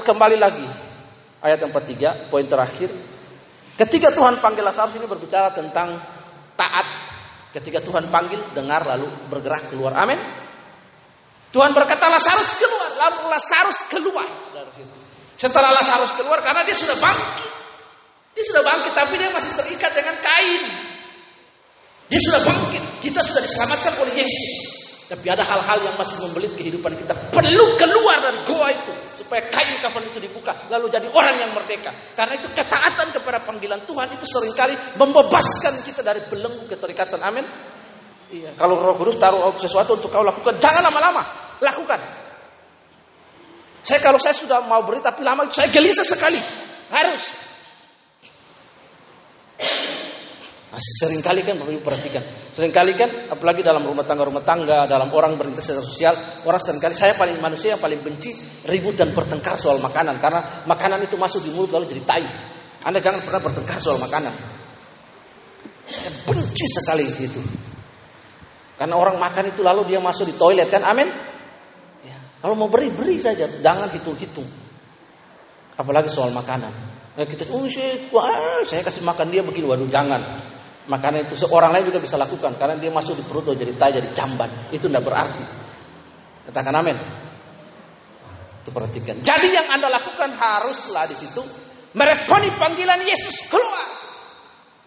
Kembali 0.05 0.37
lagi 0.37 0.65
ayat 1.41 1.59
yang 1.61 1.73
ketiga, 1.83 2.09
poin 2.29 2.45
terakhir. 2.45 2.89
Ketika 3.77 4.09
Tuhan 4.09 4.41
panggil 4.41 4.65
Lazarus 4.65 4.97
ini 4.97 5.05
berbicara 5.05 5.53
tentang 5.53 6.01
taat. 6.57 6.87
Ketika 7.53 7.79
Tuhan 7.79 8.11
panggil, 8.11 8.41
dengar 8.51 8.83
lalu 8.83 9.07
bergerak 9.31 9.71
keluar. 9.71 9.95
Amin. 9.95 10.19
Tuhan 11.55 11.71
berkata 11.71 12.11
Lazarus 12.11 12.59
keluar, 12.59 12.89
lalu 13.07 13.19
Lazarus 13.31 13.79
keluar 13.87 14.27
dari 14.51 14.71
situ. 14.75 14.97
Setelah 15.37 15.71
Lazarus 15.73 16.11
keluar 16.17 16.43
karena 16.43 16.65
dia 16.67 16.75
sudah 16.75 16.97
bangkit. 16.97 17.51
Dia 18.37 18.45
sudah 18.45 18.63
bangkit 18.65 18.93
tapi 18.93 19.13
dia 19.17 19.29
masih 19.33 19.51
terikat 19.57 19.91
dengan 19.93 20.17
kain. 20.21 20.63
Dia 22.09 22.21
sudah 22.21 22.41
bangkit. 22.45 22.83
Kita 23.01 23.21
sudah 23.25 23.41
diselamatkan 23.41 23.93
oleh 24.01 24.13
Yesus. 24.21 24.76
Tapi 25.07 25.23
ada 25.31 25.39
hal-hal 25.39 25.87
yang 25.87 25.95
masih 25.95 26.19
membelit 26.27 26.51
kehidupan 26.59 26.91
kita. 26.99 27.15
Perlu 27.31 27.65
keluar 27.79 28.19
dari 28.19 28.43
goa 28.43 28.67
itu. 28.75 28.91
Supaya 29.23 29.47
kain 29.47 29.79
kafan 29.79 30.03
itu 30.03 30.19
dibuka. 30.19 30.51
Lalu 30.67 30.91
jadi 30.91 31.07
orang 31.07 31.35
yang 31.39 31.51
merdeka. 31.55 31.95
Karena 32.11 32.35
itu 32.35 32.51
ketaatan 32.51 33.15
kepada 33.15 33.39
panggilan 33.47 33.87
Tuhan 33.87 34.11
itu 34.11 34.27
sering 34.27 34.51
kali 34.51 34.75
membebaskan 34.99 35.79
kita 35.87 36.03
dari 36.03 36.19
belenggu 36.27 36.67
keterikatan. 36.67 37.23
Amin. 37.23 37.47
Iya. 38.27 38.59
Kalau 38.59 38.75
roh 38.75 38.99
kudus 38.99 39.15
taruh 39.15 39.55
sesuatu 39.55 39.95
untuk 39.95 40.11
kau 40.11 40.27
lakukan. 40.27 40.59
Jangan 40.59 40.83
lama-lama. 40.91 41.23
Lakukan. 41.63 41.99
Saya 43.87 44.03
kalau 44.03 44.19
saya 44.19 44.35
sudah 44.35 44.59
mau 44.67 44.83
beri 44.83 44.99
tapi 44.99 45.23
lama 45.23 45.47
saya 45.55 45.71
gelisah 45.71 46.03
sekali. 46.03 46.39
Harus. 46.91 47.23
Masih 50.77 50.93
sering 50.93 51.25
kali 51.25 51.41
kan 51.41 51.57
Bapak 51.57 51.73
Ibu 51.73 51.81
perhatikan. 51.81 52.21
Sering 52.53 52.69
kali 52.69 52.93
kan 52.93 53.09
apalagi 53.33 53.65
dalam 53.65 53.81
rumah 53.81 54.05
tangga 54.05 54.29
rumah 54.29 54.45
tangga, 54.45 54.85
dalam 54.85 55.09
orang 55.09 55.33
berinteraksi 55.33 55.73
sosial, 55.73 56.13
orang 56.45 56.61
sering 56.61 56.77
kali 56.77 56.93
saya 56.93 57.17
paling 57.17 57.41
manusia 57.41 57.73
yang 57.73 57.81
paling 57.81 57.97
benci 57.97 58.37
ribut 58.69 58.93
dan 58.93 59.09
bertengkar 59.09 59.57
soal 59.57 59.81
makanan 59.81 60.21
karena 60.21 60.61
makanan 60.69 61.01
itu 61.01 61.17
masuk 61.17 61.41
di 61.41 61.49
mulut 61.49 61.73
lalu 61.73 61.97
jadi 61.97 62.05
tai. 62.05 62.29
Anda 62.85 63.01
jangan 63.01 63.25
pernah 63.25 63.41
bertengkar 63.41 63.81
soal 63.81 63.97
makanan. 63.97 64.29
Saya 65.89 66.13
benci 66.29 66.65
sekali 66.69 67.09
itu. 67.09 67.41
Karena 68.77 69.01
orang 69.01 69.17
makan 69.17 69.49
itu 69.49 69.65
lalu 69.65 69.89
dia 69.89 69.97
masuk 69.97 70.29
di 70.29 70.37
toilet 70.37 70.69
kan, 70.69 70.85
amin. 70.85 71.09
Ya. 72.05 72.21
Kalau 72.37 72.53
mau 72.53 72.69
beri 72.69 72.93
beri 72.93 73.17
saja, 73.17 73.49
jangan 73.49 73.89
hitung-hitung. 73.89 74.45
Apalagi 75.73 76.13
soal 76.13 76.29
makanan. 76.29 76.69
Nah, 77.17 77.25
kita, 77.25 77.49
oh 77.49 77.65
saya, 77.65 77.97
wah, 78.13 78.61
saya 78.69 78.85
kasih 78.85 79.01
makan 79.01 79.33
dia 79.33 79.41
begini, 79.41 79.65
waduh 79.65 79.89
jangan. 79.89 80.21
Makanan 80.87 81.27
itu 81.27 81.35
seorang 81.35 81.75
lain 81.75 81.91
juga 81.91 81.99
bisa 81.99 82.15
lakukan 82.15 82.55
karena 82.55 82.79
dia 82.79 82.87
masuk 82.87 83.19
di 83.19 83.23
perut 83.27 83.51
jadi 83.51 83.75
tai 83.75 83.91
jadi 83.91 84.09
jamban. 84.15 84.47
Itu 84.71 84.87
tidak 84.87 85.03
berarti. 85.03 85.43
Katakan 86.47 86.73
amin. 86.79 86.95
Itu 88.63 88.71
perhatikan. 88.71 89.19
Jadi 89.19 89.47
yang 89.51 89.67
Anda 89.75 89.91
lakukan 89.91 90.31
haruslah 90.31 91.03
di 91.11 91.15
situ 91.19 91.43
meresponi 91.91 92.47
panggilan 92.55 93.03
Yesus 93.03 93.51
keluar. 93.51 93.87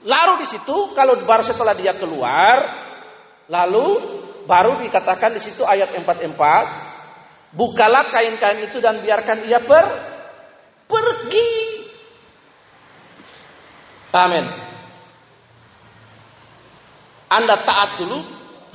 Lalu 0.09 0.45
di 0.45 0.47
situ 0.49 0.97
kalau 0.97 1.21
baru 1.29 1.45
setelah 1.45 1.77
dia 1.77 1.93
keluar, 1.93 2.65
lalu 3.53 4.01
baru 4.49 4.81
dikatakan 4.81 5.37
di 5.37 5.41
situ 5.45 5.69
ayat 5.69 5.93
44, 5.93 7.53
bukalah 7.53 8.09
kain-kain 8.09 8.65
itu 8.65 8.81
dan 8.81 9.05
biarkan 9.05 9.45
ia 9.45 9.61
per 9.61 9.85
pergi. 10.89 11.53
Amin. 14.17 14.45
Anda 17.31 17.55
taat 17.63 17.95
dulu, 18.03 18.19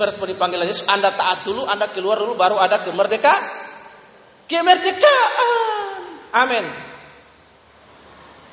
berseperti 0.00 0.32
panggilan 0.40 0.64
Yesus, 0.64 0.88
Anda 0.88 1.12
taat 1.12 1.44
dulu, 1.44 1.68
Anda 1.68 1.92
keluar 1.92 2.16
dulu, 2.16 2.40
baru 2.40 2.56
ada 2.56 2.80
kemerdekaan. 2.80 3.44
Kemerdekaan. 4.48 5.50
Amin. 6.32 6.64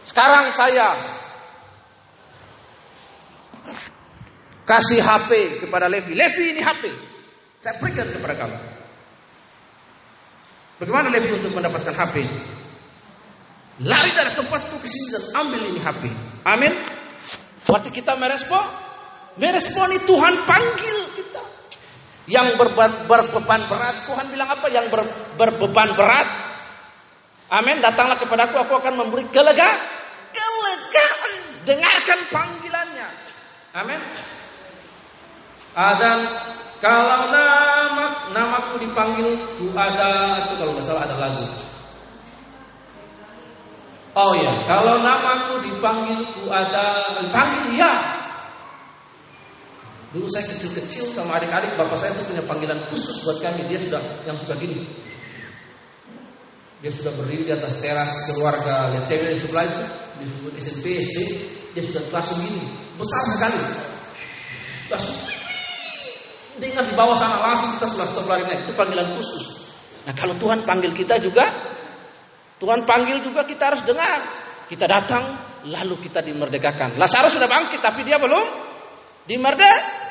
Sekarang 0.03 0.51
saya 0.51 0.91
kasih 4.67 4.99
HP 4.99 5.63
kepada 5.63 5.87
Levi. 5.87 6.11
Levi 6.15 6.43
ini 6.55 6.61
HP. 6.63 6.91
Saya 7.63 7.79
berikan 7.79 8.07
kepada 8.11 8.35
kamu. 8.35 8.57
Bagaimana 10.83 11.07
Levi 11.15 11.31
untuk 11.31 11.55
mendapatkan 11.55 11.95
HP? 11.95 12.15
Lari 13.87 14.11
dari 14.11 14.31
tempat 14.35 14.59
itu 14.67 14.77
ke 14.83 14.87
sini 14.91 15.07
dan 15.15 15.23
ambil 15.39 15.61
ini 15.71 15.79
HP. 15.79 16.03
Amin. 16.43 16.73
Waktu 17.71 17.89
kita 17.95 18.19
merespon, 18.19 18.61
meresponi 19.37 19.97
Tuhan 20.03 20.33
panggil 20.45 20.97
kita. 21.17 21.43
Yang 22.23 22.55
berbeban, 22.55 23.03
berbeban 23.09 23.61
berat, 23.67 24.07
Tuhan 24.07 24.25
bilang 24.31 24.47
apa? 24.47 24.67
Yang 24.71 24.85
ber, 24.93 25.01
berbeban 25.35 25.89
berat. 25.97 26.27
Amin. 27.51 27.83
Datanglah 27.83 28.15
kepadaku, 28.15 28.55
aku 28.63 28.73
akan 28.79 28.93
memberi 28.95 29.27
kelega, 29.27 29.69
kelegaan. 30.31 31.31
Dengarkan 31.67 32.19
panggilannya. 32.31 33.07
Amin. 33.75 34.01
Adan 35.73 36.19
kalau 36.83 37.33
nama 37.33 38.29
namaku 38.29 38.85
dipanggil 38.85 39.33
ku 39.57 39.73
ada 39.73 40.37
itu 40.45 40.53
kalau 40.61 40.71
nggak 40.77 40.85
salah 40.85 41.07
ada 41.07 41.15
lagu. 41.17 41.47
Oh 44.13 44.37
ya, 44.37 44.53
kalau 44.69 45.01
namaku 45.01 45.65
dipanggil 45.65 46.21
ku 46.37 46.51
ada 46.53 47.17
dipanggil 47.23 47.81
ya. 47.81 48.22
Dulu 50.13 50.29
saya 50.29 50.45
kecil-kecil 50.45 51.09
sama 51.17 51.41
adik-adik 51.41 51.73
bapak 51.73 51.97
saya 51.97 52.13
itu 52.13 52.29
punya 52.29 52.45
panggilan 52.45 52.77
khusus 52.93 53.25
buat 53.25 53.41
kami. 53.41 53.65
Dia 53.65 53.81
sudah 53.81 54.01
yang 54.29 54.37
suka 54.37 54.53
gini. 54.61 54.85
Dia 56.85 56.93
sudah 56.93 57.17
berdiri 57.17 57.49
di 57.49 57.53
atas 57.57 57.81
teras 57.81 58.13
keluarga 58.29 58.93
lihat 58.93 59.09
di 59.09 59.41
sebelah 59.41 59.65
itu 59.65 59.81
di 60.21 60.59
SMP 60.61 61.01
SD 61.01 61.17
dia 61.73 61.81
sudah 61.81 62.03
langsung 62.13 62.37
gini 62.45 62.61
besar 63.01 63.21
sekali. 63.25 63.61
Langsung 64.93 65.17
Dengar 66.53 66.85
di 66.85 66.93
bawah 66.93 67.17
sana 67.17 67.41
langsung 67.41 67.81
kita 67.81 67.85
sudah 67.97 68.07
stop 68.13 68.25
lari 68.29 68.45
naik. 68.45 68.69
Itu 68.69 68.77
panggilan 68.77 69.17
khusus. 69.17 69.73
Nah 70.05 70.13
kalau 70.13 70.37
Tuhan 70.37 70.61
panggil 70.69 70.93
kita 70.93 71.17
juga, 71.17 71.49
Tuhan 72.61 72.85
panggil 72.85 73.25
juga 73.25 73.41
kita 73.41 73.73
harus 73.73 73.81
dengar. 73.81 74.21
Kita 74.69 74.85
datang, 74.85 75.25
lalu 75.65 75.97
kita 76.05 76.21
dimerdekakan. 76.21 77.01
Lazarus 77.01 77.41
sudah 77.41 77.49
bangkit, 77.49 77.81
tapi 77.81 78.05
dia 78.05 78.21
belum 78.21 78.62
dimerdekakan. 79.27 80.01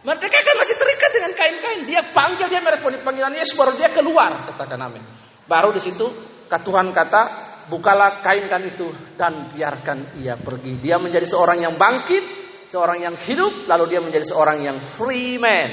Merdekakan 0.00 0.56
masih 0.56 0.76
terikat 0.80 1.10
dengan 1.12 1.32
kain-kain. 1.36 1.80
Dia 1.84 2.00
panggil, 2.00 2.48
dia 2.48 2.64
meresponi 2.64 3.04
panggilan 3.04 3.36
Yesus, 3.36 3.52
baru 3.52 3.76
dia 3.76 3.92
keluar. 3.92 4.32
Katakan 4.48 4.80
amin. 4.80 5.04
Baru 5.44 5.76
di 5.76 5.80
situ, 5.82 6.08
Tuhan 6.48 6.88
kata, 6.96 7.22
bukalah 7.68 8.24
kain-kain 8.24 8.64
itu 8.64 8.88
dan 9.20 9.52
biarkan 9.52 10.16
ia 10.24 10.40
pergi. 10.40 10.80
Dia 10.80 10.96
menjadi 10.96 11.28
seorang 11.28 11.60
yang 11.60 11.76
bangkit, 11.76 12.24
seorang 12.72 13.04
yang 13.04 13.12
hidup, 13.12 13.68
lalu 13.68 13.92
dia 13.92 14.00
menjadi 14.00 14.24
seorang 14.24 14.64
yang 14.64 14.80
free 14.80 15.36
man, 15.36 15.68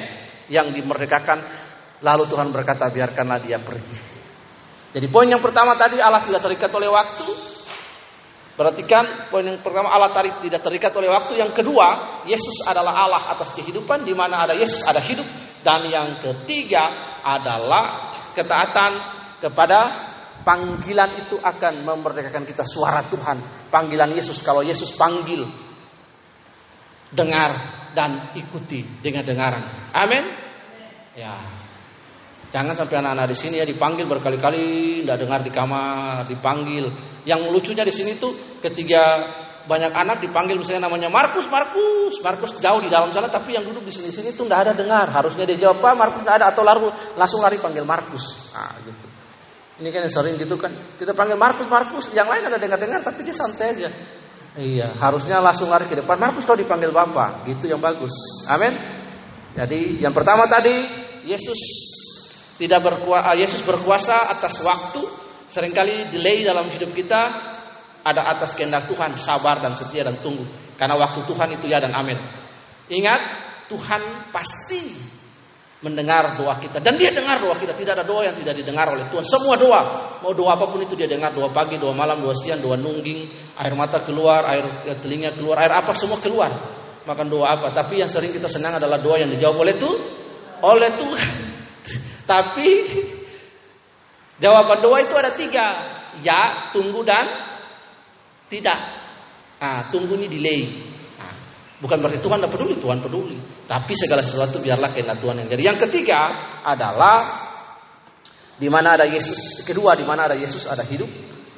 yang 0.52 0.76
dimerdekakan. 0.76 1.40
Lalu 2.04 2.24
Tuhan 2.28 2.52
berkata, 2.52 2.92
biarkanlah 2.92 3.40
dia 3.40 3.64
pergi. 3.64 3.96
Jadi 4.92 5.08
poin 5.08 5.32
yang 5.32 5.40
pertama 5.40 5.80
tadi 5.80 6.04
Allah 6.04 6.20
tidak 6.20 6.44
terikat 6.44 6.68
oleh 6.76 6.92
waktu. 6.92 7.57
Perhatikan 8.58 9.30
poin 9.30 9.46
yang 9.46 9.62
pertama 9.62 9.94
Allah 9.94 10.10
tadi 10.10 10.34
tidak 10.42 10.66
terikat 10.66 10.90
oleh 10.98 11.14
waktu. 11.14 11.38
Yang 11.38 11.62
kedua, 11.62 12.22
Yesus 12.26 12.66
adalah 12.66 13.06
Allah 13.06 13.24
atas 13.38 13.54
kehidupan. 13.54 14.02
Di 14.02 14.18
mana 14.18 14.50
ada 14.50 14.58
Yesus 14.58 14.82
ada 14.82 14.98
hidup. 14.98 15.30
Dan 15.62 15.86
yang 15.94 16.10
ketiga 16.26 16.90
adalah 17.22 18.10
ketaatan 18.34 18.92
kepada 19.38 19.80
panggilan 20.42 21.22
itu 21.22 21.38
akan 21.38 21.86
memerdekakan 21.86 22.50
kita 22.50 22.66
suara 22.66 23.06
Tuhan. 23.06 23.70
Panggilan 23.70 24.10
Yesus 24.18 24.42
kalau 24.42 24.66
Yesus 24.66 24.98
panggil 24.98 25.46
dengar 27.14 27.54
dan 27.94 28.34
ikuti 28.34 28.82
dengan 29.06 29.22
dengaran. 29.22 29.94
Amin. 29.94 30.24
Ya. 31.14 31.57
Jangan 32.48 32.74
sampai 32.80 33.04
anak-anak 33.04 33.28
di 33.28 33.38
sini 33.38 33.56
ya 33.60 33.68
dipanggil 33.68 34.08
berkali-kali, 34.08 35.04
tidak 35.04 35.18
dengar 35.20 35.40
di 35.44 35.52
kamar, 35.52 36.24
dipanggil. 36.32 36.88
Yang 37.28 37.52
lucunya 37.52 37.84
di 37.84 37.92
sini 37.92 38.16
tuh 38.16 38.32
ketika 38.64 39.20
banyak 39.68 39.92
anak 39.92 40.24
dipanggil 40.24 40.56
misalnya 40.56 40.88
namanya 40.88 41.12
Markus, 41.12 41.44
Markus, 41.52 42.24
Markus 42.24 42.56
jauh 42.64 42.80
di 42.80 42.88
dalam 42.88 43.12
sana, 43.12 43.28
tapi 43.28 43.52
yang 43.52 43.68
duduk 43.68 43.84
di 43.84 43.92
sini-sini 43.92 44.32
tuh 44.32 44.48
tidak 44.48 44.64
ada 44.64 44.74
dengar. 44.80 45.12
Harusnya 45.12 45.44
dia 45.44 45.60
jawab 45.60 45.84
apa, 45.84 46.08
Markus 46.08 46.22
tidak 46.24 46.36
ada 46.40 46.46
atau 46.56 46.64
lalu 46.64 46.88
langsung 47.20 47.44
lari 47.44 47.60
panggil 47.60 47.84
Markus. 47.84 48.56
Nah, 48.56 48.72
gitu. 48.80 49.06
Ini 49.78 49.92
kan 49.92 50.00
yang 50.08 50.14
sering 50.16 50.36
gitu 50.40 50.56
kan. 50.56 50.72
Kita 50.72 51.12
panggil 51.12 51.36
Markus, 51.36 51.68
Markus, 51.68 52.08
yang 52.16 52.32
lain 52.32 52.48
ada 52.48 52.56
dengar-dengar 52.56 53.04
tapi 53.04 53.28
dia 53.28 53.36
santai 53.36 53.76
aja. 53.76 53.92
Iya, 54.58 54.96
harusnya 54.98 55.44
langsung 55.44 55.68
lari 55.68 55.86
ke 55.86 56.00
depan. 56.00 56.16
Markus 56.16 56.48
kau 56.48 56.56
dipanggil 56.56 56.96
Bapak, 56.96 57.44
gitu 57.44 57.68
yang 57.68 57.84
bagus. 57.84 58.16
Amin. 58.48 58.72
Jadi 59.52 60.00
yang 60.00 60.16
pertama 60.16 60.48
tadi 60.48 60.82
Yesus 61.28 61.60
tidak 62.58 62.82
berkuasa, 62.82 63.38
Yesus 63.38 63.62
berkuasa 63.62 64.34
atas 64.34 64.66
waktu. 64.66 65.06
Seringkali 65.48 66.12
delay 66.12 66.44
dalam 66.44 66.68
hidup 66.68 66.92
kita 66.92 67.32
ada 68.04 68.22
atas 68.36 68.58
kehendak 68.58 68.90
Tuhan, 68.90 69.16
sabar 69.16 69.62
dan 69.62 69.78
setia 69.78 70.04
dan 70.04 70.20
tunggu. 70.20 70.44
Karena 70.76 70.98
waktu 71.00 71.24
Tuhan 71.24 71.56
itu 71.56 71.70
ya 71.70 71.80
dan 71.80 71.96
amin. 71.96 72.18
Ingat, 72.92 73.22
Tuhan 73.72 74.02
pasti 74.34 75.16
mendengar 75.86 76.34
doa 76.34 76.58
kita. 76.58 76.82
Dan 76.82 76.98
dia 76.98 77.14
dengar 77.14 77.38
doa 77.38 77.54
kita. 77.54 77.78
Tidak 77.78 77.94
ada 77.94 78.02
doa 78.02 78.26
yang 78.26 78.34
tidak 78.34 78.58
didengar 78.58 78.90
oleh 78.90 79.06
Tuhan. 79.08 79.24
Semua 79.24 79.54
doa 79.56 79.82
mau 80.26 80.34
doa 80.34 80.58
apa 80.58 80.66
pun 80.66 80.82
itu 80.82 80.98
dia 80.98 81.06
dengar. 81.06 81.30
Doa 81.32 81.54
pagi 81.54 81.78
doa 81.78 81.94
malam 81.94 82.26
doa 82.26 82.34
siang 82.34 82.58
doa 82.58 82.74
nungging 82.74 83.30
air 83.62 83.74
mata 83.78 84.02
keluar 84.02 84.50
air 84.50 84.66
telinga 84.98 85.38
keluar 85.38 85.62
air 85.62 85.78
apa 85.78 85.94
semua 85.94 86.18
keluar. 86.18 86.50
Makan 87.06 87.28
doa 87.30 87.54
apa. 87.54 87.70
Tapi 87.70 88.02
yang 88.02 88.10
sering 88.10 88.34
kita 88.34 88.50
senang 88.50 88.82
adalah 88.82 88.98
doa 88.98 89.22
yang 89.22 89.30
dijawab 89.30 89.62
oleh 89.62 89.78
Tuhan 89.78 90.02
oleh 90.58 90.90
Tuhan 90.90 91.57
tapi 92.28 92.70
jawaban 94.38 94.84
doa 94.84 95.00
itu 95.02 95.16
ada 95.16 95.32
tiga 95.34 95.66
ya 96.22 96.70
tunggu 96.76 97.02
dan 97.08 97.26
tidak 98.52 98.78
ah 99.58 99.90
tunggu 99.90 100.20
ini 100.20 100.28
delay 100.30 100.62
Bukan 101.78 102.02
berarti 102.02 102.18
Tuhan 102.18 102.42
tidak 102.42 102.58
peduli, 102.58 102.76
Tuhan 102.82 102.98
peduli. 103.06 103.38
Tapi 103.70 103.94
segala 103.94 104.26
sesuatu 104.26 104.58
biarlah 104.58 104.90
kehendak 104.90 105.22
Tuhan 105.22 105.46
yang 105.46 105.48
jadi. 105.54 105.64
Yang 105.74 105.80
ketiga 105.86 106.34
adalah 106.66 107.22
di 108.58 108.66
mana 108.66 108.98
ada 108.98 109.06
Yesus. 109.06 109.62
Kedua, 109.62 109.94
di 109.94 110.02
mana 110.02 110.26
ada 110.26 110.34
Yesus 110.34 110.66
ada 110.66 110.82
hidup. 110.82 111.06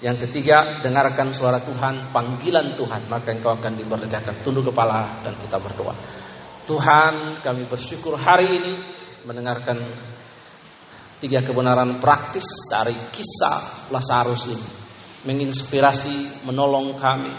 Yang 0.04 0.28
ketiga, 0.28 0.84
dengarkan 0.84 1.32
suara 1.32 1.64
Tuhan, 1.64 2.12
panggilan 2.12 2.76
Tuhan, 2.76 3.08
maka 3.08 3.32
engkau 3.32 3.56
akan 3.56 3.80
dimerdekakan. 3.80 4.44
Tunduk 4.44 4.76
kepala 4.76 5.24
dan 5.24 5.40
kita 5.40 5.56
berdoa. 5.56 5.96
Tuhan, 6.68 7.40
kami 7.40 7.64
bersyukur 7.72 8.20
hari 8.20 8.60
ini 8.60 8.74
mendengarkan 9.24 9.80
tiga 11.20 11.44
kebenaran 11.44 12.00
praktis 12.00 12.48
dari 12.72 12.96
kisah 13.12 13.92
Lazarus 13.92 14.44
ini. 14.48 14.68
Menginspirasi, 15.20 16.48
menolong 16.48 16.96
kami 16.96 17.32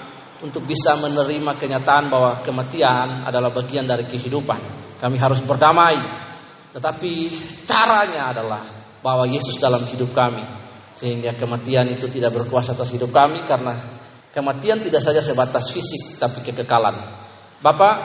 untuk 0.44 0.64
bisa 0.68 1.00
menerima 1.00 1.56
kenyataan 1.56 2.12
bahwa 2.12 2.44
kematian 2.44 3.24
adalah 3.24 3.48
bagian 3.52 3.88
dari 3.88 4.04
kehidupan. 4.04 4.60
Kami 5.00 5.16
harus 5.16 5.40
berdamai. 5.40 5.96
Tetapi 6.70 7.12
caranya 7.64 8.30
adalah 8.30 8.62
bahwa 9.00 9.24
Yesus 9.24 9.56
dalam 9.56 9.84
hidup 9.88 10.12
kami. 10.12 10.44
Sehingga 10.92 11.32
kematian 11.32 11.88
itu 11.88 12.04
tidak 12.12 12.36
berkuasa 12.36 12.76
atas 12.76 12.92
hidup 12.92 13.08
kami 13.08 13.48
karena 13.48 13.80
kematian 14.36 14.84
tidak 14.84 15.00
saja 15.00 15.24
sebatas 15.24 15.72
fisik 15.72 16.20
tapi 16.20 16.44
kekekalan. 16.44 17.00
Bapak, 17.64 17.96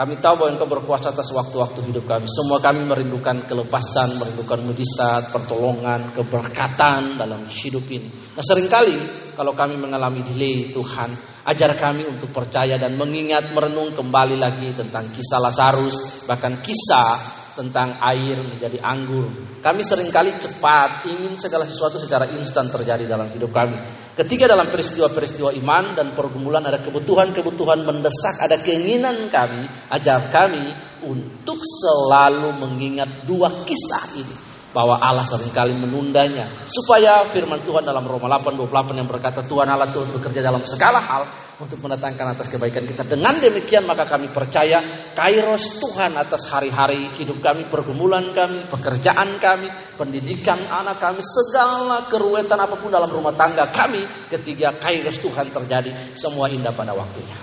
kami 0.00 0.16
tahu 0.16 0.32
bahwa 0.40 0.56
Engkau 0.56 0.64
berkuasa 0.80 1.12
atas 1.12 1.28
waktu-waktu 1.28 1.92
hidup 1.92 2.08
kami. 2.08 2.24
Semua 2.24 2.56
kami 2.56 2.88
merindukan 2.88 3.44
kelepasan, 3.44 4.16
merindukan 4.16 4.64
mujizat, 4.64 5.28
pertolongan, 5.28 6.16
keberkatan 6.16 7.20
dalam 7.20 7.44
hidup 7.44 7.84
ini. 7.92 8.08
Nah 8.32 8.40
sering 8.40 8.64
kali 8.72 8.96
kalau 9.36 9.52
kami 9.52 9.76
mengalami 9.76 10.24
delay 10.24 10.72
Tuhan, 10.72 11.12
ajar 11.44 11.76
kami 11.76 12.08
untuk 12.08 12.32
percaya 12.32 12.80
dan 12.80 12.96
mengingat 12.96 13.52
merenung 13.52 13.92
kembali 13.92 14.40
lagi 14.40 14.72
tentang 14.72 15.12
kisah 15.12 15.36
Lazarus, 15.36 16.24
bahkan 16.24 16.64
kisah 16.64 17.39
tentang 17.60 18.00
air 18.00 18.40
menjadi 18.40 18.80
anggur. 18.80 19.28
Kami 19.60 19.84
sering 19.84 20.08
kali 20.08 20.32
cepat 20.40 21.04
ingin 21.04 21.36
segala 21.36 21.68
sesuatu 21.68 22.00
secara 22.00 22.24
instan 22.32 22.72
terjadi 22.72 23.04
dalam 23.04 23.28
hidup 23.28 23.52
kami. 23.52 23.76
Ketika 24.16 24.48
dalam 24.48 24.72
peristiwa-peristiwa 24.72 25.52
iman 25.60 25.92
dan 25.92 26.16
pergumulan 26.16 26.64
ada 26.64 26.80
kebutuhan-kebutuhan 26.80 27.84
mendesak, 27.84 28.40
ada 28.40 28.56
keinginan 28.64 29.28
kami, 29.28 29.68
ajar 29.92 30.32
kami 30.32 30.72
untuk 31.04 31.60
selalu 31.60 32.56
mengingat 32.56 33.28
dua 33.28 33.52
kisah 33.68 34.16
ini 34.16 34.49
bahwa 34.70 35.02
Allah 35.02 35.26
sering 35.26 35.50
kali 35.50 35.74
menundanya 35.74 36.46
supaya 36.70 37.26
firman 37.26 37.58
Tuhan 37.66 37.82
dalam 37.82 38.06
Roma 38.06 38.38
8:28 38.38 39.02
yang 39.02 39.08
berkata 39.10 39.42
Tuhan 39.42 39.66
Allah 39.66 39.90
Tuhan 39.90 40.14
bekerja 40.14 40.40
dalam 40.40 40.62
segala 40.62 41.02
hal 41.02 41.22
untuk 41.60 41.76
mendatangkan 41.84 42.38
atas 42.38 42.48
kebaikan 42.48 42.88
kita. 42.88 43.04
Dengan 43.04 43.36
demikian 43.36 43.84
maka 43.84 44.08
kami 44.08 44.32
percaya 44.32 44.80
kairos 45.12 45.76
Tuhan 45.76 46.16
atas 46.16 46.48
hari-hari 46.48 47.12
hidup 47.20 47.44
kami, 47.44 47.68
pergumulan 47.68 48.32
kami, 48.32 48.64
pekerjaan 48.70 49.36
kami, 49.36 49.68
pendidikan 50.00 50.56
anak 50.72 50.96
kami, 51.02 51.20
segala 51.20 52.08
keruwetan 52.08 52.56
apa 52.56 52.80
pun 52.80 52.88
dalam 52.88 53.12
rumah 53.12 53.36
tangga 53.36 53.68
kami 53.68 54.00
ketika 54.32 54.72
kairos 54.80 55.20
Tuhan 55.20 55.52
terjadi, 55.52 56.16
semua 56.16 56.48
indah 56.48 56.72
pada 56.72 56.96
waktunya. 56.96 57.36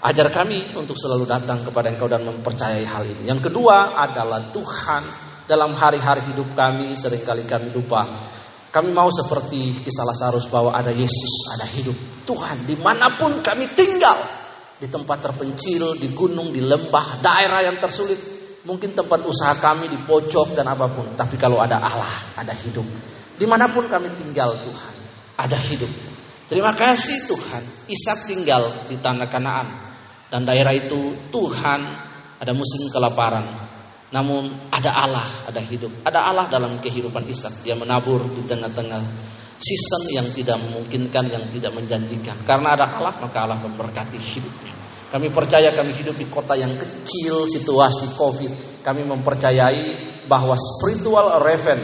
Ajar 0.00 0.32
kami 0.32 0.72
untuk 0.80 0.96
selalu 0.96 1.28
datang 1.28 1.60
kepada 1.60 1.92
Engkau 1.92 2.08
dan 2.08 2.24
mempercayai 2.24 2.88
hal 2.88 3.04
ini. 3.04 3.28
Yang 3.28 3.52
kedua 3.52 4.00
adalah 4.00 4.48
Tuhan 4.48 5.29
dalam 5.50 5.74
hari-hari 5.74 6.30
hidup 6.30 6.54
kami 6.54 6.94
sering 6.94 7.26
kali 7.26 7.42
kami 7.42 7.74
lupa 7.74 8.06
Kami 8.70 8.94
mau 8.94 9.10
seperti 9.10 9.82
kisah 9.82 10.06
Lazarus 10.06 10.46
bahwa 10.46 10.70
ada 10.70 10.94
Yesus, 10.94 11.50
ada 11.50 11.66
hidup. 11.66 12.22
Tuhan, 12.22 12.70
di 12.70 12.78
mana 12.78 13.10
pun 13.10 13.42
kami 13.42 13.66
tinggal, 13.74 14.14
di 14.78 14.86
tempat 14.86 15.26
terpencil, 15.26 15.98
di 15.98 16.14
gunung, 16.14 16.54
di 16.54 16.62
lembah, 16.62 17.18
daerah 17.18 17.66
yang 17.66 17.82
tersulit, 17.82 18.14
mungkin 18.62 18.94
tempat 18.94 19.26
usaha 19.26 19.58
kami 19.58 19.90
di 19.90 19.98
pojok 19.98 20.54
dan 20.54 20.70
apa 20.70 20.86
pun. 20.86 21.18
Tapi 21.18 21.34
kalau 21.34 21.58
ada 21.58 21.82
Allah, 21.82 22.14
ada 22.38 22.54
hidup. 22.54 22.86
Di 23.34 23.42
mana 23.42 23.66
pun 23.66 23.90
kami 23.90 24.06
tinggal 24.14 24.54
Tuhan, 24.54 24.94
ada 25.34 25.58
hidup. 25.58 25.90
Terima 26.46 26.70
kasih 26.70 27.26
Tuhan, 27.26 27.90
Ishak 27.90 28.30
tinggal 28.30 28.70
di 28.86 29.02
tanah 29.02 29.26
Kanaan. 29.26 29.66
Dan 30.30 30.46
daerah 30.46 30.70
itu 30.70 31.10
Tuhan 31.34 31.80
ada 32.38 32.52
musim 32.54 32.86
kelaparan. 32.94 33.69
Namun 34.10 34.50
ada 34.74 34.90
Allah, 35.06 35.26
ada 35.46 35.62
hidup. 35.62 36.02
Ada 36.02 36.20
Allah 36.34 36.46
dalam 36.50 36.82
kehidupan 36.82 37.30
Ishak. 37.30 37.62
Dia 37.62 37.78
menabur 37.78 38.26
di 38.26 38.42
tengah-tengah 38.42 39.02
season 39.60 40.02
yang 40.10 40.26
tidak 40.34 40.58
memungkinkan, 40.58 41.30
yang 41.30 41.44
tidak 41.46 41.70
menjanjikan. 41.76 42.34
Karena 42.42 42.74
ada 42.74 42.90
Allah, 42.90 43.14
maka 43.22 43.38
Allah 43.46 43.58
memberkati 43.62 44.18
hidupnya. 44.18 44.74
Kami 45.10 45.26
percaya 45.30 45.74
kami 45.74 45.94
hidup 45.94 46.14
di 46.18 46.26
kota 46.26 46.54
yang 46.54 46.70
kecil, 46.74 47.46
situasi 47.50 48.14
COVID. 48.14 48.82
Kami 48.82 49.02
mempercayai 49.06 49.86
bahwa 50.26 50.54
spiritual 50.54 51.42
reven, 51.42 51.78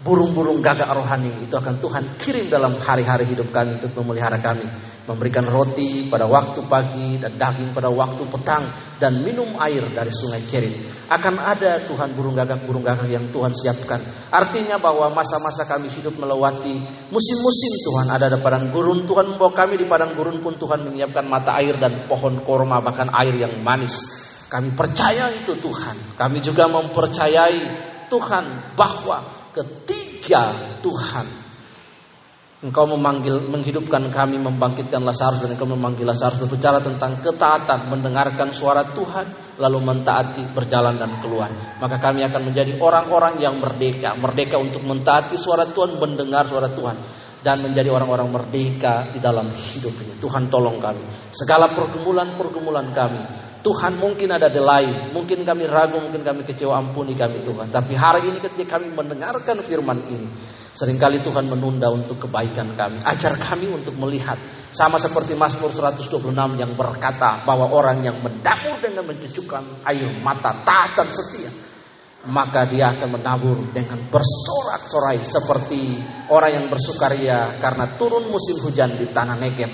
burung-burung 0.00 0.64
gagak 0.64 0.88
rohani 0.88 1.44
itu 1.44 1.52
akan 1.52 1.76
Tuhan 1.76 2.04
kirim 2.16 2.48
dalam 2.48 2.72
hari-hari 2.80 3.28
hidup 3.28 3.52
kami 3.52 3.76
untuk 3.76 3.92
memelihara 4.00 4.40
kami 4.40 4.64
memberikan 5.10 5.42
roti 5.50 6.06
pada 6.06 6.30
waktu 6.30 6.62
pagi 6.70 7.18
dan 7.18 7.34
daging 7.34 7.74
pada 7.74 7.90
waktu 7.90 8.22
petang 8.30 8.62
dan 9.02 9.18
minum 9.26 9.58
air 9.58 9.82
dari 9.90 10.14
sungai 10.14 10.38
Kerit. 10.46 11.02
Akan 11.10 11.34
ada 11.42 11.82
Tuhan 11.82 12.14
burung 12.14 12.38
gagak-burung 12.38 12.86
gagak 12.86 13.10
yang 13.10 13.26
Tuhan 13.34 13.50
siapkan. 13.50 13.98
Artinya 14.30 14.78
bahwa 14.78 15.10
masa-masa 15.10 15.66
kami 15.66 15.90
hidup 15.90 16.14
melewati 16.14 16.78
musim-musim 17.10 17.72
Tuhan 17.90 18.06
ada 18.06 18.30
di 18.30 18.38
padang 18.38 18.70
gurun. 18.70 19.02
Tuhan 19.02 19.34
membawa 19.34 19.50
kami 19.50 19.74
di 19.80 19.90
padang 19.90 20.14
gurun 20.14 20.38
pun 20.38 20.54
Tuhan 20.54 20.86
menyiapkan 20.86 21.26
mata 21.26 21.58
air 21.58 21.74
dan 21.74 22.06
pohon 22.06 22.38
korma 22.46 22.78
bahkan 22.78 23.10
air 23.10 23.34
yang 23.34 23.58
manis. 23.58 23.98
Kami 24.46 24.70
percaya 24.78 25.26
itu 25.34 25.58
Tuhan. 25.58 26.14
Kami 26.14 26.38
juga 26.38 26.70
mempercayai 26.70 27.62
Tuhan 28.06 28.76
bahwa 28.78 29.39
ketika 29.52 30.54
Tuhan 30.80 31.50
Engkau 32.60 32.84
memanggil, 32.84 33.40
menghidupkan 33.48 34.12
kami, 34.12 34.36
membangkitkan 34.36 35.00
Lazarus 35.00 35.40
dan 35.40 35.56
engkau 35.56 35.64
memanggil 35.64 36.04
Lazarus 36.04 36.44
berbicara 36.44 36.76
tentang 36.76 37.16
ketaatan, 37.24 37.88
mendengarkan 37.88 38.52
suara 38.52 38.84
Tuhan, 38.84 39.56
lalu 39.56 39.80
mentaati, 39.80 40.44
berjalan 40.52 41.00
dan 41.00 41.24
keluar. 41.24 41.48
Maka 41.80 41.96
kami 41.96 42.20
akan 42.20 42.52
menjadi 42.52 42.76
orang-orang 42.76 43.40
yang 43.40 43.56
merdeka, 43.56 44.12
merdeka 44.20 44.60
untuk 44.60 44.84
mentaati 44.84 45.40
suara 45.40 45.64
Tuhan, 45.72 45.96
mendengar 45.96 46.44
suara 46.44 46.68
Tuhan, 46.68 47.00
dan 47.40 47.64
menjadi 47.64 47.88
orang-orang 47.88 48.28
merdeka 48.28 49.08
di 49.12 49.18
dalam 49.18 49.48
hidup 49.48 49.94
ini. 50.04 50.14
Tuhan 50.20 50.52
tolong 50.52 50.76
kami. 50.76 51.04
Segala 51.32 51.68
pergumulan-pergumulan 51.72 52.92
kami, 52.92 53.22
Tuhan 53.60 53.96
mungkin 54.00 54.28
ada 54.32 54.48
delay, 54.48 54.88
mungkin 55.12 55.44
kami 55.44 55.64
ragu, 55.64 56.00
mungkin 56.00 56.20
kami 56.24 56.44
kecewa, 56.44 56.76
ampuni 56.76 57.16
kami 57.16 57.40
Tuhan. 57.44 57.72
Tapi 57.72 57.92
hari 57.96 58.28
ini 58.28 58.38
ketika 58.40 58.76
kami 58.76 58.92
mendengarkan 58.92 59.60
firman 59.64 60.00
ini, 60.08 60.28
Seringkali 60.70 61.18
Tuhan 61.20 61.50
menunda 61.50 61.90
untuk 61.90 62.24
kebaikan 62.24 62.78
kami. 62.78 63.02
Ajar 63.02 63.34
kami 63.36 63.68
untuk 63.68 63.98
melihat. 63.98 64.38
Sama 64.70 65.02
seperti 65.02 65.34
Mazmur 65.34 65.74
126 65.74 66.30
yang 66.56 66.72
berkata 66.78 67.42
bahwa 67.42 67.74
orang 67.74 68.06
yang 68.06 68.16
mendabur 68.22 68.78
dengan 68.78 69.02
mencucukkan 69.10 69.84
air 69.90 70.08
mata 70.22 70.54
taat 70.62 70.94
dan 70.94 71.08
setia. 71.10 71.69
Maka 72.20 72.68
dia 72.68 72.92
akan 72.92 73.16
menabur 73.16 73.56
dengan 73.72 73.96
bersorak-sorai 74.12 75.24
seperti 75.24 75.96
orang 76.28 76.52
yang 76.52 76.66
bersukaria 76.68 77.56
karena 77.56 77.96
turun 77.96 78.28
musim 78.28 78.60
hujan 78.60 78.92
di 78.92 79.08
tanah 79.08 79.40
Negev. 79.40 79.72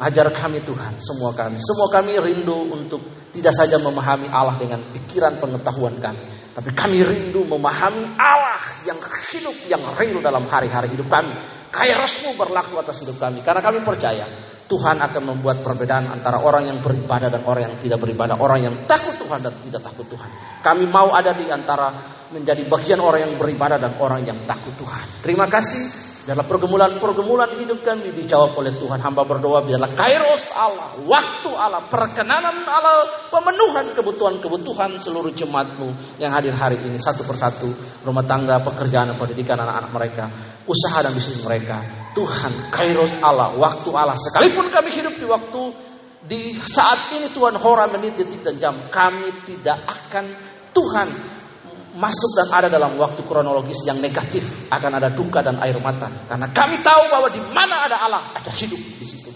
Ajar 0.00 0.32
kami 0.32 0.64
Tuhan, 0.64 0.96
semua 0.96 1.36
kami. 1.36 1.60
Semua 1.60 1.92
kami 1.92 2.16
rindu 2.16 2.72
untuk 2.72 3.04
tidak 3.36 3.52
saja 3.52 3.76
memahami 3.76 4.32
Allah 4.32 4.56
dengan 4.56 4.80
pikiran 4.88 5.36
pengetahuan 5.36 6.00
kami. 6.00 6.24
Tapi 6.56 6.72
kami 6.72 7.04
rindu 7.04 7.44
memahami 7.44 8.16
Allah 8.16 8.64
yang 8.88 8.96
hidup, 9.28 9.56
yang 9.68 9.84
real 10.00 10.24
dalam 10.24 10.48
hari-hari 10.48 10.96
hidup 10.96 11.12
kami. 11.12 11.36
Kairosmu 11.68 12.40
berlaku 12.40 12.80
atas 12.80 13.04
hidup 13.04 13.20
kami. 13.20 13.44
Karena 13.44 13.60
kami 13.60 13.84
percaya 13.84 14.24
Tuhan 14.70 15.02
akan 15.02 15.22
membuat 15.34 15.66
perbedaan 15.66 16.14
antara 16.14 16.38
orang 16.38 16.70
yang 16.70 16.78
beribadah 16.78 17.26
dan 17.26 17.42
orang 17.42 17.66
yang 17.66 17.76
tidak 17.82 17.98
beribadah. 17.98 18.38
Orang 18.38 18.62
yang 18.62 18.74
takut 18.86 19.18
Tuhan 19.18 19.42
dan 19.42 19.50
tidak 19.66 19.82
takut 19.82 20.06
Tuhan. 20.06 20.30
Kami 20.62 20.86
mau 20.86 21.10
ada 21.10 21.34
di 21.34 21.50
antara 21.50 21.90
menjadi 22.30 22.62
bagian 22.70 23.02
orang 23.02 23.26
yang 23.26 23.34
beribadah 23.34 23.82
dan 23.82 23.98
orang 23.98 24.22
yang 24.22 24.38
takut 24.46 24.70
Tuhan. 24.78 25.26
Terima 25.26 25.50
kasih 25.50 26.10
dalam 26.22 26.46
pergumulan-pergumulan 26.46 27.50
hidup 27.58 27.82
kami 27.82 28.14
dijawab 28.14 28.54
oleh 28.62 28.70
Tuhan. 28.78 29.02
Hamba 29.02 29.26
berdoa 29.26 29.66
biarlah 29.66 29.90
kairos 29.98 30.54
Allah, 30.54 31.02
waktu 31.02 31.50
Allah, 31.50 31.90
perkenanan 31.90 32.62
Allah, 32.62 33.10
pemenuhan 33.26 33.90
kebutuhan-kebutuhan 33.98 35.02
seluruh 35.02 35.34
jemaatmu 35.34 36.20
yang 36.22 36.30
hadir 36.30 36.54
hari 36.54 36.78
ini 36.86 36.94
satu 36.94 37.26
persatu. 37.26 37.66
Rumah 38.06 38.22
tangga, 38.22 38.62
pekerjaan, 38.62 39.18
pendidikan 39.18 39.58
anak-anak 39.58 39.90
mereka, 39.90 40.24
usaha 40.70 41.02
dan 41.02 41.10
bisnis 41.10 41.42
mereka. 41.42 41.99
Tuhan, 42.14 42.52
kairos 42.74 43.22
Allah, 43.22 43.54
waktu 43.54 43.90
Allah. 43.94 44.18
Sekalipun 44.18 44.66
kami 44.70 44.90
hidup 44.90 45.14
di 45.14 45.26
waktu 45.26 45.62
di 46.26 46.52
saat 46.58 47.16
ini 47.16 47.32
Tuhan 47.32 47.56
hora 47.56 47.88
menit 47.88 48.20
detik 48.20 48.44
dan 48.44 48.54
jam 48.60 48.74
kami 48.92 49.32
tidak 49.48 49.78
akan 49.88 50.24
Tuhan 50.70 51.08
masuk 51.96 52.30
dan 52.38 52.48
ada 52.54 52.68
dalam 52.70 52.94
waktu 53.00 53.22
kronologis 53.24 53.82
yang 53.86 53.98
negatif. 53.98 54.68
Akan 54.70 54.92
ada 54.94 55.10
duka 55.10 55.40
dan 55.40 55.58
air 55.62 55.78
mata. 55.78 56.10
Karena 56.28 56.50
kami 56.50 56.76
tahu 56.82 57.02
bahwa 57.08 57.28
di 57.32 57.40
mana 57.54 57.86
ada 57.86 57.96
Allah 58.04 58.22
ada 58.36 58.52
hidup 58.52 58.78
di 58.78 59.06
situ. 59.06 59.30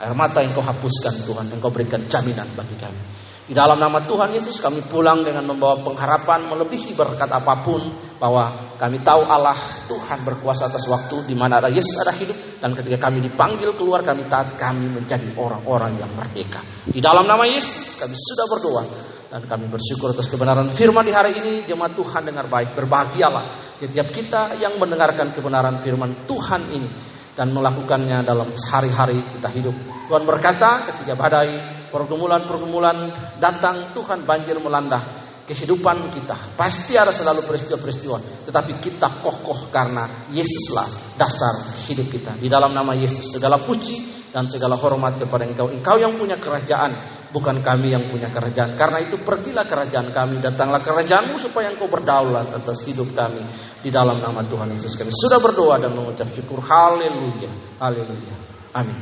Air 0.00 0.16
mata 0.16 0.40
yang 0.40 0.56
kau 0.56 0.64
hapuskan 0.64 1.12
Tuhan 1.28 1.50
yang 1.52 1.60
kau 1.60 1.72
berikan 1.72 2.00
jaminan 2.08 2.48
bagi 2.56 2.76
kami 2.80 3.29
di 3.50 3.58
dalam 3.58 3.82
nama 3.82 3.98
Tuhan 4.06 4.30
Yesus 4.30 4.62
kami 4.62 4.78
pulang 4.86 5.26
dengan 5.26 5.42
membawa 5.42 5.82
pengharapan 5.82 6.46
melebihi 6.54 6.94
berkat 6.94 7.26
apa 7.26 7.66
pun 7.66 7.82
bahwa 8.22 8.46
kami 8.78 9.02
tahu 9.02 9.26
Allah 9.26 9.58
Tuhan 9.90 10.22
berkuasa 10.22 10.70
atas 10.70 10.86
waktu 10.86 11.26
di 11.26 11.34
mana 11.34 11.58
ada 11.58 11.66
Yesus 11.66 11.98
ada 11.98 12.14
hidup 12.14 12.62
dan 12.62 12.78
ketika 12.78 13.10
kami 13.10 13.26
dipanggil 13.26 13.74
keluar 13.74 14.06
kami 14.06 14.22
taat 14.30 14.54
kami 14.54 14.86
menjadi 14.86 15.34
orang-orang 15.34 15.98
yang 15.98 16.14
merdeka 16.14 16.62
di 16.86 17.02
dalam 17.02 17.26
nama 17.26 17.42
Yesus 17.42 17.98
kami 17.98 18.14
sudah 18.14 18.46
berdoa 18.46 18.84
dan 19.30 19.46
kami 19.46 19.70
bersyukur 19.70 20.10
atas 20.10 20.26
kebenaran 20.26 20.66
firman 20.74 21.06
di 21.06 21.14
hari 21.14 21.30
ini. 21.38 21.62
Jemaat 21.62 21.94
Tuhan 21.94 22.26
dengar 22.26 22.50
baik. 22.50 22.74
Berbahagialah 22.74 23.78
setiap 23.78 24.10
kita 24.10 24.58
yang 24.58 24.74
mendengarkan 24.74 25.30
kebenaran 25.30 25.78
firman 25.86 26.26
Tuhan 26.26 26.66
ini. 26.74 26.90
Dan 27.36 27.54
melakukannya 27.54 28.26
dalam 28.26 28.52
sehari-hari 28.58 29.16
kita 29.38 29.48
hidup. 29.54 29.76
Tuhan 30.10 30.26
berkata 30.26 30.82
ketika 30.90 31.14
badai, 31.14 31.54
pergumulan-pergumulan 31.94 32.96
datang, 33.38 33.94
Tuhan 33.94 34.26
banjir 34.26 34.58
melanda 34.58 35.19
kehidupan 35.50 36.14
kita. 36.14 36.54
Pasti 36.54 36.94
ada 36.94 37.10
selalu 37.10 37.42
peristiwa-peristiwa. 37.42 38.46
Tetapi 38.46 38.78
kita 38.78 39.18
kokoh 39.18 39.66
karena 39.74 40.30
Yesuslah 40.30 41.18
dasar 41.18 41.58
hidup 41.90 42.06
kita. 42.06 42.38
Di 42.38 42.46
dalam 42.46 42.70
nama 42.70 42.94
Yesus 42.94 43.34
segala 43.34 43.58
puji 43.58 44.30
dan 44.30 44.46
segala 44.46 44.78
hormat 44.78 45.18
kepada 45.18 45.42
engkau. 45.42 45.66
Engkau 45.74 45.98
yang 45.98 46.14
punya 46.14 46.38
kerajaan 46.38 46.94
bukan 47.34 47.58
kami 47.66 47.90
yang 47.90 48.06
punya 48.06 48.30
kerajaan. 48.30 48.78
Karena 48.78 49.02
itu 49.02 49.18
pergilah 49.18 49.66
kerajaan 49.66 50.14
kami, 50.14 50.38
datanglah 50.38 50.78
kerajaanmu 50.78 51.34
supaya 51.42 51.74
engkau 51.74 51.90
berdaulat 51.90 52.54
atas 52.54 52.86
hidup 52.86 53.10
kami 53.10 53.42
di 53.82 53.90
dalam 53.90 54.22
nama 54.22 54.46
Tuhan 54.46 54.70
Yesus. 54.70 54.94
Kami 54.94 55.10
sudah 55.10 55.42
berdoa 55.42 55.82
dan 55.82 55.90
mengucap 55.98 56.30
syukur. 56.30 56.62
Haleluya. 56.62 57.50
Haleluya. 57.82 58.34
Amin. 58.78 58.98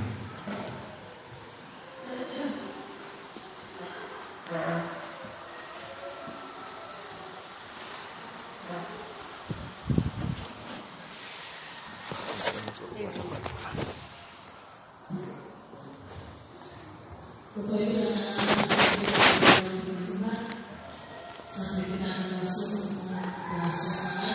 Sampai 17.58 18.57